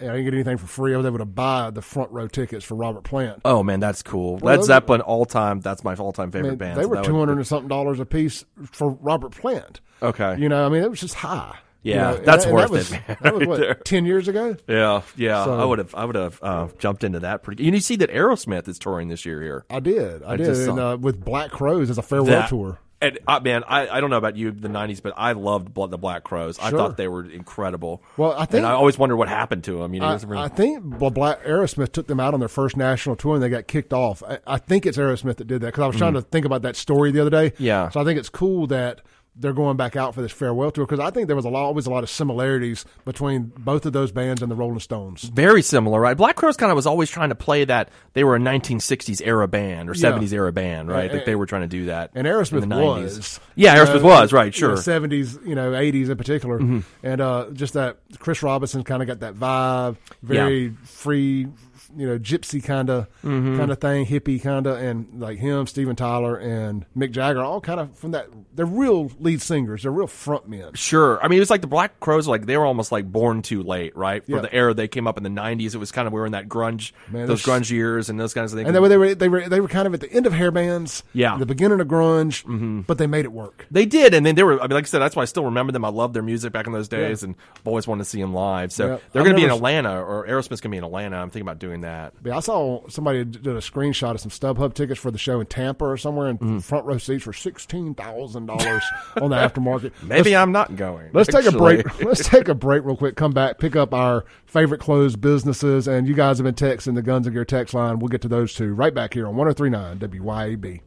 I 0.00 0.04
didn't 0.04 0.24
get 0.24 0.34
anything 0.34 0.58
for 0.58 0.66
free. 0.66 0.94
I 0.94 0.96
was 0.96 1.06
able 1.06 1.18
to 1.18 1.24
buy 1.24 1.70
the 1.70 1.82
front 1.82 2.10
row 2.10 2.28
tickets 2.28 2.64
for 2.64 2.74
Robert 2.74 3.04
Plant. 3.04 3.40
oh 3.44 3.62
man, 3.62 3.80
that's 3.80 4.02
cool. 4.02 4.36
Well, 4.38 4.56
Led 4.56 4.64
Zeppelin 4.64 5.00
all 5.00 5.24
time. 5.24 5.60
That's 5.60 5.82
my 5.84 5.94
all 5.94 6.12
time 6.12 6.30
favorite 6.30 6.50
Man, 6.50 6.58
band. 6.58 6.80
they 6.80 6.86
were 6.86 7.02
two 7.02 7.22
and 7.22 7.46
something 7.46 7.68
dollars 7.68 8.00
a 8.00 8.06
piece 8.06 8.44
for 8.72 8.90
Robert 9.00 9.32
Plant. 9.32 9.80
Okay. 10.02 10.36
You 10.38 10.48
know, 10.48 10.66
I 10.66 10.68
mean, 10.68 10.82
it 10.82 10.90
was 10.90 11.00
just 11.00 11.14
high. 11.14 11.58
Yeah, 11.82 12.12
You 12.12 12.18
know, 12.18 12.24
that's 12.24 12.44
that- 12.44 12.48
and 12.50 12.54
worth 12.54 12.62
that 12.64 12.70
was, 12.70 12.92
it. 12.92 13.08
man, 13.08 13.16
That 13.20 13.34
was 13.34 13.46
what 13.46 13.84
ten 13.84 14.06
years 14.06 14.26
ago. 14.26 14.56
Yeah, 14.66 15.02
yeah. 15.16 15.44
So- 15.44 15.60
I 15.60 15.64
would 15.66 15.78
have, 15.78 15.94
I 15.94 16.04
would 16.06 16.14
have 16.16 16.38
uh, 16.42 16.68
jumped 16.78 17.04
into 17.04 17.20
that 17.20 17.42
pretty. 17.42 17.66
And 17.66 17.74
you 17.74 17.80
see 17.82 17.96
that 17.96 18.10
Aerosmith 18.10 18.66
is 18.68 18.78
touring 18.78 19.08
this 19.08 19.26
year 19.26 19.42
here. 19.42 19.64
I 19.68 19.80
did. 19.80 20.22
I, 20.22 20.36
did. 20.36 20.46
just 20.46 20.66
And 20.68 20.78
uh, 20.80 20.96
with 20.98 21.22
Black 21.22 21.50
Crowes 21.50 21.90
as 21.90 21.98
a 21.98 22.02
farewell 22.02 22.32
That- 22.40 22.48
tour. 22.48 22.78
And 23.04 23.18
uh, 23.26 23.40
man, 23.40 23.64
I, 23.68 23.88
I 23.88 24.00
don't 24.00 24.10
know 24.10 24.16
about 24.16 24.36
you, 24.36 24.50
the 24.50 24.68
'90s, 24.68 25.02
but 25.02 25.12
I 25.16 25.32
loved 25.32 25.74
Bla- 25.74 25.88
the 25.88 25.98
Black 25.98 26.24
Crowes. 26.24 26.58
I 26.58 26.70
Sure. 26.70 26.78
thought 26.78 26.96
they 26.96 27.08
were 27.08 27.24
incredible. 27.28 28.02
Well, 28.16 28.32
I 28.32 28.46
think- 28.46 28.58
and 28.58 28.66
I 28.66 28.72
always 28.72 28.98
wonder 28.98 29.16
what 29.16 29.28
happened 29.28 29.64
to 29.64 29.78
them. 29.80 29.94
You 29.94 30.00
know, 30.00 30.10
it 30.12 30.24
I, 30.24 30.26
really- 30.26 30.42
I 30.42 30.48
think 30.48 31.00
well, 31.00 31.10
Black 31.10 31.42
Aerosmith 31.44 31.92
took 31.92 32.06
them 32.06 32.20
out 32.20 32.34
on 32.34 32.40
their 32.40 32.48
first 32.48 32.76
national 32.76 33.16
tour 33.16 33.34
and 33.34 33.42
they 33.42 33.48
got 33.48 33.66
kicked 33.66 33.92
off. 33.92 34.22
I, 34.22 34.38
I 34.46 34.58
think 34.58 34.86
it's 34.86 34.96
Aerosmith 34.98 35.36
that 35.36 35.46
did 35.46 35.60
that 35.60 35.66
because 35.66 35.82
I 35.82 35.86
was 35.88 35.96
trying 35.96 36.14
to 36.14 36.22
think 36.22 36.46
about 36.46 36.62
that 36.62 36.76
story 36.76 37.10
the 37.10 37.20
other 37.20 37.30
day. 37.30 37.52
Yeah. 37.58 37.90
So 37.90 38.00
I 38.00 38.04
think 38.04 38.18
it's 38.18 38.28
cool 38.30 38.66
that 38.68 39.00
they're 39.36 39.52
going 39.52 39.76
back 39.76 39.96
out 39.96 40.14
for 40.14 40.22
this 40.22 40.30
farewell 40.30 40.70
tour 40.70 40.86
because 40.86 41.00
I 41.00 41.10
think 41.10 41.26
there 41.26 41.34
was 41.36 41.44
a 41.44 41.48
lot, 41.48 41.64
always 41.64 41.86
a 41.86 41.90
lot 41.90 42.04
of 42.04 42.10
similarities 42.10 42.84
between 43.04 43.52
both 43.58 43.84
of 43.84 43.92
those 43.92 44.12
bands 44.12 44.42
and 44.42 44.50
the 44.50 44.54
Rolling 44.54 44.78
Stones. 44.78 45.24
very 45.24 45.60
similar, 45.62 46.00
right? 46.00 46.16
Black 46.16 46.36
Crowes 46.36 46.56
kind 46.56 46.70
of 46.70 46.76
was 46.76 46.86
always 46.86 47.10
trying 47.10 47.30
to 47.30 47.34
play 47.34 47.64
that 47.64 47.88
they 48.12 48.22
were 48.22 48.36
a 48.36 48.38
1960s 48.38 49.20
era 49.24 49.48
band 49.48 49.88
or 49.90 49.94
Yeah. 49.94 50.12
70s 50.12 50.32
era 50.32 50.52
band, 50.52 50.88
right? 50.88 51.04
And- 51.06 51.14
like 51.14 51.26
they 51.26 51.34
were 51.34 51.46
trying 51.46 51.62
to 51.62 51.68
do 51.68 51.86
that. 51.86 52.10
And 52.14 52.26
in 52.26 52.32
Aerosmith 52.32 52.60
the 52.60 52.66
90s. 52.66 53.02
was. 53.16 53.40
Yeah, 53.56 53.76
Aerosmith 53.76 54.02
know, 54.02 54.08
was 54.08 54.32
right, 54.32 54.54
you 54.56 54.68
know, 54.68 54.76
sure. 54.76 54.82
Mm-hmm. 55.00 55.14
70s, 55.14 55.46
you 55.48 55.54
know, 55.54 55.72
80s 55.72 56.10
in 56.10 56.16
particular. 56.16 56.82
And 57.02 57.20
uh, 57.20 57.46
just 57.52 57.74
that 57.74 57.98
Chris 58.20 58.42
Robinson 58.42 58.84
kind 58.84 59.02
of 59.02 59.08
got 59.08 59.20
that 59.20 59.34
vibe, 59.34 59.96
very 60.22 60.70
free, 60.84 61.48
you 61.96 62.06
know, 62.06 62.18
gypsy 62.18 62.62
kind 62.62 62.90
of 62.90 63.06
Mm-hmm. 63.24 63.58
kind 63.58 63.70
of 63.70 63.78
thing, 63.80 64.06
hippie 64.06 64.42
kind 64.42 64.66
of, 64.66 64.78
and 64.78 65.20
like 65.20 65.38
him, 65.38 65.66
Steven 65.66 65.96
Tyler, 65.96 66.36
and 66.36 66.84
Mick 66.96 67.10
Jagger, 67.10 67.42
all 67.42 67.60
kind 67.60 67.80
of 67.80 67.96
from 67.98 68.10
that. 68.12 68.28
They're 68.54 68.66
real 68.66 69.10
lead 69.18 69.40
singers. 69.42 69.82
They're 69.82 69.92
real 69.92 70.06
front 70.06 70.48
men. 70.48 70.74
Sure. 70.74 71.18
I 71.22 71.28
mean, 71.28 71.38
it 71.38 71.40
was 71.40 71.50
like 71.50 71.60
the 71.62 71.66
Black 71.66 71.98
Crowes, 72.00 72.28
like 72.28 72.46
they 72.46 72.56
were 72.56 72.66
almost 72.66 72.92
like 72.92 73.10
born 73.10 73.42
too 73.42 73.62
late, 73.62 73.96
right? 73.96 74.24
For 74.24 74.32
Yeah. 74.32 74.40
the 74.42 74.54
era 74.54 74.74
they 74.74 74.88
came 74.88 75.06
up 75.06 75.16
in 75.16 75.22
the 75.24 75.30
'90s, 75.30 75.74
it 75.74 75.78
was 75.78 75.90
kind 75.92 76.06
of 76.06 76.12
we 76.12 76.20
were 76.20 76.26
in 76.26 76.32
that 76.32 76.48
grunge, 76.48 76.92
Man, 77.10 77.26
those 77.26 77.42
grunge 77.42 77.70
years, 77.70 78.08
and 78.10 78.18
those 78.20 78.34
kinds 78.34 78.52
of 78.52 78.58
things. 78.58 78.66
And 78.66 78.74
they 78.76 78.80
were, 78.80 78.88
they 78.88 78.96
were 78.98 79.14
they 79.14 79.28
were 79.28 79.48
they 79.48 79.60
were 79.60 79.68
kind 79.68 79.86
of 79.86 79.94
at 79.94 80.00
the 80.00 80.12
end 80.12 80.26
of 80.26 80.32
hair 80.32 80.50
bands, 80.50 81.02
Yeah. 81.12 81.30
Mm-hmm. 81.30 81.40
the 81.40 81.46
beginning 81.46 81.80
of 81.80 81.88
grunge, 81.88 82.86
but 82.86 82.98
they 82.98 83.06
made 83.06 83.24
it 83.24 83.32
work. 83.32 83.66
They 83.70 83.86
did, 83.86 84.14
and 84.14 84.24
then 84.26 84.34
they 84.34 84.42
were. 84.42 84.58
I 84.60 84.66
mean, 84.66 84.74
like 84.74 84.84
I 84.84 84.86
said, 84.86 85.00
that's 85.00 85.16
why 85.16 85.22
I 85.22 85.26
still 85.26 85.44
remember 85.46 85.72
them. 85.72 85.84
I 85.84 85.88
loved 85.88 86.14
their 86.14 86.22
music 86.22 86.52
back 86.52 86.66
in 86.66 86.72
those 86.72 86.88
days, 86.88 87.22
and 87.22 87.34
I've 87.56 87.66
always 87.66 87.86
wanted 87.86 88.04
to 88.04 88.10
see 88.10 88.20
them 88.20 88.34
live. 88.34 88.72
So 88.72 88.86
Yeah. 88.86 88.98
they're 89.12 89.22
going 89.22 89.34
to 89.34 89.40
be 89.40 89.44
in 89.44 89.50
Atlanta, 89.50 90.00
or 90.02 90.26
Aerosmith's 90.26 90.60
going 90.60 90.70
to 90.70 90.74
be 90.74 90.76
in 90.78 90.84
Atlanta. 90.84 91.16
I'm 91.16 91.30
thinking 91.30 91.42
about 91.48 91.58
doing 91.58 91.73
that. 91.82 92.14
Yeah, 92.24 92.36
I 92.36 92.40
saw 92.40 92.86
somebody 92.88 93.24
did 93.24 93.46
a 93.46 93.58
screenshot 93.60 94.12
of 94.12 94.20
some 94.20 94.30
StubHub 94.30 94.74
tickets 94.74 95.00
for 95.00 95.10
the 95.10 95.18
show 95.18 95.40
in 95.40 95.46
Tampa 95.46 95.84
or 95.84 95.96
somewhere, 95.96 96.28
and 96.28 96.38
Mm-hmm. 96.40 96.58
front 96.60 96.86
row 96.86 96.98
seats 96.98 97.24
for 97.24 97.32
sixteen 97.32 97.94
thousand 97.94 98.46
dollars 98.46 98.82
on 99.20 99.30
the 99.30 99.36
aftermarket. 99.36 99.92
Maybe 100.02 100.36
I'm 100.36 100.52
not 100.52 100.76
going. 100.76 101.10
Let's 101.12 101.30
take 101.32 101.46
a 101.46 101.52
break. 101.52 102.00
Let's 102.02 102.28
take 102.28 102.48
a 102.48 102.54
break 102.54 102.84
real 102.84 102.96
quick. 102.96 103.16
Come 103.16 103.32
back, 103.32 103.58
pick 103.58 103.76
up 103.76 103.92
our 103.94 104.24
favorite 104.46 104.80
closed 104.80 105.20
businesses, 105.20 105.86
and 105.88 106.06
you 106.08 106.14
guys 106.14 106.38
have 106.38 106.44
been 106.44 106.54
texting 106.54 106.94
the 106.94 107.02
Guns 107.02 107.26
and 107.26 107.34
Gear 107.34 107.44
text 107.44 107.74
line. 107.74 107.98
We'll 107.98 108.08
get 108.08 108.22
to 108.22 108.28
those 108.28 108.54
two 108.54 108.72
right 108.74 108.94
back 108.94 109.14
here 109.14 109.26
on 109.26 109.36
1039 109.36 109.98
WYAB. 109.98 110.80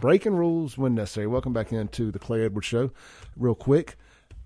Breaking 0.00 0.34
rules 0.34 0.78
when 0.78 0.94
necessary. 0.94 1.26
Welcome 1.26 1.52
back 1.52 1.72
into 1.72 2.12
the 2.12 2.20
Clay 2.20 2.44
Edwards 2.44 2.68
Show. 2.68 2.92
Real 3.36 3.56
quick, 3.56 3.96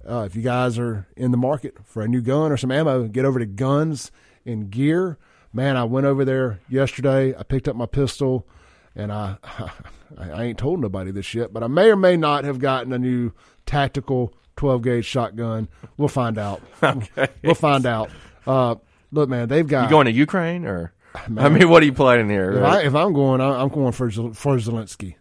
uh, 0.08 0.24
if 0.26 0.34
you 0.36 0.42
guys 0.42 0.78
are 0.78 1.06
in 1.16 1.30
the 1.30 1.36
market 1.36 1.76
for 1.84 2.02
a 2.02 2.08
new 2.08 2.20
gun 2.20 2.52
or 2.52 2.56
some 2.56 2.70
ammo, 2.70 3.06
get 3.08 3.24
over 3.24 3.38
to 3.38 3.46
Guns 3.46 4.10
and 4.44 4.70
Gear. 4.70 5.18
Man, 5.52 5.76
I 5.76 5.84
went 5.84 6.06
over 6.06 6.24
there 6.24 6.60
yesterday. 6.68 7.34
I 7.36 7.42
picked 7.42 7.68
up 7.68 7.76
my 7.76 7.86
pistol, 7.86 8.46
and 8.94 9.12
I 9.12 9.36
I 10.18 10.44
ain't 10.44 10.58
told 10.58 10.80
nobody 10.80 11.10
this 11.10 11.34
yet, 11.34 11.52
but 11.52 11.62
I 11.62 11.66
may 11.66 11.90
or 11.90 11.96
may 11.96 12.16
not 12.16 12.44
have 12.44 12.58
gotten 12.58 12.92
a 12.92 12.98
new 12.98 13.32
tactical 13.66 14.34
12 14.56 14.82
gauge 14.82 15.04
shotgun. 15.04 15.68
We'll 15.96 16.08
find 16.08 16.38
out. 16.38 16.62
We'll 17.42 17.54
find 17.54 17.86
out. 17.86 18.10
Uh, 18.46 18.76
look, 19.10 19.28
man, 19.28 19.48
they've 19.48 19.66
got. 19.66 19.84
You 19.84 19.90
going 19.90 20.06
to 20.06 20.12
Ukraine, 20.12 20.64
or 20.64 20.92
I 21.14 21.48
mean, 21.48 21.68
what 21.68 21.82
are 21.82 21.86
you 21.86 21.92
planning 21.92 22.28
here? 22.28 22.52
if, 22.52 22.62
I, 22.62 22.82
if 22.82 22.94
I'm 22.94 23.12
going, 23.12 23.40
I'm 23.40 23.68
going 23.68 23.92
for 23.92 24.10
for 24.10 24.56
Zelensky. 24.56 25.16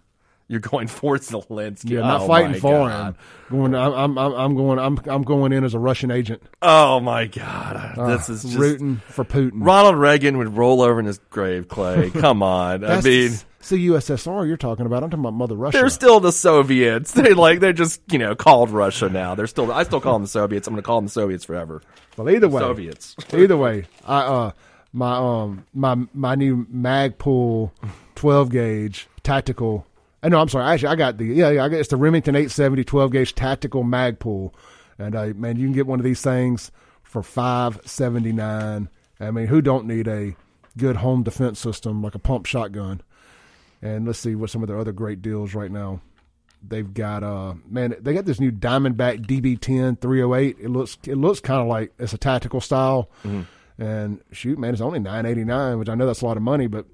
You're 0.51 0.59
going 0.59 0.87
for 0.99 1.15
Zelensky. 1.17 1.91
Yeah, 1.91 2.01
not 2.01 2.21
Oh, 2.21 2.27
fighting 2.27 2.59
for 2.59 2.87
God. 2.89 3.15
him. 3.15 3.15
Going, 3.49 3.73
I'm, 3.75 4.17
I'm, 4.17 4.33
I'm 4.33 4.55
going. 4.55 4.79
I'm, 4.79 4.99
I'm 5.07 5.23
going 5.23 5.53
in 5.53 5.63
as 5.63 5.73
a 5.73 5.79
Russian 5.79 6.11
agent. 6.11 6.43
Oh 6.61 6.99
my 6.99 7.25
God, 7.27 7.95
this 8.09 8.27
is 8.29 8.43
just 8.43 8.57
rooting 8.57 8.97
for 9.07 9.23
Putin. 9.23 9.51
Ronald 9.55 9.95
Reagan 9.95 10.37
would 10.37 10.55
roll 10.57 10.81
over 10.81 10.99
in 10.99 11.05
his 11.05 11.19
grave. 11.29 11.67
Clay, 11.69 12.09
come 12.13 12.43
on. 12.43 12.83
I 12.83 12.99
mean, 13.01 13.31
the 13.69 13.87
USSR 13.89 14.45
you're 14.47 14.57
talking 14.57 14.85
about. 14.85 15.03
I'm 15.03 15.09
talking 15.09 15.23
about 15.23 15.33
Mother 15.35 15.55
Russia. 15.55 15.77
they're 15.77 15.89
still 15.89 16.19
the 16.19 16.31
Soviets. 16.31 17.13
They 17.21 17.33
like 17.33 17.59
they're 17.61 17.71
just 17.73 18.01
you 18.11 18.19
know 18.19 18.35
called 18.35 18.71
Russia 18.71 19.07
now. 19.09 19.35
They're 19.35 19.47
still. 19.47 19.71
I 19.71 19.83
still 19.83 20.01
call 20.01 20.13
them 20.13 20.23
the 20.23 20.27
Soviets. 20.27 20.67
I'm 20.67 20.73
going 20.73 20.81
to 20.83 20.85
call 20.85 20.97
them 20.97 21.05
the 21.05 21.11
Soviets 21.11 21.45
forever. 21.45 21.81
well, 22.17 22.29
either 22.29 22.49
way, 22.49 22.59
Soviets. 22.61 23.15
either 23.33 23.55
way, 23.57 23.85
I 24.05 24.17
uh 24.21 24.51
my 24.93 25.15
um 25.15 25.65
my 25.73 25.95
my 26.13 26.35
new 26.35 26.65
Magpul 26.65 27.71
12 28.15 28.49
gauge 28.49 29.07
tactical. 29.23 29.85
I 30.23 30.29
know. 30.29 30.39
I'm 30.39 30.49
sorry. 30.49 30.65
Actually, 30.65 30.89
I 30.89 30.95
got 30.95 31.17
the 31.17 31.25
yeah. 31.25 31.49
yeah 31.49 31.63
I 31.63 31.69
got 31.69 31.79
it's 31.79 31.89
the 31.89 31.97
Remington 31.97 32.35
870 32.35 32.83
12 32.83 33.11
gauge 33.11 33.35
tactical 33.35 33.83
Magpul, 33.83 34.53
and 34.99 35.15
uh, 35.15 35.27
man, 35.35 35.57
you 35.57 35.65
can 35.65 35.73
get 35.73 35.87
one 35.87 35.99
of 35.99 36.03
these 36.03 36.21
things 36.21 36.71
for 37.03 37.23
five 37.23 37.79
seventy 37.85 38.31
nine. 38.31 38.89
I 39.19 39.31
mean, 39.31 39.47
who 39.47 39.61
don't 39.61 39.85
need 39.85 40.07
a 40.07 40.35
good 40.77 40.97
home 40.97 41.23
defense 41.23 41.59
system 41.59 42.01
like 42.01 42.15
a 42.15 42.19
pump 42.19 42.45
shotgun? 42.45 43.01
And 43.81 44.05
let's 44.05 44.19
see 44.19 44.35
what 44.35 44.49
some 44.51 44.61
of 44.61 44.67
their 44.67 44.77
other 44.77 44.91
great 44.91 45.21
deals 45.21 45.55
right 45.55 45.71
now. 45.71 46.01
They've 46.67 46.93
got 46.93 47.23
uh 47.23 47.55
man, 47.67 47.95
they 47.99 48.13
got 48.13 48.25
this 48.25 48.39
new 48.39 48.51
Diamondback 48.51 49.25
DB10 49.25 49.99
308. 49.99 50.57
It 50.59 50.69
looks 50.69 50.97
it 51.07 51.15
looks 51.15 51.39
kind 51.39 51.61
of 51.61 51.67
like 51.67 51.91
it's 51.97 52.13
a 52.13 52.17
tactical 52.19 52.61
style. 52.61 53.09
And 53.79 54.21
shoot, 54.31 54.59
man, 54.59 54.73
it's 54.73 54.81
only 54.81 54.99
989, 54.99 55.79
which 55.79 55.89
I 55.89 55.95
know 55.95 56.05
that's 56.05 56.21
a 56.21 56.25
lot 56.25 56.37
of 56.37 56.43
money, 56.43 56.67
but 56.67 56.85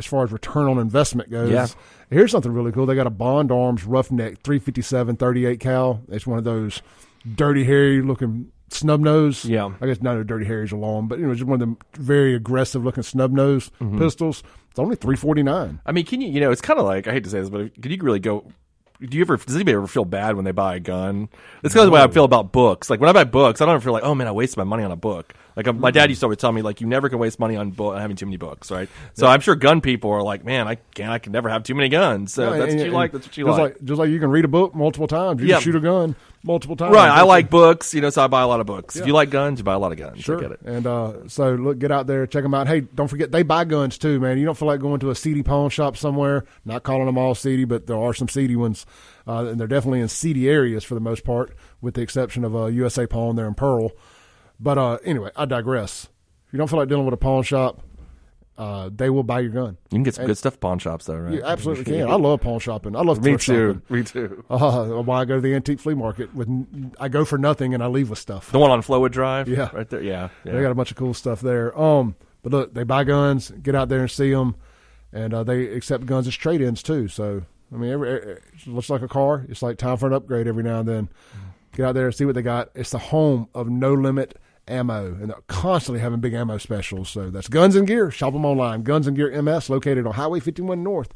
as 0.00 0.06
far 0.06 0.24
as 0.24 0.32
return 0.32 0.66
on 0.66 0.78
investment 0.78 1.30
goes, 1.30 1.50
Yeah. 1.50 1.66
here's 2.10 2.32
something 2.32 2.52
really 2.52 2.72
cool. 2.72 2.86
They 2.86 2.94
got 2.96 3.06
a 3.06 3.10
Bond 3.10 3.52
Arms 3.52 3.84
Roughneck 3.84 4.42
357 4.42 5.16
38 5.16 5.60
cal. 5.60 6.00
It's 6.08 6.26
one 6.26 6.38
of 6.38 6.44
those 6.44 6.82
dirty 7.36 7.62
hairy 7.64 8.02
looking 8.02 8.50
snub 8.70 9.00
nose. 9.00 9.44
Yeah. 9.44 9.70
I 9.80 9.86
guess 9.86 10.00
none 10.00 10.14
of 10.14 10.18
the 10.20 10.24
dirty 10.24 10.44
hairies 10.46 10.72
are 10.72 10.76
long, 10.76 11.06
but 11.08 11.18
you 11.18 11.26
know, 11.26 11.34
just 11.34 11.44
one 11.46 11.54
of 11.54 11.60
them 11.60 11.76
very 11.94 12.34
aggressive 12.34 12.84
looking 12.84 13.02
snub 13.02 13.30
nose 13.32 13.70
Mm-hmm. 13.80 13.98
pistols. 13.98 14.42
It's 14.70 14.78
only 14.78 14.96
349. 14.96 15.80
I 15.84 15.92
mean, 15.92 16.06
can 16.06 16.20
you? 16.20 16.28
You 16.28 16.40
know, 16.40 16.50
it's 16.52 16.60
kind 16.60 16.78
of 16.78 16.86
like 16.86 17.06
I 17.08 17.12
hate 17.12 17.24
to 17.24 17.30
say 17.30 17.40
this, 17.40 17.50
but 17.50 17.74
can 17.82 17.90
you 17.90 17.98
really 18.00 18.20
go? 18.20 18.46
Do 19.00 19.16
you 19.16 19.22
ever? 19.24 19.36
Does 19.38 19.54
anybody 19.56 19.74
ever 19.76 19.86
feel 19.86 20.04
bad 20.04 20.36
when 20.36 20.44
they 20.44 20.52
buy 20.52 20.76
a 20.76 20.80
gun? 20.80 21.28
It's 21.64 21.74
kind 21.74 21.84
of 21.84 21.90
the 21.90 21.94
way 21.94 22.02
I 22.02 22.08
feel 22.08 22.24
about 22.24 22.52
books. 22.52 22.90
Like 22.90 23.00
when 23.00 23.08
I 23.08 23.12
buy 23.12 23.24
books, 23.24 23.60
I 23.60 23.64
don't 23.66 23.74
ever 23.74 23.82
feel 23.82 23.94
like, 23.94 24.02
oh 24.04 24.14
man, 24.14 24.26
I 24.28 24.32
wasted 24.32 24.58
my 24.58 24.64
money 24.64 24.84
on 24.84 24.92
a 24.92 24.96
book. 24.96 25.32
Like 25.56 25.68
uh, 25.68 25.72
my 25.72 25.90
dad 25.90 26.10
used 26.10 26.20
to 26.20 26.26
always 26.26 26.38
tell 26.38 26.52
me, 26.52 26.62
like 26.62 26.80
you 26.80 26.86
never 26.86 27.08
can 27.08 27.18
waste 27.18 27.38
money 27.38 27.56
on 27.56 27.70
book, 27.70 27.98
having 27.98 28.16
too 28.16 28.26
many 28.26 28.36
books, 28.36 28.70
right? 28.70 28.88
So 29.14 29.26
I'm 29.26 29.40
sure 29.40 29.54
gun 29.54 29.80
people 29.80 30.10
are 30.10 30.22
like, 30.22 30.44
man, 30.44 30.68
I 30.68 30.76
can't, 30.76 31.10
I 31.10 31.18
can 31.18 31.32
never 31.32 31.48
have 31.48 31.62
too 31.62 31.74
many 31.74 31.88
guns. 31.88 32.32
So 32.32 32.50
that's 32.50 32.74
what 32.74 32.84
you 32.84 32.90
like. 32.92 33.12
That's 33.12 33.26
what 33.26 33.36
you 33.36 33.44
just 33.46 33.58
like. 33.58 33.82
Just 33.84 33.98
like 33.98 34.10
you 34.10 34.20
can 34.20 34.30
read 34.30 34.44
a 34.44 34.48
book 34.48 34.74
multiple 34.74 35.06
times. 35.08 35.42
You 35.42 35.48
can 35.48 35.60
shoot 35.60 35.76
a 35.76 35.80
gun 35.80 36.14
multiple 36.42 36.76
times. 36.76 36.94
Right, 36.94 37.08
I 37.08 37.22
like 37.22 37.50
books, 37.50 37.92
you 37.94 38.00
know, 38.00 38.10
so 38.10 38.22
I 38.22 38.26
buy 38.26 38.42
a 38.42 38.46
lot 38.46 38.60
of 38.60 38.66
books. 38.66 38.96
If 38.96 39.06
you 39.06 39.12
like 39.12 39.30
guns, 39.30 39.58
you 39.58 39.64
buy 39.64 39.74
a 39.74 39.78
lot 39.78 39.92
of 39.92 39.98
guns. 39.98 40.20
Sure. 40.20 40.38
I 40.38 40.40
get 40.40 40.52
it. 40.52 40.60
And 40.62 40.86
uh, 40.86 41.28
so 41.28 41.54
look, 41.54 41.78
get 41.78 41.90
out 41.90 42.06
there, 42.06 42.26
check 42.26 42.42
them 42.42 42.54
out. 42.54 42.66
Hey, 42.66 42.80
don't 42.80 43.08
forget 43.08 43.30
they 43.30 43.42
buy 43.42 43.64
guns 43.64 43.98
too, 43.98 44.20
man. 44.20 44.38
You 44.38 44.44
don't 44.44 44.56
feel 44.56 44.68
like 44.68 44.80
going 44.80 45.00
to 45.00 45.10
a 45.10 45.14
seedy 45.14 45.42
pawn 45.42 45.70
shop 45.70 45.96
somewhere. 45.96 46.44
Not 46.64 46.82
calling 46.82 47.06
them 47.06 47.18
all 47.18 47.34
seedy, 47.34 47.64
but 47.64 47.86
there 47.86 47.98
are 47.98 48.14
some 48.14 48.28
seedy 48.28 48.56
ones, 48.56 48.86
uh, 49.26 49.46
and 49.46 49.60
they're 49.60 49.66
definitely 49.66 50.00
in 50.00 50.08
seedy 50.08 50.48
areas 50.48 50.84
for 50.84 50.94
the 50.94 51.00
most 51.00 51.24
part, 51.24 51.54
with 51.80 51.94
the 51.94 52.02
exception 52.02 52.44
of 52.44 52.54
uh, 52.56 52.66
USA 52.66 53.06
Pawn 53.06 53.36
there 53.36 53.46
in 53.46 53.54
Pearl. 53.54 53.92
But 54.60 54.78
uh, 54.78 54.98
anyway, 55.04 55.30
I 55.36 55.46
digress. 55.46 56.08
If 56.46 56.52
you 56.52 56.58
don't 56.58 56.68
feel 56.68 56.78
like 56.78 56.88
dealing 56.88 57.04
with 57.06 57.14
a 57.14 57.18
pawn 57.18 57.42
shop, 57.42 57.82
uh, 58.58 58.90
they 58.94 59.08
will 59.08 59.22
buy 59.22 59.40
your 59.40 59.50
gun. 59.50 59.78
You 59.90 59.96
can 59.96 60.02
get 60.02 60.14
some 60.16 60.26
good 60.26 60.36
stuff 60.36 60.54
at 60.54 60.60
pawn 60.60 60.78
shops, 60.78 61.06
though, 61.06 61.16
right? 61.16 61.32
You 61.32 61.42
absolutely 61.42 61.84
can. 61.98 62.10
I 62.10 62.14
love 62.16 62.42
pawn 62.42 62.58
shopping. 62.58 62.94
I 62.94 63.00
love 63.00 63.24
Me 63.24 63.32
too. 63.38 63.80
shopping. 63.82 63.82
Me 63.96 64.02
too. 64.04 64.44
Uh, 64.50 65.00
why 65.02 65.20
I 65.20 65.24
go 65.24 65.36
to 65.36 65.40
the 65.40 65.54
antique 65.54 65.80
flea 65.80 65.94
market 65.94 66.34
with 66.34 66.48
I 67.00 67.08
go 67.08 67.24
for 67.24 67.38
nothing 67.38 67.72
and 67.72 67.82
I 67.82 67.86
leave 67.86 68.10
with 68.10 68.18
stuff. 68.18 68.52
The 68.52 68.58
one 68.58 68.70
on 68.70 68.82
Flowwood 68.82 69.12
Drive, 69.12 69.48
Yeah. 69.48 69.70
right 69.72 69.88
there. 69.88 70.02
Yeah, 70.02 70.28
yeah. 70.44 70.52
They 70.52 70.60
got 70.60 70.72
a 70.72 70.74
bunch 70.74 70.90
of 70.90 70.96
cool 70.98 71.14
stuff 71.14 71.40
there. 71.40 71.78
Um, 71.80 72.16
but 72.42 72.52
look, 72.52 72.74
they 72.74 72.82
buy 72.84 73.04
guns, 73.04 73.50
get 73.62 73.74
out 73.74 73.88
there 73.88 74.00
and 74.00 74.10
see 74.10 74.30
them, 74.32 74.56
and 75.12 75.32
uh, 75.32 75.42
they 75.44 75.68
accept 75.68 76.04
guns 76.04 76.26
as 76.26 76.34
trade-ins 76.36 76.82
too. 76.82 77.08
So 77.08 77.42
I 77.72 77.76
mean, 77.76 77.92
every, 77.92 78.10
it 78.10 78.42
looks 78.66 78.90
like 78.90 79.00
a 79.02 79.08
car. 79.08 79.46
It's 79.48 79.62
like 79.62 79.78
time 79.78 79.96
for 79.96 80.06
an 80.06 80.12
upgrade 80.12 80.46
every 80.46 80.64
now 80.64 80.80
and 80.80 80.88
then. 80.88 81.08
Get 81.74 81.86
out 81.86 81.94
there 81.94 82.06
and 82.06 82.14
see 82.14 82.24
what 82.26 82.34
they 82.34 82.42
got. 82.42 82.70
It's 82.74 82.90
the 82.90 82.98
home 82.98 83.48
of 83.54 83.68
no 83.70 83.94
limit 83.94 84.36
ammo, 84.68 85.06
and 85.06 85.30
they're 85.30 85.42
constantly 85.48 86.00
having 86.00 86.20
big 86.20 86.34
ammo 86.34 86.58
specials. 86.58 87.08
So 87.10 87.30
that's 87.30 87.48
Guns 87.48 87.76
and 87.76 87.86
Gear. 87.86 88.10
Shop 88.10 88.32
them 88.32 88.44
online. 88.44 88.82
Guns 88.82 89.06
and 89.06 89.16
Gear 89.16 89.40
MS, 89.42 89.70
located 89.70 90.06
on 90.06 90.14
Highway 90.14 90.40
51 90.40 90.82
North, 90.82 91.12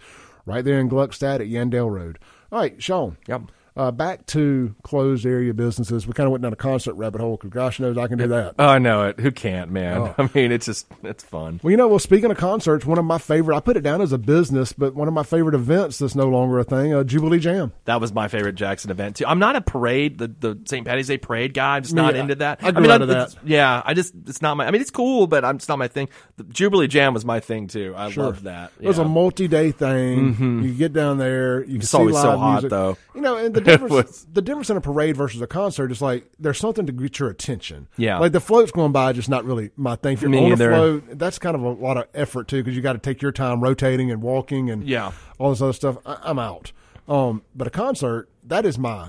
right 0.47 0.65
there 0.65 0.79
in 0.79 0.89
Gluckstadt 0.89 1.37
at 1.37 1.41
Yandell 1.43 1.91
Road. 1.91 2.19
All 2.51 2.61
right, 2.61 2.83
Shaun. 2.83 3.17
Yep. 3.29 3.43
Uh, 3.77 3.91
back 3.91 4.25
to 4.27 4.73
closed 4.85 5.27
area 5.27 5.53
businesses. 5.53 6.07
We 6.07 6.13
kind 6.13 6.27
of 6.27 6.31
went 6.31 6.43
down 6.43 6.53
a 6.53 6.57
concert 6.57 6.95
rabbit 6.95 7.21
hole 7.21 7.37
because 7.37 7.51
gosh 7.51 7.81
knows 7.81 7.99
I 7.99 8.07
can 8.07 8.19
do 8.19 8.29
that. 8.29 8.55
Oh, 8.57 8.69
I 8.69 8.79
know 8.79 9.09
it. 9.09 9.19
Who 9.19 9.33
can't, 9.33 9.69
man? 9.73 9.97
Oh. 9.99 10.15
I 10.19 10.31
mean, 10.33 10.53
it's 10.53 10.67
just 10.67 10.87
it's 11.03 11.25
fun. 11.25 11.59
Well, 11.61 11.73
you 11.73 11.77
know, 11.77 11.89
well, 11.89 11.99
speaking 11.99 12.31
of 12.31 12.37
concerts, 12.37 12.87
one 12.87 12.99
of 12.99 13.05
my 13.05 13.19
favorite, 13.19 13.57
I 13.57 13.59
put 13.61 13.77
it 13.77 13.81
down 13.81 14.01
as 14.01 14.13
a 14.13 14.19
business, 14.19 14.73
but 14.73 14.95
one 14.95 15.09
of 15.09 15.15
my 15.15 15.25
favorite 15.25 15.57
events 15.57 15.99
that's 15.99 16.15
no 16.15 16.29
longer 16.29 16.61
a 16.61 16.65
thing, 16.65 16.95
uh, 16.95 17.03
Jubilee 17.03 17.41
Jam. 17.41 17.73
That 17.87 18.01
was 18.01 18.13
my 18.13 18.29
favorite 18.29 18.55
Jackson 18.55 18.93
event 18.93 19.17
too. 19.17 19.27
I'm 19.27 19.41
not 19.41 19.57
a 19.57 19.61
parade, 19.61 20.19
the, 20.19 20.29
the 20.29 20.59
St. 20.67 20.87
Patty's 20.87 21.09
Day 21.09 21.19
parade 21.19 21.53
guy. 21.53 21.77
I'm 21.79 21.83
just 21.83 21.97
not 21.97 22.15
Yeah, 22.15 22.21
into 22.21 22.37
that. 22.37 22.63
I 22.63 22.71
grew 22.71 22.83
mean, 22.83 22.91
out 22.93 23.03
of 23.03 23.09
that. 23.09 23.35
Yeah, 23.45 23.83
I 23.85 23.93
just 23.95 24.15
it's 24.29 24.41
not 24.41 24.57
my. 24.57 24.67
I 24.67 24.71
mean, 24.71 24.83
it's 24.83 24.93
cool, 24.93 25.27
but 25.27 25.45
I'm, 25.45 25.57
it's 25.57 25.69
not 25.69 25.79
my 25.81 25.89
thing. 25.89 26.09
The 26.37 26.45
Jubilee 26.45 26.87
Jam 26.87 27.13
was 27.13 27.25
my 27.25 27.41
thing 27.41 27.67
too. 27.67 27.93
I 27.97 28.07
loved 28.07 28.45
that. 28.45 28.71
It 28.81 28.87
was 28.87 28.99
a 28.99 29.03
Mm-hmm. 29.03 29.15
multi-day 29.15 29.73
thing. 29.73 30.63
You 30.65 30.73
get 30.75 30.93
down 30.93 31.19
there, 31.19 31.65
you 31.65 31.79
It's 31.79 31.89
see 31.91 31.97
always 31.99 32.15
so 32.15 32.29
live 32.29 32.39
hot, 32.39 32.53
music. 32.53 32.71
though. 32.71 32.97
You 33.17 33.21
know, 33.21 33.37
and 33.37 33.53
the 33.55 33.64
was- 33.65 34.27
the 34.33 34.43
difference 34.43 34.71
in 34.71 34.77
a 34.77 34.81
parade 34.81 35.17
versus 35.17 35.41
a 35.41 35.47
concert 35.47 35.91
is 35.91 36.01
like 36.03 36.31
there's 36.39 36.59
something 36.59 36.87
to 36.87 36.93
get 36.93 37.19
your 37.19 37.29
attention. 37.29 37.89
Yeah. 37.97 38.19
like 38.19 38.33
the 38.33 38.41
floats 38.41 38.71
going 38.73 38.93
by, 38.93 39.13
just 39.13 39.29
not 39.29 39.45
really 39.45 39.71
my 39.77 39.97
thing. 39.97 40.15
If 40.15 40.23
you're 40.23 40.31
Me 40.31 40.45
on 40.47 40.53
either. 40.53 40.71
a 40.73 40.75
float, 40.77 41.05
that's 41.19 41.39
kind 41.39 41.55
of 41.57 41.63
a 41.63 41.69
lot 41.71 41.97
of 41.97 42.07
effort 42.15 42.49
too, 42.49 42.63
because 42.63 42.77
you 42.77 42.83
got 42.83 42.93
to 42.95 42.99
take 42.99 43.23
your 43.23 43.33
time 43.33 43.61
rotating 43.61 44.11
and 44.11 44.23
walking 44.23 44.71
and 44.71 44.87
Yeah. 44.89 45.13
all 45.39 45.51
this 45.51 45.61
other 45.63 45.73
stuff. 45.73 45.97
I, 46.07 46.19
I'm 46.23 46.39
out. 46.39 46.73
Um, 47.09 47.43
but 47.55 47.67
a 47.67 47.71
concert, 47.71 48.29
that 48.45 48.65
is 48.65 48.79
my 48.79 49.09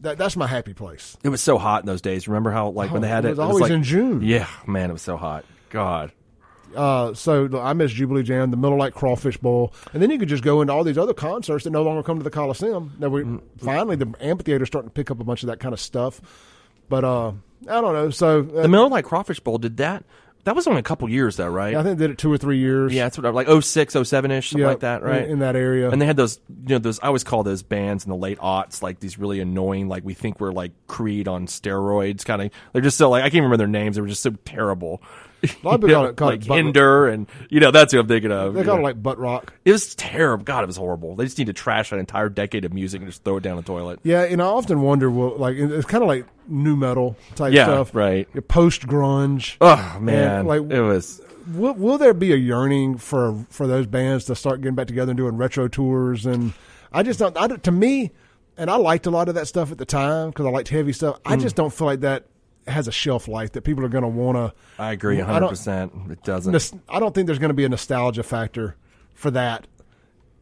that, 0.00 0.18
that's 0.18 0.36
my 0.36 0.46
happy 0.46 0.74
place. 0.74 1.16
It 1.24 1.30
was 1.30 1.40
so 1.40 1.56
hot 1.58 1.82
in 1.82 1.86
those 1.86 2.02
days. 2.02 2.28
Remember 2.28 2.50
how 2.50 2.68
like 2.68 2.90
when 2.90 2.98
Oh, 2.98 3.02
they 3.02 3.08
had 3.08 3.24
it 3.24 3.28
it? 3.28 3.30
was 3.32 3.38
always 3.38 3.60
like- 3.62 3.70
in 3.72 3.82
June. 3.82 4.20
Yeah, 4.22 4.46
man, 4.66 4.90
it 4.90 4.92
was 4.92 5.02
so 5.02 5.16
hot. 5.16 5.44
God. 5.70 6.12
Uh, 6.76 7.14
so 7.14 7.48
I 7.58 7.72
miss 7.72 7.90
Jubilee 7.92 8.22
Jam, 8.22 8.50
the 8.50 8.56
Miller 8.56 8.76
Lite 8.76 8.94
Crawfish 8.94 9.36
Bowl, 9.38 9.72
and 9.92 10.02
then 10.02 10.10
you 10.10 10.18
could 10.18 10.28
just 10.28 10.42
go 10.44 10.60
into 10.60 10.72
all 10.72 10.84
these 10.84 10.98
other 10.98 11.14
concerts 11.14 11.64
that 11.64 11.70
no 11.70 11.82
longer 11.82 12.02
come 12.02 12.18
to 12.18 12.24
the 12.24 12.30
Coliseum. 12.30 12.92
Now 12.98 13.08
we 13.08 13.22
Mm. 13.22 13.40
finally 13.58 13.96
the 13.96 14.12
amphitheater's 14.20 14.68
starting 14.68 14.90
to 14.90 14.94
pick 14.94 15.10
up 15.10 15.18
a 15.20 15.24
bunch 15.24 15.42
of 15.42 15.46
that 15.48 15.58
kind 15.60 15.72
of 15.72 15.80
stuff, 15.80 16.20
but 16.88 17.04
uh, 17.04 17.28
I 17.68 17.80
don't 17.80 17.94
know. 17.94 18.10
So 18.10 18.40
uh, 18.56 18.62
The 18.62 18.68
Miller 18.68 18.88
Lite 18.88 19.04
Crawfish 19.04 19.40
Bowl 19.40 19.58
did 19.58 19.78
that. 19.78 20.04
That 20.44 20.54
was 20.54 20.68
only 20.68 20.78
a 20.78 20.84
couple 20.84 21.08
years 21.08 21.34
though, 21.36 21.48
right? 21.48 21.74
I 21.74 21.82
think 21.82 21.98
they 21.98 22.04
did 22.06 22.12
it 22.12 22.18
two 22.18 22.30
or 22.32 22.38
three 22.38 22.58
years. 22.58 22.92
Yeah, 22.94 23.06
that's 23.06 23.18
what 23.18 23.26
I 23.26 23.30
like 23.30 23.48
06, 23.48 23.96
07 24.04 24.30
ish, 24.30 24.50
something 24.50 24.62
Yeah, 24.62 24.68
like 24.68 24.80
that, 24.80 25.02
right? 25.02 25.24
in, 25.24 25.30
in 25.32 25.38
that 25.40 25.56
area. 25.56 25.90
And 25.90 26.00
they 26.00 26.06
had 26.06 26.16
those, 26.16 26.38
you 26.48 26.76
know, 26.76 26.78
those. 26.78 27.00
I 27.00 27.08
always 27.08 27.24
call 27.24 27.42
those 27.42 27.64
bands 27.64 28.04
in 28.04 28.10
the 28.10 28.16
late 28.16 28.38
aughts 28.38 28.80
like 28.80 29.00
these 29.00 29.18
really 29.18 29.40
annoying, 29.40 29.88
like 29.88 30.04
we 30.04 30.14
think 30.14 30.38
we're 30.38 30.52
like 30.52 30.70
Creed 30.86 31.26
on 31.26 31.48
steroids, 31.48 32.24
kind 32.24 32.42
of. 32.42 32.50
They're 32.72 32.80
just 32.82 32.96
so 32.96 33.10
like 33.10 33.22
I 33.24 33.30
can't 33.30 33.42
remember 33.42 33.56
their 33.56 33.66
names. 33.66 33.96
They 33.96 34.02
were 34.02 34.06
just 34.08 34.22
so 34.22 34.30
terrible. 34.44 35.02
A 35.42 35.48
lot 35.62 35.74
of 35.76 35.80
people 35.82 35.88
know, 35.88 35.94
call 35.94 36.04
it- 36.06 36.16
call 36.16 36.28
like 36.28 36.40
it 36.42 36.48
butt- 36.48 36.56
Hinder, 36.56 37.06
and 37.08 37.26
you 37.50 37.60
know 37.60 37.70
that's 37.70 37.92
who 37.92 38.00
I'm 38.00 38.08
thinking 38.08 38.32
of. 38.32 38.54
they 38.54 38.64
know. 38.64 38.76
it 38.78 38.82
like 38.82 39.02
butt 39.02 39.18
rock. 39.18 39.52
it 39.64 39.72
was 39.72 39.94
terrible. 39.94 40.44
God, 40.44 40.64
it 40.64 40.66
was 40.66 40.76
horrible. 40.76 41.14
They 41.14 41.24
just 41.24 41.38
need 41.38 41.46
to 41.48 41.52
trash 41.52 41.92
an 41.92 41.98
entire 41.98 42.28
decade 42.28 42.64
of 42.64 42.72
music 42.72 43.00
and 43.02 43.08
just 43.10 43.22
throw 43.22 43.36
it 43.36 43.42
down 43.42 43.56
the 43.56 43.62
toilet. 43.62 44.00
Yeah, 44.02 44.22
and 44.22 44.40
I 44.42 44.46
often 44.46 44.80
wonder, 44.82 45.10
well, 45.10 45.36
like 45.36 45.56
it's 45.56 45.86
kind 45.86 46.02
of 46.02 46.08
like 46.08 46.24
nu 46.48 46.74
metal 46.76 47.16
type 47.34 47.52
Yeah, 47.52 47.64
stuff, 47.64 47.94
right. 47.94 48.28
Post 48.48 48.86
grunge. 48.86 49.56
Oh 49.60 49.98
man, 50.00 50.46
like- 50.46 50.62
it 50.70 50.80
was. 50.80 51.20
will, 51.54 51.74
will 51.74 51.98
there 51.98 52.14
be 52.14 52.32
a 52.32 52.36
yearning 52.36 52.96
for 52.98 53.44
for 53.50 53.66
those 53.66 53.86
bands 53.86 54.24
to 54.26 54.34
start 54.34 54.60
getting 54.62 54.74
back 54.74 54.86
together 54.88 55.10
and 55.12 55.16
doing 55.18 55.36
retro 55.36 55.68
tours? 55.68 56.24
And 56.26 56.54
I 56.92 57.02
just 57.02 57.18
don't. 57.18 57.36
I, 57.36 57.46
don't- 57.46 57.62
to 57.64 57.70
me, 57.72 58.10
and 58.56 58.70
I 58.70 58.76
liked 58.76 59.06
a 59.06 59.10
lot 59.10 59.28
of 59.28 59.34
that 59.36 59.46
stuff 59.48 59.70
at 59.70 59.78
the 59.78 59.84
time 59.84 60.30
because 60.30 60.46
I 60.46 60.50
liked 60.50 60.68
heavy 60.68 60.92
stuff. 60.92 61.22
Mm. 61.22 61.32
I 61.32 61.36
just 61.36 61.54
don't 61.56 61.72
feel 61.72 61.86
like 61.86 62.00
that 62.00 62.24
has 62.68 62.88
a 62.88 62.92
shelf 62.92 63.28
life 63.28 63.52
that 63.52 63.62
people 63.62 63.84
are 63.84 63.88
going 63.88 64.02
to 64.02 64.08
want 64.08 64.36
to. 64.36 64.52
I 64.82 64.92
agree, 64.92 65.16
I 65.16 65.24
100. 65.24 65.40
don't- 65.40 65.48
percent 65.50 65.92
It 66.10 66.22
doesn't. 66.24 66.80
I 66.88 66.98
don't 67.00 67.14
think 67.14 67.26
there's 67.26 67.38
going 67.38 67.50
to 67.50 67.54
be 67.54 67.64
a 67.64 67.68
nostalgia 67.68 68.22
factor 68.22 68.76
for 69.14 69.30
that 69.30 69.66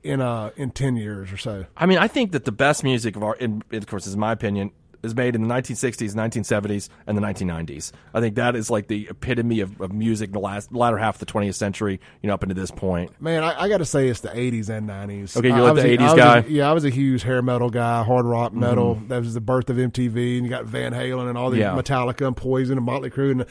in 0.03 0.21
uh 0.21 0.51
in 0.57 0.71
ten 0.71 0.97
years 0.97 1.33
or 1.33 1.37
so. 1.37 1.65
I 1.77 1.87
mean, 1.87 1.99
I 1.99 2.09
think 2.09 2.33
that 2.33 2.45
the 2.45 2.53
best 2.53 2.85
music 2.85 3.17
of 3.17 3.23
our, 3.23 3.35
in, 3.37 3.63
of 3.73 3.87
course, 3.87 4.07
is 4.07 4.17
my 4.17 4.33
opinion, 4.33 4.71
is 5.05 5.15
made 5.15 5.35
in 5.35 5.47
the 5.47 5.55
1960s, 5.55 6.15
1970s, 6.15 6.89
and 7.07 7.17
the 7.17 7.23
1990s. 7.23 7.93
I 8.13 8.21
think 8.21 8.37
that 8.37 8.57
is 8.57 8.71
like 8.71 8.89
the 8.89 9.07
epitome 9.11 9.61
of, 9.61 9.81
of 9.81 9.93
music 9.93 10.29
in 10.29 10.33
the 10.33 10.41
last 10.41 10.73
latter 10.73 10.99
half 10.99 11.17
of 11.21 11.27
the 11.27 11.27
20th 11.33 11.55
century, 11.55 12.01
you 12.23 12.29
know, 12.29 12.35
up 12.35 12.43
into 12.43 12.55
this 12.55 12.71
point. 12.71 13.13
Man, 13.21 13.45
I, 13.45 13.63
I 13.63 13.69
got 13.69 13.79
to 13.79 13.85
say 13.85 14.09
it's 14.09 14.21
the 14.21 14.29
'80s 14.31 14.69
and 14.69 14.89
'90s. 14.89 15.37
Okay, 15.37 15.49
you're 15.49 15.61
like 15.61 15.75
the 15.77 15.83
a- 15.95 15.97
80s 15.99 16.01
I 16.01 16.05
was 16.05 16.15
guy? 16.15 16.39
a- 16.39 16.49
yeah, 16.49 16.71
I 16.71 16.73
was 16.73 16.85
a 16.85 16.91
huge 16.91 17.23
hair 17.23 17.43
metal 17.43 17.71
guy, 17.71 18.03
hard 18.03 18.25
rock 18.27 18.53
metal. 18.53 18.97
Mm-hmm. 18.97 19.09
That 19.09 19.21
was 19.21 19.35
the 19.35 19.41
birth 19.41 19.71
of 19.71 19.77
MTV, 19.77 20.37
and 20.39 20.45
you 20.47 20.49
got 20.49 20.65
Van 20.65 20.93
Halen 20.93 21.29
and 21.29 21.37
all 21.39 21.51
the 21.51 21.59
Yeah. 21.59 21.75
Metallica 21.75 22.27
and 22.27 22.37
Poison 22.37 22.77
and 22.79 22.87
Motley 22.87 23.11
Crue, 23.11 23.33
and 23.33 23.45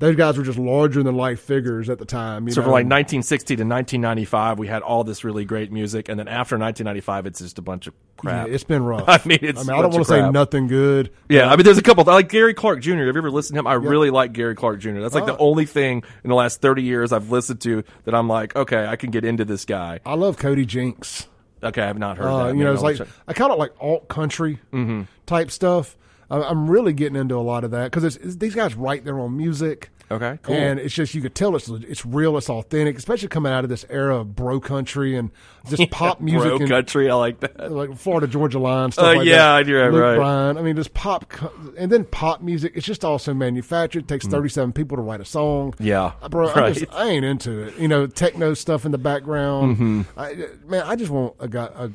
those 0.00 0.16
guys 0.16 0.36
were 0.36 0.42
just 0.42 0.58
larger 0.58 1.02
than 1.04 1.14
life 1.14 1.40
figures 1.40 1.88
at 1.88 1.98
the 1.98 2.04
time. 2.04 2.46
You 2.48 2.52
So 2.52 2.60
know? 2.62 2.64
from 2.64 2.72
like 2.72 2.86
1960 2.86 3.54
to 3.56 3.62
1995, 3.62 4.58
we 4.58 4.66
had 4.66 4.82
all 4.82 5.04
this 5.04 5.22
really 5.22 5.44
great 5.44 5.70
music, 5.70 6.08
and 6.08 6.18
then 6.18 6.26
after 6.26 6.56
1995, 6.58 7.26
it's 7.26 7.38
just 7.38 7.58
a 7.58 7.62
bunch 7.62 7.86
of 7.86 7.94
crap. 8.16 8.48
Yeah, 8.48 8.54
it's 8.54 8.64
been 8.64 8.82
rough. 8.82 9.04
I 9.06 9.20
mean, 9.24 9.38
it's 9.42 9.60
I 9.60 9.62
mean, 9.62 9.78
I 9.78 9.82
don't 9.82 9.92
want 9.92 10.04
to 10.06 10.10
say 10.10 10.30
nothing 10.30 10.66
good. 10.66 11.10
Yeah, 11.28 11.48
I 11.52 11.56
mean, 11.56 11.64
there's 11.64 11.78
a 11.78 11.82
couple. 11.82 12.08
I 12.10 12.14
like 12.14 12.28
Gary 12.30 12.54
Clark 12.54 12.80
Jr. 12.80 12.92
Have 12.92 13.00
you 13.00 13.08
ever 13.18 13.30
listened 13.30 13.54
to 13.54 13.60
him? 13.60 13.66
I 13.66 13.74
really 13.74 14.10
like 14.10 14.32
Gary 14.32 14.54
Clark 14.56 14.80
Jr. 14.80 15.00
That's 15.00 15.14
like 15.14 15.26
the 15.26 15.36
Oh. 15.36 15.48
only 15.50 15.66
thing 15.66 16.02
in 16.24 16.28
the 16.30 16.34
last 16.36 16.60
30 16.60 16.82
years 16.82 17.12
I've 17.12 17.30
listened 17.30 17.60
to 17.60 17.84
that 18.04 18.14
I'm 18.14 18.26
like, 18.28 18.56
okay, 18.56 18.86
I 18.86 18.96
can 18.96 19.10
get 19.10 19.24
into 19.24 19.44
this 19.44 19.64
guy. 19.64 20.00
I 20.04 20.14
love 20.14 20.36
Cody 20.38 20.64
Jinks. 20.66 21.28
Okay, 21.62 21.82
I 21.82 21.86
have 21.88 21.98
not 21.98 22.16
heard 22.16 22.26
Uh, 22.26 22.46
that. 22.46 22.56
you 22.56 22.64
know, 22.64 22.72
it's 22.72 22.82
like 22.82 22.98
I 23.28 23.34
kind 23.34 23.52
of 23.52 23.58
like 23.58 23.72
alt 23.78 24.08
country 24.08 24.58
Mm-hmm. 24.72 25.02
type 25.26 25.50
stuff. 25.50 25.96
I- 26.30 26.42
I'm 26.42 26.70
really 26.70 26.92
getting 26.92 27.16
into 27.16 27.36
a 27.36 27.40
lot 27.42 27.64
of 27.64 27.70
that 27.72 27.90
because 27.90 28.16
these 28.18 28.54
guys 28.54 28.74
write 28.74 29.04
their 29.04 29.18
own 29.18 29.36
music. 29.36 29.90
Okay, 30.12 30.40
cool. 30.42 30.56
And 30.56 30.80
it's 30.80 30.92
just 30.92 31.14
you 31.14 31.20
could 31.22 31.36
tell 31.36 31.54
it's 31.54 31.68
it's 31.68 32.04
real, 32.04 32.36
it's 32.36 32.50
authentic, 32.50 32.98
especially 32.98 33.28
coming 33.28 33.52
out 33.52 33.62
of 33.62 33.70
this 33.70 33.84
era 33.88 34.16
of 34.18 34.34
bro 34.34 34.58
country 34.58 35.16
and 35.16 35.30
just 35.68 35.88
pop 35.92 36.20
music 36.20 36.48
Bro 36.48 36.56
and 36.56 36.68
country. 36.68 37.08
I 37.08 37.14
like 37.14 37.38
that. 37.38 37.70
like 37.70 37.96
Florida 37.96 38.26
Georgia 38.26 38.58
Line 38.58 38.90
stuff 38.90 39.04
Uh, 39.04 39.14
like 39.18 39.26
yeah, 39.28 39.58
that. 39.58 39.68
you're 39.68 39.92
Luke 39.92 40.02
right. 40.02 40.16
Bryan. 40.16 40.58
I 40.58 40.62
mean, 40.62 40.74
just 40.74 40.94
pop, 40.94 41.32
and 41.78 41.92
then 41.92 42.04
pop 42.06 42.42
music. 42.42 42.72
It's 42.74 42.84
just 42.86 43.04
also 43.04 43.32
manufactured. 43.34 44.00
It 44.00 44.08
takes 44.08 44.26
37 44.26 44.72
people 44.72 44.96
to 44.96 45.02
write 45.04 45.20
a 45.20 45.24
song. 45.24 45.74
Mm. 45.74 45.84
Yeah, 45.86 46.12
Uh, 46.20 46.28
bro, 46.28 46.48
I, 46.48 46.54
right. 46.60 46.74
just, 46.74 46.92
I 46.92 47.06
ain't 47.06 47.24
into 47.24 47.60
it. 47.68 47.78
You 47.78 47.86
know, 47.86 48.08
techno 48.08 48.54
stuff 48.54 48.84
in 48.84 48.90
the 48.90 48.98
background. 48.98 49.76
Mm-hmm. 49.76 50.02
I, 50.18 50.34
man, 50.66 50.82
I 50.86 50.96
just 50.96 51.12
want 51.12 51.36
a 51.38 51.46
guy, 51.46 51.68
a, 51.76 51.90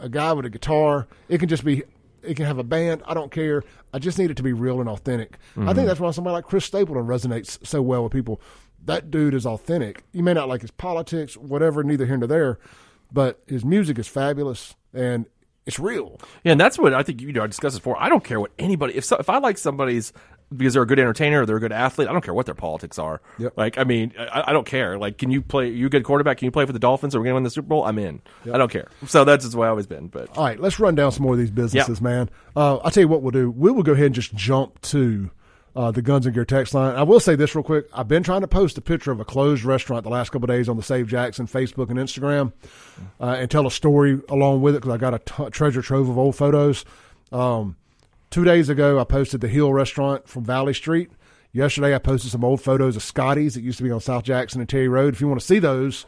a 0.00 0.08
guy 0.08 0.32
with 0.32 0.46
a 0.46 0.50
guitar. 0.50 1.06
It 1.28 1.36
can 1.36 1.50
just 1.50 1.66
be. 1.66 1.82
It 2.22 2.34
can 2.36 2.46
have 2.46 2.58
a 2.58 2.64
band. 2.64 3.02
I 3.06 3.14
don't 3.14 3.30
care. 3.30 3.62
I 3.92 3.98
just 3.98 4.18
need 4.18 4.30
it 4.30 4.36
to 4.38 4.42
be 4.42 4.52
real 4.52 4.80
and 4.80 4.88
authentic. 4.88 5.38
I 5.56 5.60
Mm-hmm. 5.60 5.72
think 5.74 5.86
that's 5.88 6.00
why 6.00 6.10
somebody 6.10 6.32
like 6.34 6.44
Chris 6.44 6.64
Stapleton 6.64 7.06
resonates 7.06 7.64
so 7.66 7.80
well 7.82 8.02
with 8.04 8.12
people. 8.12 8.40
That 8.84 9.10
dude 9.10 9.34
is 9.34 9.46
authentic. 9.46 10.04
You 10.12 10.22
may 10.22 10.34
not 10.34 10.48
like 10.48 10.62
his 10.62 10.70
politics, 10.70 11.36
whatever. 11.36 11.82
Neither 11.82 12.06
here 12.06 12.16
nor 12.16 12.28
there, 12.28 12.58
but 13.12 13.42
his 13.46 13.64
music 13.64 13.98
is 13.98 14.08
fabulous 14.08 14.74
and 14.94 15.26
it's 15.66 15.78
real. 15.78 16.18
Yeah, 16.44 16.52
and 16.52 16.60
that's 16.60 16.78
what 16.78 16.94
I 16.94 17.02
think 17.02 17.20
you 17.20 17.32
know. 17.32 17.42
I 17.42 17.46
discussed 17.46 17.74
this 17.74 17.80
before. 17.80 18.00
I 18.00 18.08
don't 18.08 18.24
care 18.24 18.40
what 18.40 18.52
anybody. 18.58 18.94
If 18.96 19.04
so, 19.04 19.16
if 19.16 19.28
I 19.28 19.38
like 19.38 19.58
somebody's 19.58 20.12
because 20.56 20.74
they're 20.74 20.82
a 20.82 20.86
good 20.86 20.98
entertainer 20.98 21.42
or 21.42 21.46
they're 21.46 21.56
a 21.56 21.60
good 21.60 21.72
athlete, 21.72 22.08
I 22.08 22.12
don't 22.12 22.24
care 22.24 22.34
what 22.34 22.46
their 22.46 22.54
politics 22.54 22.98
are. 22.98 23.20
Yep. 23.38 23.54
Like, 23.56 23.78
I 23.78 23.84
mean, 23.84 24.14
I, 24.18 24.44
I 24.48 24.52
don't 24.52 24.66
care. 24.66 24.98
Like, 24.98 25.18
can 25.18 25.30
you 25.30 25.42
play? 25.42 25.68
You 25.68 25.86
a 25.86 25.90
good 25.90 26.04
quarterback? 26.04 26.38
Can 26.38 26.46
you 26.46 26.50
play 26.50 26.64
for 26.64 26.72
the 26.72 26.78
Dolphins? 26.78 27.14
Are 27.14 27.20
we 27.20 27.24
going 27.24 27.32
to 27.32 27.36
win 27.36 27.42
the 27.44 27.50
Super 27.50 27.68
Bowl? 27.68 27.84
I'm 27.84 27.98
in. 27.98 28.22
I 28.52 28.56
don't 28.58 28.70
care. 28.70 28.88
So 29.06 29.24
that's 29.24 29.44
just 29.44 29.52
the 29.52 29.58
way 29.58 29.66
I've 29.66 29.72
always 29.72 29.86
been. 29.86 30.08
But 30.08 30.36
All 30.36 30.44
right, 30.44 30.58
let's 30.58 30.78
run 30.80 30.94
down 30.94 31.12
some 31.12 31.24
more 31.24 31.34
of 31.34 31.38
these 31.38 31.50
businesses, 31.50 32.00
man. 32.00 32.30
Uh, 32.56 32.76
I'll 32.78 32.90
tell 32.90 33.02
you 33.02 33.08
what 33.08 33.22
we'll 33.22 33.30
do. 33.30 33.50
We 33.50 33.70
will 33.70 33.82
go 33.82 33.92
ahead 33.92 34.06
and 34.06 34.14
just 34.14 34.34
jump 34.34 34.80
to 34.82 35.30
uh, 35.76 35.90
the 35.90 36.02
Guns 36.02 36.26
and 36.26 36.34
Gear 36.34 36.44
text 36.44 36.74
line. 36.74 36.96
I 36.96 37.02
will 37.04 37.20
say 37.20 37.36
this 37.36 37.54
real 37.54 37.62
quick. 37.62 37.86
I've 37.92 38.08
been 38.08 38.22
trying 38.22 38.40
to 38.40 38.48
post 38.48 38.76
a 38.78 38.80
picture 38.80 39.12
of 39.12 39.20
a 39.20 39.24
closed 39.24 39.64
restaurant 39.64 40.02
the 40.02 40.10
last 40.10 40.30
couple 40.30 40.50
of 40.50 40.56
days 40.56 40.68
on 40.68 40.76
the 40.76 40.82
Save 40.82 41.06
Jackson 41.08 41.46
Facebook 41.46 41.90
and 41.90 41.98
Instagram 41.98 42.52
uh, 43.20 43.36
and 43.38 43.50
tell 43.50 43.66
a 43.66 43.70
story 43.70 44.20
along 44.28 44.62
with 44.62 44.74
it 44.74 44.78
because 44.78 44.94
I 44.94 44.96
got 44.96 45.14
a 45.14 45.18
t- 45.18 45.50
treasure 45.50 45.82
trove 45.82 46.08
of 46.08 46.18
old 46.18 46.34
photos. 46.34 46.84
Um, 47.30 47.76
two 48.30 48.44
days 48.44 48.68
ago, 48.68 48.98
I 48.98 49.04
posted 49.04 49.40
the 49.40 49.48
Hill 49.48 49.72
Restaurant 49.72 50.28
from 50.28 50.44
Valley 50.44 50.74
Street. 50.74 51.10
Yesterday, 51.52 51.94
I 51.94 51.98
posted 51.98 52.30
some 52.30 52.44
old 52.44 52.60
photos 52.60 52.96
of 52.96 53.02
Scotty's 53.02 53.54
that 53.54 53.62
used 53.62 53.78
to 53.78 53.84
be 53.84 53.90
on 53.90 54.00
South 54.00 54.24
Jackson 54.24 54.60
and 54.60 54.68
Terry 54.68 54.88
Road. 54.88 55.14
If 55.14 55.20
you 55.20 55.28
want 55.28 55.40
to 55.40 55.46
see 55.46 55.58
those, 55.58 56.04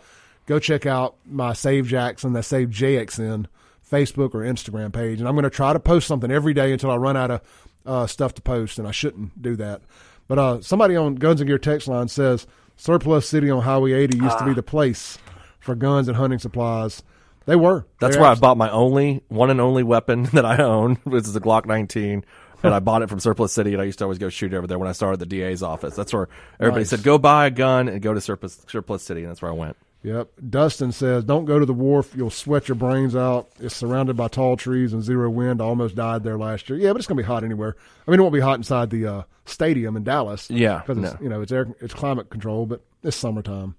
go 0.47 0.59
check 0.59 0.87
out 0.87 1.17
my 1.25 1.53
Save 1.53 1.87
Jackson, 1.87 2.33
that 2.35 2.45
Save 2.45 2.69
JXN 2.69 3.47
Facebook 3.91 4.35
or 4.35 4.41
Instagram 4.41 4.93
page. 4.93 5.19
And 5.19 5.29
I'm 5.29 5.35
going 5.35 5.45
to 5.45 5.51
try 5.51 5.73
to 5.73 5.81
post 5.81 6.07
something 6.07 6.31
every 6.31 6.55
day 6.55 6.73
until 6.73 6.91
I 6.91 6.97
run 6.97 7.17
out 7.17 7.31
of 7.31 7.41
uh, 7.87 8.07
stuff 8.07 8.35
to 8.35 8.43
post, 8.43 8.79
and 8.79 8.87
I 8.87 8.93
shouldn't 8.93 9.41
do 9.41 9.57
that. 9.57 9.83
But 10.29 10.39
uh, 10.39 10.61
somebody 10.61 10.95
on 10.95 11.17
Guns 11.17 11.41
and 11.41 11.49
Gear 11.49 11.59
text 11.59 11.89
line 11.89 12.09
says 12.09 12.47
Surplus 12.77 13.29
City 13.29 13.51
on 13.51 13.63
Highway 13.63 13.93
80 13.93 14.19
used 14.19 14.39
to 14.39 14.45
be 14.45 14.55
the 14.55 14.63
place 14.63 15.19
for 15.59 15.75
guns 15.75 16.09
and 16.09 16.17
hunting 16.17 16.39
supplies. 16.39 17.03
They 17.51 17.57
were. 17.57 17.85
that's 17.99 18.15
They 18.15 18.21
where 18.23 18.31
I 18.31 18.37
bought 18.37 18.57
my 18.59 18.71
only 18.71 19.25
one 19.27 19.51
and 19.51 19.61
only 19.61 19.83
weapon 19.83 20.23
that 20.35 20.45
I 20.47 20.59
own, 20.63 20.99
which 21.03 21.25
is 21.25 21.35
a 21.35 21.41
Glock 21.41 21.67
19. 21.67 22.25
And 22.63 22.73
I 22.73 22.79
bought 22.79 23.03
it 23.03 23.09
from 23.09 23.19
Surplus 23.19 23.53
City, 23.53 23.73
and 23.73 23.83
I 23.83 23.87
used 23.87 23.99
to 23.99 24.05
always 24.05 24.19
go 24.19 24.29
shoot 24.29 24.55
over 24.55 24.69
there 24.69 24.79
when 24.79 24.89
I 24.89 24.93
started 24.93 25.19
the 25.19 25.27
DA's 25.27 25.61
office. 25.61 25.97
That's 25.97 26.13
where 26.13 26.29
everybody 26.61 26.83
Nice. 26.83 26.91
said, 26.91 27.03
"Go 27.03 27.19
buy 27.19 27.47
a 27.47 27.51
gun 27.51 27.89
and 27.89 28.01
go 28.01 28.15
to 28.15 28.21
Surplus 28.21 28.65
Surplus 28.69 29.03
City," 29.03 29.23
and 29.23 29.31
that's 29.31 29.43
where 29.43 29.51
I 29.51 29.55
went. 29.55 29.77
Yep. 30.05 30.29
Dustin 30.49 30.93
says, 30.93 31.25
"Don't 31.25 31.45
go 31.45 31.59
to 31.59 31.67
the 31.67 31.73
wharf; 31.73 32.13
you'll 32.15 32.31
sweat 32.31 32.69
your 32.69 32.77
brains 32.77 33.17
out. 33.17 33.49
It's 33.59 33.75
surrounded 33.75 34.17
by 34.17 34.29
tall 34.29 34.57
trees 34.57 34.93
and 34.93 35.03
zero 35.03 35.29
wind. 35.29 35.61
I 35.61 35.65
almost 35.65 35.97
died 35.97 36.23
there 36.23 36.39
last 36.39 36.69
year. 36.71 36.79
Yeah, 36.79 36.93
but 36.93 36.99
it's 36.99 37.07
gonna 37.09 37.21
be 37.21 37.27
hot 37.27 37.43
anywhere. 37.43 37.75
I 38.07 38.11
mean, 38.13 38.21
it 38.21 38.23
won't 38.23 38.35
be 38.35 38.41
hot 38.41 38.59
inside 38.59 38.91
the 38.91 39.07
uh, 39.07 39.23
stadium 39.47 39.97
in 39.97 40.05
Dallas. 40.05 40.49
Yeah, 40.51 40.83
because 40.87 41.03
it's 41.03 41.15
no. 41.15 41.19
you 41.21 41.29
know 41.31 41.41
it's 41.41 41.51
air, 41.51 41.67
it's 41.81 41.95
climate 41.95 42.31
control, 42.31 42.67
but 42.67 42.85
it's 43.03 43.17
summertime. 43.17 43.75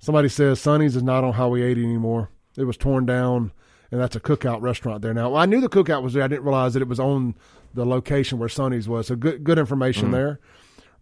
Somebody 0.00 0.28
says 0.28 0.60
Sonny's 0.60 0.94
is 0.96 1.02
not 1.02 1.24
on 1.24 1.32
Highway 1.32 1.62
80 1.62 1.84
anymore. 1.84 2.28
It 2.56 2.64
was 2.64 2.76
torn 2.76 3.06
down 3.06 3.52
and 3.90 4.00
that's 4.00 4.16
a 4.16 4.20
cookout 4.20 4.62
restaurant 4.62 5.02
there 5.02 5.14
now. 5.14 5.30
Well, 5.30 5.40
I 5.40 5.46
knew 5.46 5.60
the 5.60 5.68
cookout 5.68 6.02
was 6.02 6.14
there. 6.14 6.22
I 6.22 6.28
didn't 6.28 6.44
realize 6.44 6.74
that 6.74 6.82
it 6.82 6.88
was 6.88 7.00
on 7.00 7.34
the 7.74 7.84
location 7.84 8.38
where 8.38 8.48
Sonny's 8.48 8.88
was. 8.88 9.08
So 9.08 9.16
good 9.16 9.44
good 9.44 9.58
information 9.58 10.04
mm-hmm. 10.04 10.12
there. 10.12 10.40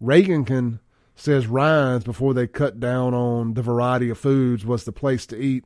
Reagankin 0.01 0.79
says 1.15 1.47
Ryan's 1.47 2.03
before 2.03 2.33
they 2.33 2.47
cut 2.47 2.79
down 2.79 3.13
on 3.13 3.53
the 3.53 3.61
variety 3.61 4.09
of 4.09 4.17
foods 4.17 4.65
was 4.65 4.83
the 4.83 4.91
place 4.91 5.25
to 5.27 5.37
eat. 5.37 5.63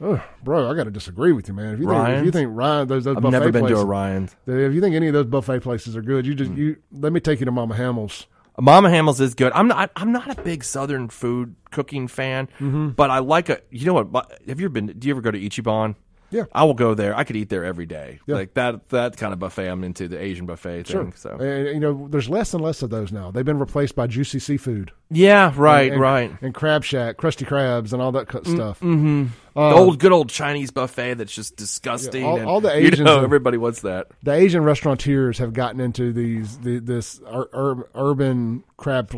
Oh, 0.00 0.22
bro, 0.42 0.70
I 0.70 0.74
got 0.74 0.84
to 0.84 0.90
disagree 0.90 1.32
with 1.32 1.48
you, 1.48 1.54
man. 1.54 1.74
If 1.74 1.80
you 1.80 1.88
think 1.88 2.08
if 2.08 2.24
you 2.24 2.30
think 2.30 2.50
Ryan 2.52 2.88
those 2.88 3.04
those 3.04 3.16
I've 3.16 3.22
buffet 3.22 3.38
never 3.38 3.52
been 3.52 3.62
places, 3.62 3.78
to 3.78 3.82
a 3.82 3.86
Ryan's. 3.86 4.36
if 4.46 4.74
you 4.74 4.80
think 4.80 4.94
any 4.94 5.08
of 5.08 5.14
those 5.14 5.26
buffet 5.26 5.60
places 5.60 5.96
are 5.96 6.02
good, 6.02 6.26
you 6.26 6.34
just 6.34 6.50
mm. 6.50 6.56
you 6.56 6.76
let 6.92 7.12
me 7.12 7.20
take 7.20 7.40
you 7.40 7.46
to 7.46 7.52
Mama 7.52 7.74
Hamil's. 7.74 8.26
Mama 8.60 8.88
Hamil's 8.90 9.20
is 9.20 9.34
good. 9.34 9.52
I'm 9.54 9.66
not. 9.68 9.90
I'm 9.96 10.12
not 10.12 10.30
a 10.38 10.40
big 10.42 10.62
Southern 10.62 11.08
food 11.08 11.56
cooking 11.72 12.06
fan, 12.08 12.46
Mm-hmm. 12.60 12.90
but 12.90 13.10
I 13.10 13.18
like 13.18 13.48
a. 13.48 13.60
You 13.70 13.86
know 13.86 13.94
what? 14.02 14.32
Have 14.46 14.60
you 14.60 14.66
ever 14.66 14.72
been? 14.72 14.86
Do 14.98 15.08
you 15.08 15.14
ever 15.14 15.20
go 15.20 15.30
to 15.32 15.38
Ichiban? 15.40 15.96
Yeah. 16.34 16.44
I 16.52 16.64
will 16.64 16.74
go 16.74 16.94
there. 16.94 17.16
I 17.16 17.24
could 17.24 17.36
eat 17.36 17.48
there 17.48 17.64
every 17.64 17.86
day. 17.86 18.18
Yeah. 18.26 18.34
Like 18.34 18.54
that. 18.54 18.88
That 18.90 19.16
kind 19.16 19.32
of 19.32 19.38
buffet. 19.38 19.68
I'm 19.68 19.84
into 19.84 20.08
the 20.08 20.20
Asian 20.20 20.46
buffet 20.46 20.82
thing. 20.88 21.12
So 21.16 21.30
And, 21.30 21.68
you 21.68 21.80
know, 21.80 22.08
there's 22.10 22.28
less 22.28 22.52
and 22.54 22.62
less 22.62 22.82
of 22.82 22.90
those 22.90 23.12
now. 23.12 23.30
They've 23.30 23.44
been 23.44 23.58
replaced 23.60 23.94
by 23.94 24.06
juicy 24.08 24.40
seafood. 24.40 24.90
yeah, 25.10 25.52
right, 25.56 25.92
and, 25.92 26.00
right. 26.00 26.36
And 26.42 26.52
Crab 26.52 26.82
Shack, 26.82 27.16
Krusty 27.18 27.46
Krabs, 27.46 27.92
and 27.92 28.02
all 28.02 28.10
that 28.12 28.26
cut 28.26 28.44
mm, 28.44 28.54
stuff. 28.54 28.80
Mm-hmm. 28.80 29.26
Uh, 29.56 29.68
the 29.70 29.76
old 29.76 29.98
good 30.00 30.10
old 30.10 30.28
Chinese 30.28 30.72
buffet 30.72 31.14
that's 31.14 31.32
just 31.32 31.56
disgusting. 31.56 32.22
Yeah, 32.22 32.28
all- 32.28 32.36
and, 32.38 32.46
all 32.48 32.60
the 32.60 32.70
you 32.70 32.88
Asians 32.88 33.00
know, 33.00 33.14
have- 33.16 33.24
everybody 33.24 33.56
wants 33.56 33.82
that. 33.82 34.08
The 34.24 34.32
Asian 34.32 34.64
restaurateurs 34.64 35.38
have 35.38 35.52
gotten 35.52 35.80
into 35.80 36.12
these 36.12 36.58
the, 36.58 36.80
this 36.80 37.20
ur- 37.32 37.48
ur- 37.54 37.88
urban 37.94 38.64
crab 38.76 39.08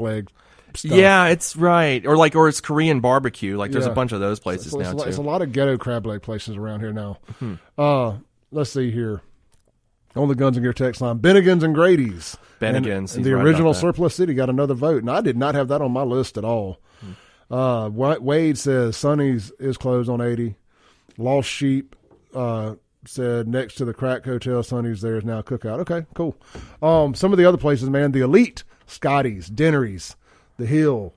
stuff. 0.77 0.93
Yeah, 0.93 1.27
it's 1.27 1.57
right. 1.57 2.05
Or 2.07 2.17
like, 2.17 2.35
or 2.37 2.49
it's 2.49 2.61
Korean 2.61 3.01
barbecue. 3.01 3.57
Like, 3.57 3.71
there's 3.73 3.87
Yeah. 3.87 3.93
a 3.93 3.95
bunch 3.95 4.13
of 4.13 4.21
those 4.21 4.39
places 4.41 4.73
So 4.73 4.81
it's, 4.81 4.89
now 4.91 4.95
a 4.95 4.99
lot- 4.99 5.09
it's 5.09 5.17
a 5.19 5.23
lot 5.23 5.43
of 5.43 5.53
ghetto 5.53 5.77
crab 5.79 6.07
leg 6.07 6.23
places 6.23 6.57
around 6.57 6.81
here 6.81 6.93
now. 6.93 7.19
Hmm. 7.39 7.55
Uh, 7.79 8.15
let's 8.53 8.71
see 8.71 8.91
here. 8.91 9.21
On 10.15 10.29
the 10.29 10.35
Guns 10.35 10.57
and 10.57 10.65
Gear 10.65 10.73
text 10.73 11.01
line, 11.03 11.19
Bennigan's 11.19 11.63
and 11.63 11.75
Grady's. 11.75 12.39
Bennigan's, 12.61 12.87
And, 12.87 13.01
he's 13.09 13.17
and 13.17 13.25
the 13.27 13.33
right 13.35 13.41
about 13.43 13.47
original 13.49 13.73
that. 13.75 13.79
Surplus 13.81 14.15
City 14.15 14.33
got 14.33 14.49
another 14.49 14.73
vote, 14.73 15.03
and 15.03 15.11
I 15.11 15.21
did 15.21 15.37
not 15.37 15.55
have 15.55 15.69
that 15.69 15.83
on 15.83 15.93
my 15.93 16.03
list 16.05 16.39
at 16.39 16.45
all. 16.45 16.79
Hmm. 17.49 17.53
Uh, 17.55 17.89
Wa- 17.91 18.17
Wade 18.21 18.57
says 18.57 18.97
Sonny's 18.97 19.51
is 19.59 19.77
closed 19.77 20.09
on 20.09 20.21
80. 20.23 20.55
Lost 21.19 21.49
Sheep 21.51 21.95
uh, 22.35 22.77
said 23.07 23.47
next 23.47 23.75
to 23.77 23.85
the 23.85 23.93
Crack 23.95 24.25
Hotel, 24.25 24.63
Sonny's 24.63 25.03
there 25.03 25.17
is 25.17 25.25
now 25.25 25.43
Cookout. 25.43 25.81
Okay, 25.81 26.07
cool. 26.15 26.35
Um, 26.83 27.15
some 27.15 27.31
of 27.33 27.39
the 27.39 27.45
other 27.45 27.59
places, 27.59 27.89
man, 27.91 28.13
the 28.13 28.21
Elite, 28.21 28.65
Scotty's, 28.87 29.49
Dennery's, 29.49 30.17
The 30.57 30.67
Hill. 30.67 31.15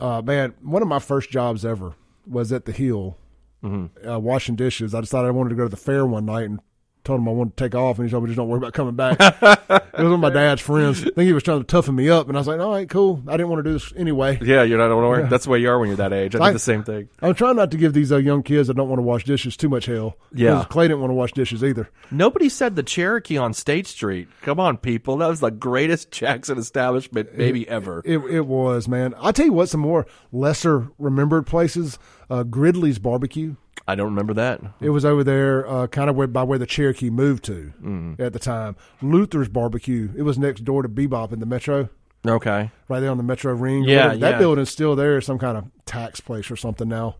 Uh, 0.00 0.22
man, 0.22 0.54
one 0.62 0.82
of 0.82 0.88
my 0.88 0.98
first 0.98 1.30
jobs 1.30 1.64
ever 1.64 1.94
was 2.26 2.52
at 2.52 2.64
The 2.64 2.72
Hill, 2.72 3.16
uh, 3.62 4.18
washing 4.18 4.56
dishes. 4.56 4.94
I 4.94 5.00
decided 5.00 5.28
I 5.28 5.32
wanted 5.32 5.50
to 5.50 5.56
go 5.56 5.64
to 5.64 5.68
the 5.68 5.76
fair 5.76 6.06
one 6.06 6.26
night 6.26 6.44
and 6.44 6.60
told 7.04 7.20
him 7.20 7.28
I 7.28 7.32
wanted 7.32 7.56
to 7.56 7.64
take 7.64 7.74
off, 7.74 7.98
and 7.98 8.06
he 8.06 8.10
told 8.10 8.24
me 8.24 8.28
just 8.28 8.36
don't 8.36 8.48
worry 8.48 8.58
about 8.58 8.72
coming 8.72 8.94
back. 8.94 9.16
it 9.20 9.70
was 9.70 10.04
one 10.04 10.12
of 10.12 10.20
my 10.20 10.30
dad's 10.30 10.60
friends. 10.60 11.00
I 11.00 11.04
think 11.04 11.16
he 11.26 11.32
was 11.32 11.42
trying 11.42 11.60
to 11.60 11.64
toughen 11.64 11.94
me 11.94 12.08
up, 12.10 12.28
and 12.28 12.36
I 12.36 12.40
was 12.40 12.46
like, 12.46 12.60
all 12.60 12.72
right, 12.72 12.88
cool. 12.88 13.22
I 13.26 13.32
didn't 13.32 13.48
want 13.48 13.64
to 13.64 13.70
do 13.70 13.72
this 13.74 13.92
anyway. 13.96 14.38
Yeah, 14.42 14.62
you're 14.62 14.78
not. 14.78 14.88
Don't 14.88 15.02
worry. 15.02 15.28
That's 15.28 15.44
the 15.44 15.50
way 15.50 15.58
you 15.60 15.70
are 15.70 15.78
when 15.78 15.88
you're 15.88 15.96
that 15.96 16.12
age. 16.12 16.34
I 16.36 16.40
I- 16.40 16.48
did 16.48 16.54
the 16.56 16.58
same 16.60 16.84
thing. 16.84 17.08
I'm 17.22 17.34
trying 17.34 17.56
not 17.56 17.70
to 17.70 17.76
give 17.76 17.92
these 17.92 18.12
uh, 18.12 18.16
young 18.16 18.42
kids 18.42 18.68
that 18.68 18.74
don't 18.74 18.88
want 18.88 18.98
to 18.98 19.02
wash 19.02 19.24
dishes 19.24 19.56
too 19.56 19.68
much 19.68 19.86
hell. 19.86 20.16
Yeah. 20.32 20.64
Clay 20.68 20.88
didn't 20.88 21.00
want 21.00 21.10
to 21.10 21.14
wash 21.14 21.32
dishes 21.32 21.64
either. 21.64 21.88
Nobody 22.10 22.48
said 22.48 22.76
the 22.76 22.82
Cherokee 22.82 23.36
on 23.38 23.54
State 23.54 23.86
Street. 23.86 24.28
Come 24.42 24.60
on, 24.60 24.76
people. 24.76 25.16
That 25.18 25.28
was 25.28 25.40
the 25.40 25.50
greatest 25.50 26.10
Jackson 26.12 26.58
establishment 26.58 27.36
maybe 27.36 27.68
ever. 27.68 28.02
It, 28.04 28.18
it 28.18 28.46
was, 28.46 28.88
man. 28.88 29.14
I'll 29.18 29.32
tell 29.32 29.46
you 29.46 29.52
what, 29.52 29.68
some 29.68 29.80
more 29.80 30.06
lesser 30.32 30.88
remembered 30.98 31.46
places. 31.46 31.98
Uh, 32.28 32.44
Gridley's 32.44 32.98
Barbecue. 33.00 33.56
I 33.88 33.94
don't 33.94 34.06
remember 34.10 34.34
that. 34.34 34.60
It 34.80 34.90
was 34.90 35.04
over 35.04 35.24
there, 35.24 35.68
uh, 35.68 35.86
kind 35.88 36.08
of 36.10 36.14
where, 36.16 36.26
by 36.26 36.42
where 36.44 36.58
the 36.58 36.66
Cherokee 36.66 37.10
moved 37.10 37.44
to 37.44 37.72
Mm-hmm. 37.82 38.22
at 38.22 38.32
the 38.32 38.38
time. 38.38 38.76
Luther's 39.02 39.48
Barbecue. 39.48 40.10
It 40.16 40.22
was 40.22 40.38
next 40.38 40.64
door 40.64 40.82
to 40.82 40.88
Bebop 40.88 41.32
in 41.32 41.40
the 41.40 41.46
Metro, 41.46 41.88
Okay. 42.26 42.70
right 42.88 43.00
there 43.00 43.10
on 43.10 43.16
the 43.16 43.22
Metro 43.22 43.52
Ring. 43.54 43.84
Yeah, 43.84 44.08
that 44.08 44.18
yeah. 44.20 44.38
building's 44.38 44.68
still 44.70 44.94
there. 44.94 45.20
Some 45.20 45.38
kind 45.38 45.56
of 45.56 45.64
tax 45.86 46.20
place 46.20 46.50
or 46.50 46.56
something 46.56 46.88
now. 46.88 47.16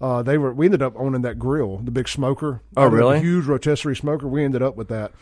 Uh, 0.00 0.22
they 0.22 0.38
were. 0.38 0.52
We 0.52 0.66
ended 0.66 0.82
up 0.82 0.92
owning 0.96 1.22
that 1.22 1.38
grill, 1.38 1.78
the 1.78 1.90
big 1.90 2.08
smoker. 2.08 2.52
Mm-hmm. 2.52 2.78
Oh, 2.78 2.82
Out 2.82 2.86
of 2.86 2.92
the 2.92 2.98
really? 2.98 3.20
Huge 3.20 3.46
rotisserie 3.46 3.96
smoker. 3.96 4.28
We 4.28 4.44
ended 4.44 4.62
up 4.62 4.76
with 4.76 4.88
that. 4.88 5.12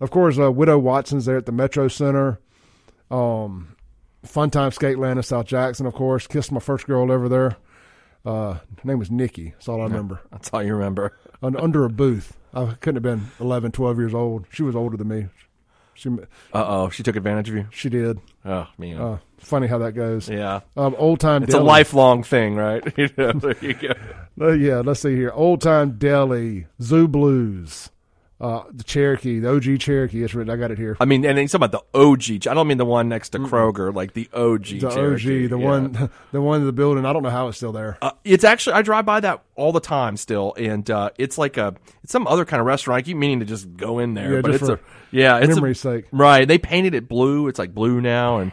Of 0.00 0.10
course, 0.10 0.38
uh, 0.38 0.50
Widow 0.50 0.78
Watson's 0.78 1.26
there 1.26 1.36
at 1.36 1.46
the 1.46 1.52
Metro 1.52 1.86
Center. 1.88 2.40
Um, 3.10 3.76
Fun 4.24 4.50
Time 4.50 4.70
Skateland 4.70 5.16
in 5.16 5.22
South 5.22 5.46
Jackson, 5.46 5.86
of 5.86 5.94
course. 5.94 6.26
Kissed 6.26 6.50
my 6.52 6.60
first 6.60 6.86
girl 6.86 7.12
over 7.12 7.28
there. 7.28 7.56
Uh, 8.24 8.54
her 8.54 8.60
name 8.84 8.98
was 8.98 9.10
Nikki. 9.10 9.50
That's 9.50 9.68
all 9.68 9.80
I 9.80 9.84
remember. 9.84 10.20
That's 10.30 10.50
all 10.52 10.62
you 10.62 10.74
remember. 10.74 11.16
Un- 11.42 11.56
under 11.56 11.84
a 11.84 11.90
booth. 11.90 12.36
I 12.52 12.74
couldn't 12.80 12.96
have 12.96 13.02
been 13.02 13.30
11, 13.40 13.72
12 13.72 13.98
years 13.98 14.12
old. 14.14 14.46
She 14.52 14.62
was 14.62 14.76
older 14.76 14.96
than 14.96 15.08
me. 15.08 15.26
She 15.94 16.08
Uh 16.08 16.14
oh. 16.52 16.88
She 16.90 17.02
took 17.02 17.16
advantage 17.16 17.48
of 17.50 17.54
you. 17.56 17.66
she 17.70 17.88
did. 17.90 18.18
Oh 18.44 18.66
man. 18.78 18.98
Uh, 18.98 19.18
funny 19.38 19.66
how 19.66 19.78
that 19.78 19.92
goes. 19.92 20.28
yeah. 20.30 20.60
Um, 20.76 20.94
old 20.98 21.20
time. 21.20 21.42
It's 21.42 21.52
a 21.54 21.60
lifelong 21.60 22.22
thing, 22.22 22.54
right? 22.56 22.82
you 22.98 23.08
know, 23.18 23.32
there 23.32 23.56
you 23.60 23.74
go. 23.74 23.92
Uh, 24.40 24.52
yeah, 24.52 24.80
let's 24.80 25.00
see 25.00 25.14
here. 25.14 25.30
Old 25.34 25.60
time 25.60 25.98
deli, 25.98 26.66
Zoo 26.80 27.06
Blues, 27.06 27.90
uh, 28.40 28.62
the 28.72 28.84
Cherokee, 28.84 29.38
the 29.38 29.50
OG 29.54 29.78
Cherokee. 29.80 30.22
It's 30.24 30.34
written. 30.34 30.50
I 30.50 30.56
got 30.56 30.70
it 30.70 30.78
here. 30.78 30.96
I 30.98 31.04
mean, 31.04 31.24
and 31.26 31.38
he's 31.38 31.52
talking 31.52 31.64
about 31.66 31.84
the 31.92 31.98
OG. 31.98 32.46
I 32.48 32.54
don't 32.54 32.66
mean 32.66 32.78
the 32.78 32.84
one 32.86 33.08
next 33.08 33.30
to 33.30 33.38
Kroger, 33.38 33.94
like 33.94 34.14
the 34.14 34.28
OG. 34.32 34.64
The 34.64 34.78
Cherokee. 34.90 35.44
OG, 35.44 35.50
the 35.50 35.58
Yeah. 35.58 35.66
one, 35.66 36.10
the 36.32 36.40
one 36.40 36.60
in 36.60 36.66
the 36.66 36.72
building. 36.72 37.04
I 37.04 37.12
don't 37.12 37.22
know 37.22 37.30
how 37.30 37.48
it's 37.48 37.58
still 37.58 37.72
there. 37.72 37.98
Uh, 38.00 38.12
it's 38.24 38.44
actually 38.44 38.74
I 38.74 38.82
drive 38.82 39.04
by 39.04 39.20
that 39.20 39.42
all 39.56 39.72
the 39.72 39.80
time 39.80 40.16
still, 40.16 40.54
and 40.56 40.88
uh, 40.90 41.10
it's 41.18 41.36
like 41.36 41.56
a 41.58 41.74
it's 42.02 42.12
some 42.12 42.26
other 42.26 42.44
kind 42.44 42.60
of 42.60 42.66
restaurant. 42.66 42.98
I 42.98 43.02
keep 43.02 43.16
meaning 43.16 43.40
to 43.40 43.46
just 43.46 43.76
go 43.76 43.98
in 43.98 44.14
there, 44.14 44.36
Yeah, 44.36 44.40
but 44.40 44.54
it's 44.54 44.68
a 44.68 44.78
yeah, 45.10 45.38
it's 45.38 45.54
memory's 45.54 45.78
a, 45.84 45.96
sake. 46.02 46.04
right. 46.12 46.46
They 46.48 46.56
painted 46.58 46.94
it 46.94 47.08
blue. 47.08 47.48
It's 47.48 47.58
like 47.58 47.74
blue 47.74 48.00
now, 48.00 48.38
and 48.38 48.52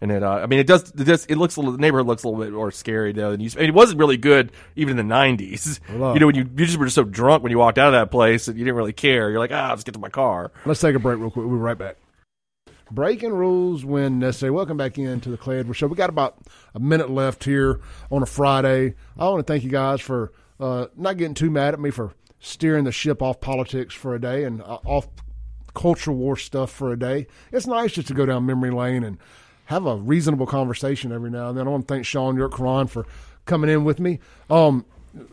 and 0.00 0.12
it. 0.12 0.22
Uh, 0.22 0.30
I 0.30 0.46
mean, 0.46 0.58
it 0.58 0.66
does. 0.66 0.90
It, 0.90 1.04
does, 1.04 1.26
it 1.26 1.36
looks 1.36 1.56
a 1.56 1.60
little. 1.60 1.72
The 1.72 1.78
neighborhood 1.78 2.06
looks 2.06 2.24
a 2.24 2.28
little 2.28 2.44
bit 2.44 2.52
more 2.52 2.70
scary 2.70 3.12
though 3.12 3.30
than 3.30 3.40
you. 3.40 3.50
I 3.56 3.60
mean, 3.60 3.68
it 3.68 3.74
wasn't 3.74 3.98
really 3.98 4.16
good 4.16 4.52
even 4.74 4.98
in 4.98 5.08
the 5.08 5.14
'90s. 5.14 5.80
Well, 5.90 6.10
uh, 6.10 6.14
you 6.14 6.20
know, 6.20 6.26
when 6.26 6.34
you 6.34 6.42
you 6.42 6.66
just 6.66 6.78
were 6.78 6.86
just 6.86 6.94
so 6.94 7.04
drunk 7.04 7.42
when 7.42 7.50
you 7.50 7.58
walked 7.58 7.78
out 7.78 7.88
of 7.88 7.92
that 7.92 8.10
place 8.10 8.48
and 8.48 8.58
you 8.58 8.64
didn't 8.64 8.76
really 8.76 8.92
care. 8.92 9.30
You're 9.30 9.38
like, 9.38 9.52
ah, 9.52 9.70
let's 9.70 9.84
get 9.84 9.92
to 9.92 10.00
my 10.00 10.08
car. 10.08 10.52
Let's 10.64 10.80
take 10.80 10.94
a 10.94 10.98
break 10.98 11.18
real 11.18 11.30
quick. 11.30 11.46
We'll 11.46 11.56
be 11.56 11.60
right 11.60 11.78
back. 11.78 11.96
Breaking 12.90 13.32
rules 13.32 13.84
when 13.84 14.20
necessary. 14.20 14.52
Welcome 14.52 14.76
back 14.76 14.96
into 14.96 15.28
the 15.28 15.36
Clay 15.36 15.58
Edwards 15.58 15.78
Show. 15.78 15.88
We 15.88 15.96
got 15.96 16.10
about 16.10 16.38
a 16.74 16.78
minute 16.78 17.10
left 17.10 17.42
here 17.42 17.80
on 18.12 18.22
a 18.22 18.26
Friday. 18.26 18.94
I 19.18 19.28
want 19.28 19.44
to 19.44 19.52
thank 19.52 19.64
you 19.64 19.70
guys 19.70 20.00
for 20.00 20.32
uh, 20.60 20.86
not 20.96 21.16
getting 21.16 21.34
too 21.34 21.50
mad 21.50 21.74
at 21.74 21.80
me 21.80 21.90
for 21.90 22.14
steering 22.38 22.84
the 22.84 22.92
ship 22.92 23.22
off 23.22 23.40
politics 23.40 23.94
for 23.94 24.14
a 24.14 24.20
day 24.20 24.44
and 24.44 24.62
uh, 24.62 24.78
off 24.84 25.08
culture 25.74 26.12
war 26.12 26.36
stuff 26.36 26.70
for 26.70 26.92
a 26.92 26.98
day. 26.98 27.26
It's 27.50 27.66
nice 27.66 27.92
just 27.92 28.08
to 28.08 28.14
go 28.14 28.24
down 28.24 28.46
memory 28.46 28.70
lane 28.70 29.02
and 29.02 29.18
have 29.66 29.86
a 29.86 29.96
reasonable 29.96 30.46
conversation 30.46 31.12
every 31.12 31.30
now 31.30 31.50
and 31.50 31.58
then. 31.58 31.66
I 31.66 31.70
want 31.70 31.86
to 31.86 31.94
thank 31.94 32.06
Shaun 32.06 32.36
Yurtkuran 32.36 32.88
for 32.88 33.06
coming 33.44 33.70
in 33.70 33.84
with 33.84 34.00
me. 34.00 34.20
Um, 34.50 34.84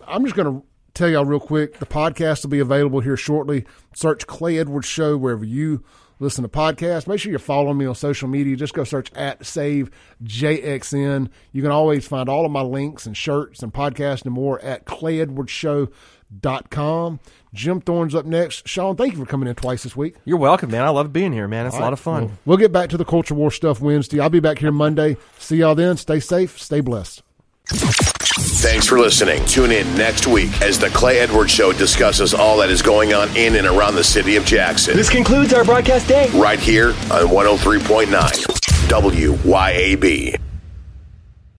I'm 0.08 0.24
just 0.24 0.36
going 0.36 0.62
to 0.62 0.66
tell 0.94 1.10
y'all 1.10 1.26
real 1.26 1.40
quick 1.40 1.80
the 1.80 1.86
podcast 1.86 2.44
will 2.44 2.52
be 2.52 2.60
available 2.60 3.00
here 3.00 3.18
shortly. 3.18 3.66
Search 3.94 4.28
Clay 4.28 4.60
Edwards 4.60 4.88
Show 4.88 5.18
wherever 5.18 5.46
you 5.46 5.84
listen 6.20 6.44
to 6.44 6.50
podcasts. 6.50 7.08
Make 7.08 7.20
sure 7.20 7.30
you're 7.30 7.40
following 7.40 7.78
me 7.78 7.86
on 7.86 7.96
social 7.96 8.28
media. 8.28 8.56
Just 8.56 8.74
go 8.74 8.84
search 8.84 9.12
at 9.14 9.46
Save 9.46 9.92
JXN. 10.24 11.30
You 11.52 11.62
can 11.62 11.72
always 11.72 12.08
find 12.08 12.30
all 12.30 12.46
of 12.46 12.52
my 12.52 12.62
links 12.62 13.06
and 13.06 13.16
shirts 13.16 13.62
and 13.62 13.74
podcasts 13.74 14.24
and 14.24 14.34
more 14.34 14.60
at 14.62 14.86
clayedwardsshow.com. 16.42 17.20
Jim 17.54 17.82
Thorne's 17.82 18.16
up 18.16 18.26
next. 18.26 18.68
Shaun, 18.68 18.96
thank 18.96 19.14
you 19.14 19.20
for 19.20 19.26
coming 19.26 19.48
in 19.48 19.56
twice 19.56 19.84
this 19.84 19.96
week. 19.96 20.16
You're 20.26 20.38
welcome, 20.38 20.72
man. 20.72 20.84
I 20.84 20.90
love 20.90 21.14
being 21.14 21.32
here, 21.32 21.48
man. 21.48 21.68
It's 21.68 21.76
a 21.76 21.80
lot 21.80 21.94
of 21.94 22.00
fun. 22.00 22.38
We'll 22.46 22.58
get 22.58 22.72
back 22.72 22.90
to 22.90 22.98
the 22.98 23.06
culture 23.06 23.36
war 23.36 23.52
stuff 23.52 23.80
Wednesday. 23.80 24.20
I'll 24.20 24.30
be 24.30 24.40
back 24.40 24.58
here 24.60 24.72
Monday. 24.72 25.18
See 25.38 25.58
y'all 25.58 25.76
then. 25.76 25.98
Stay 25.98 26.20
safe. 26.20 26.60
Stay 26.60 26.82
blessed. 26.82 27.22
Thanks 27.66 28.88
for 28.88 28.98
listening. 28.98 29.46
Tune 29.46 29.72
in 29.72 29.96
next 29.96 30.26
week 30.26 30.62
as 30.62 30.80
the 30.80 30.90
Clay 30.90 31.20
Edwards 31.20 31.52
Show 31.52 31.72
discusses 31.74 32.34
all 32.34 32.58
that 32.58 32.70
is 32.70 32.82
going 32.82 33.14
on 33.14 33.36
in 33.38 33.56
and 33.56 33.68
around 33.68 33.96
the 33.96 34.04
city 34.04 34.36
of 34.36 34.46
Jackson. 34.46 34.96
This 34.98 35.10
concludes 35.10 35.54
our 35.54 35.64
broadcast 35.64 36.08
day. 36.08 36.30
Right 36.34 36.60
here 36.60 36.90
on 36.90 37.28
103.9 37.28 38.08
WYAB. 38.88 40.40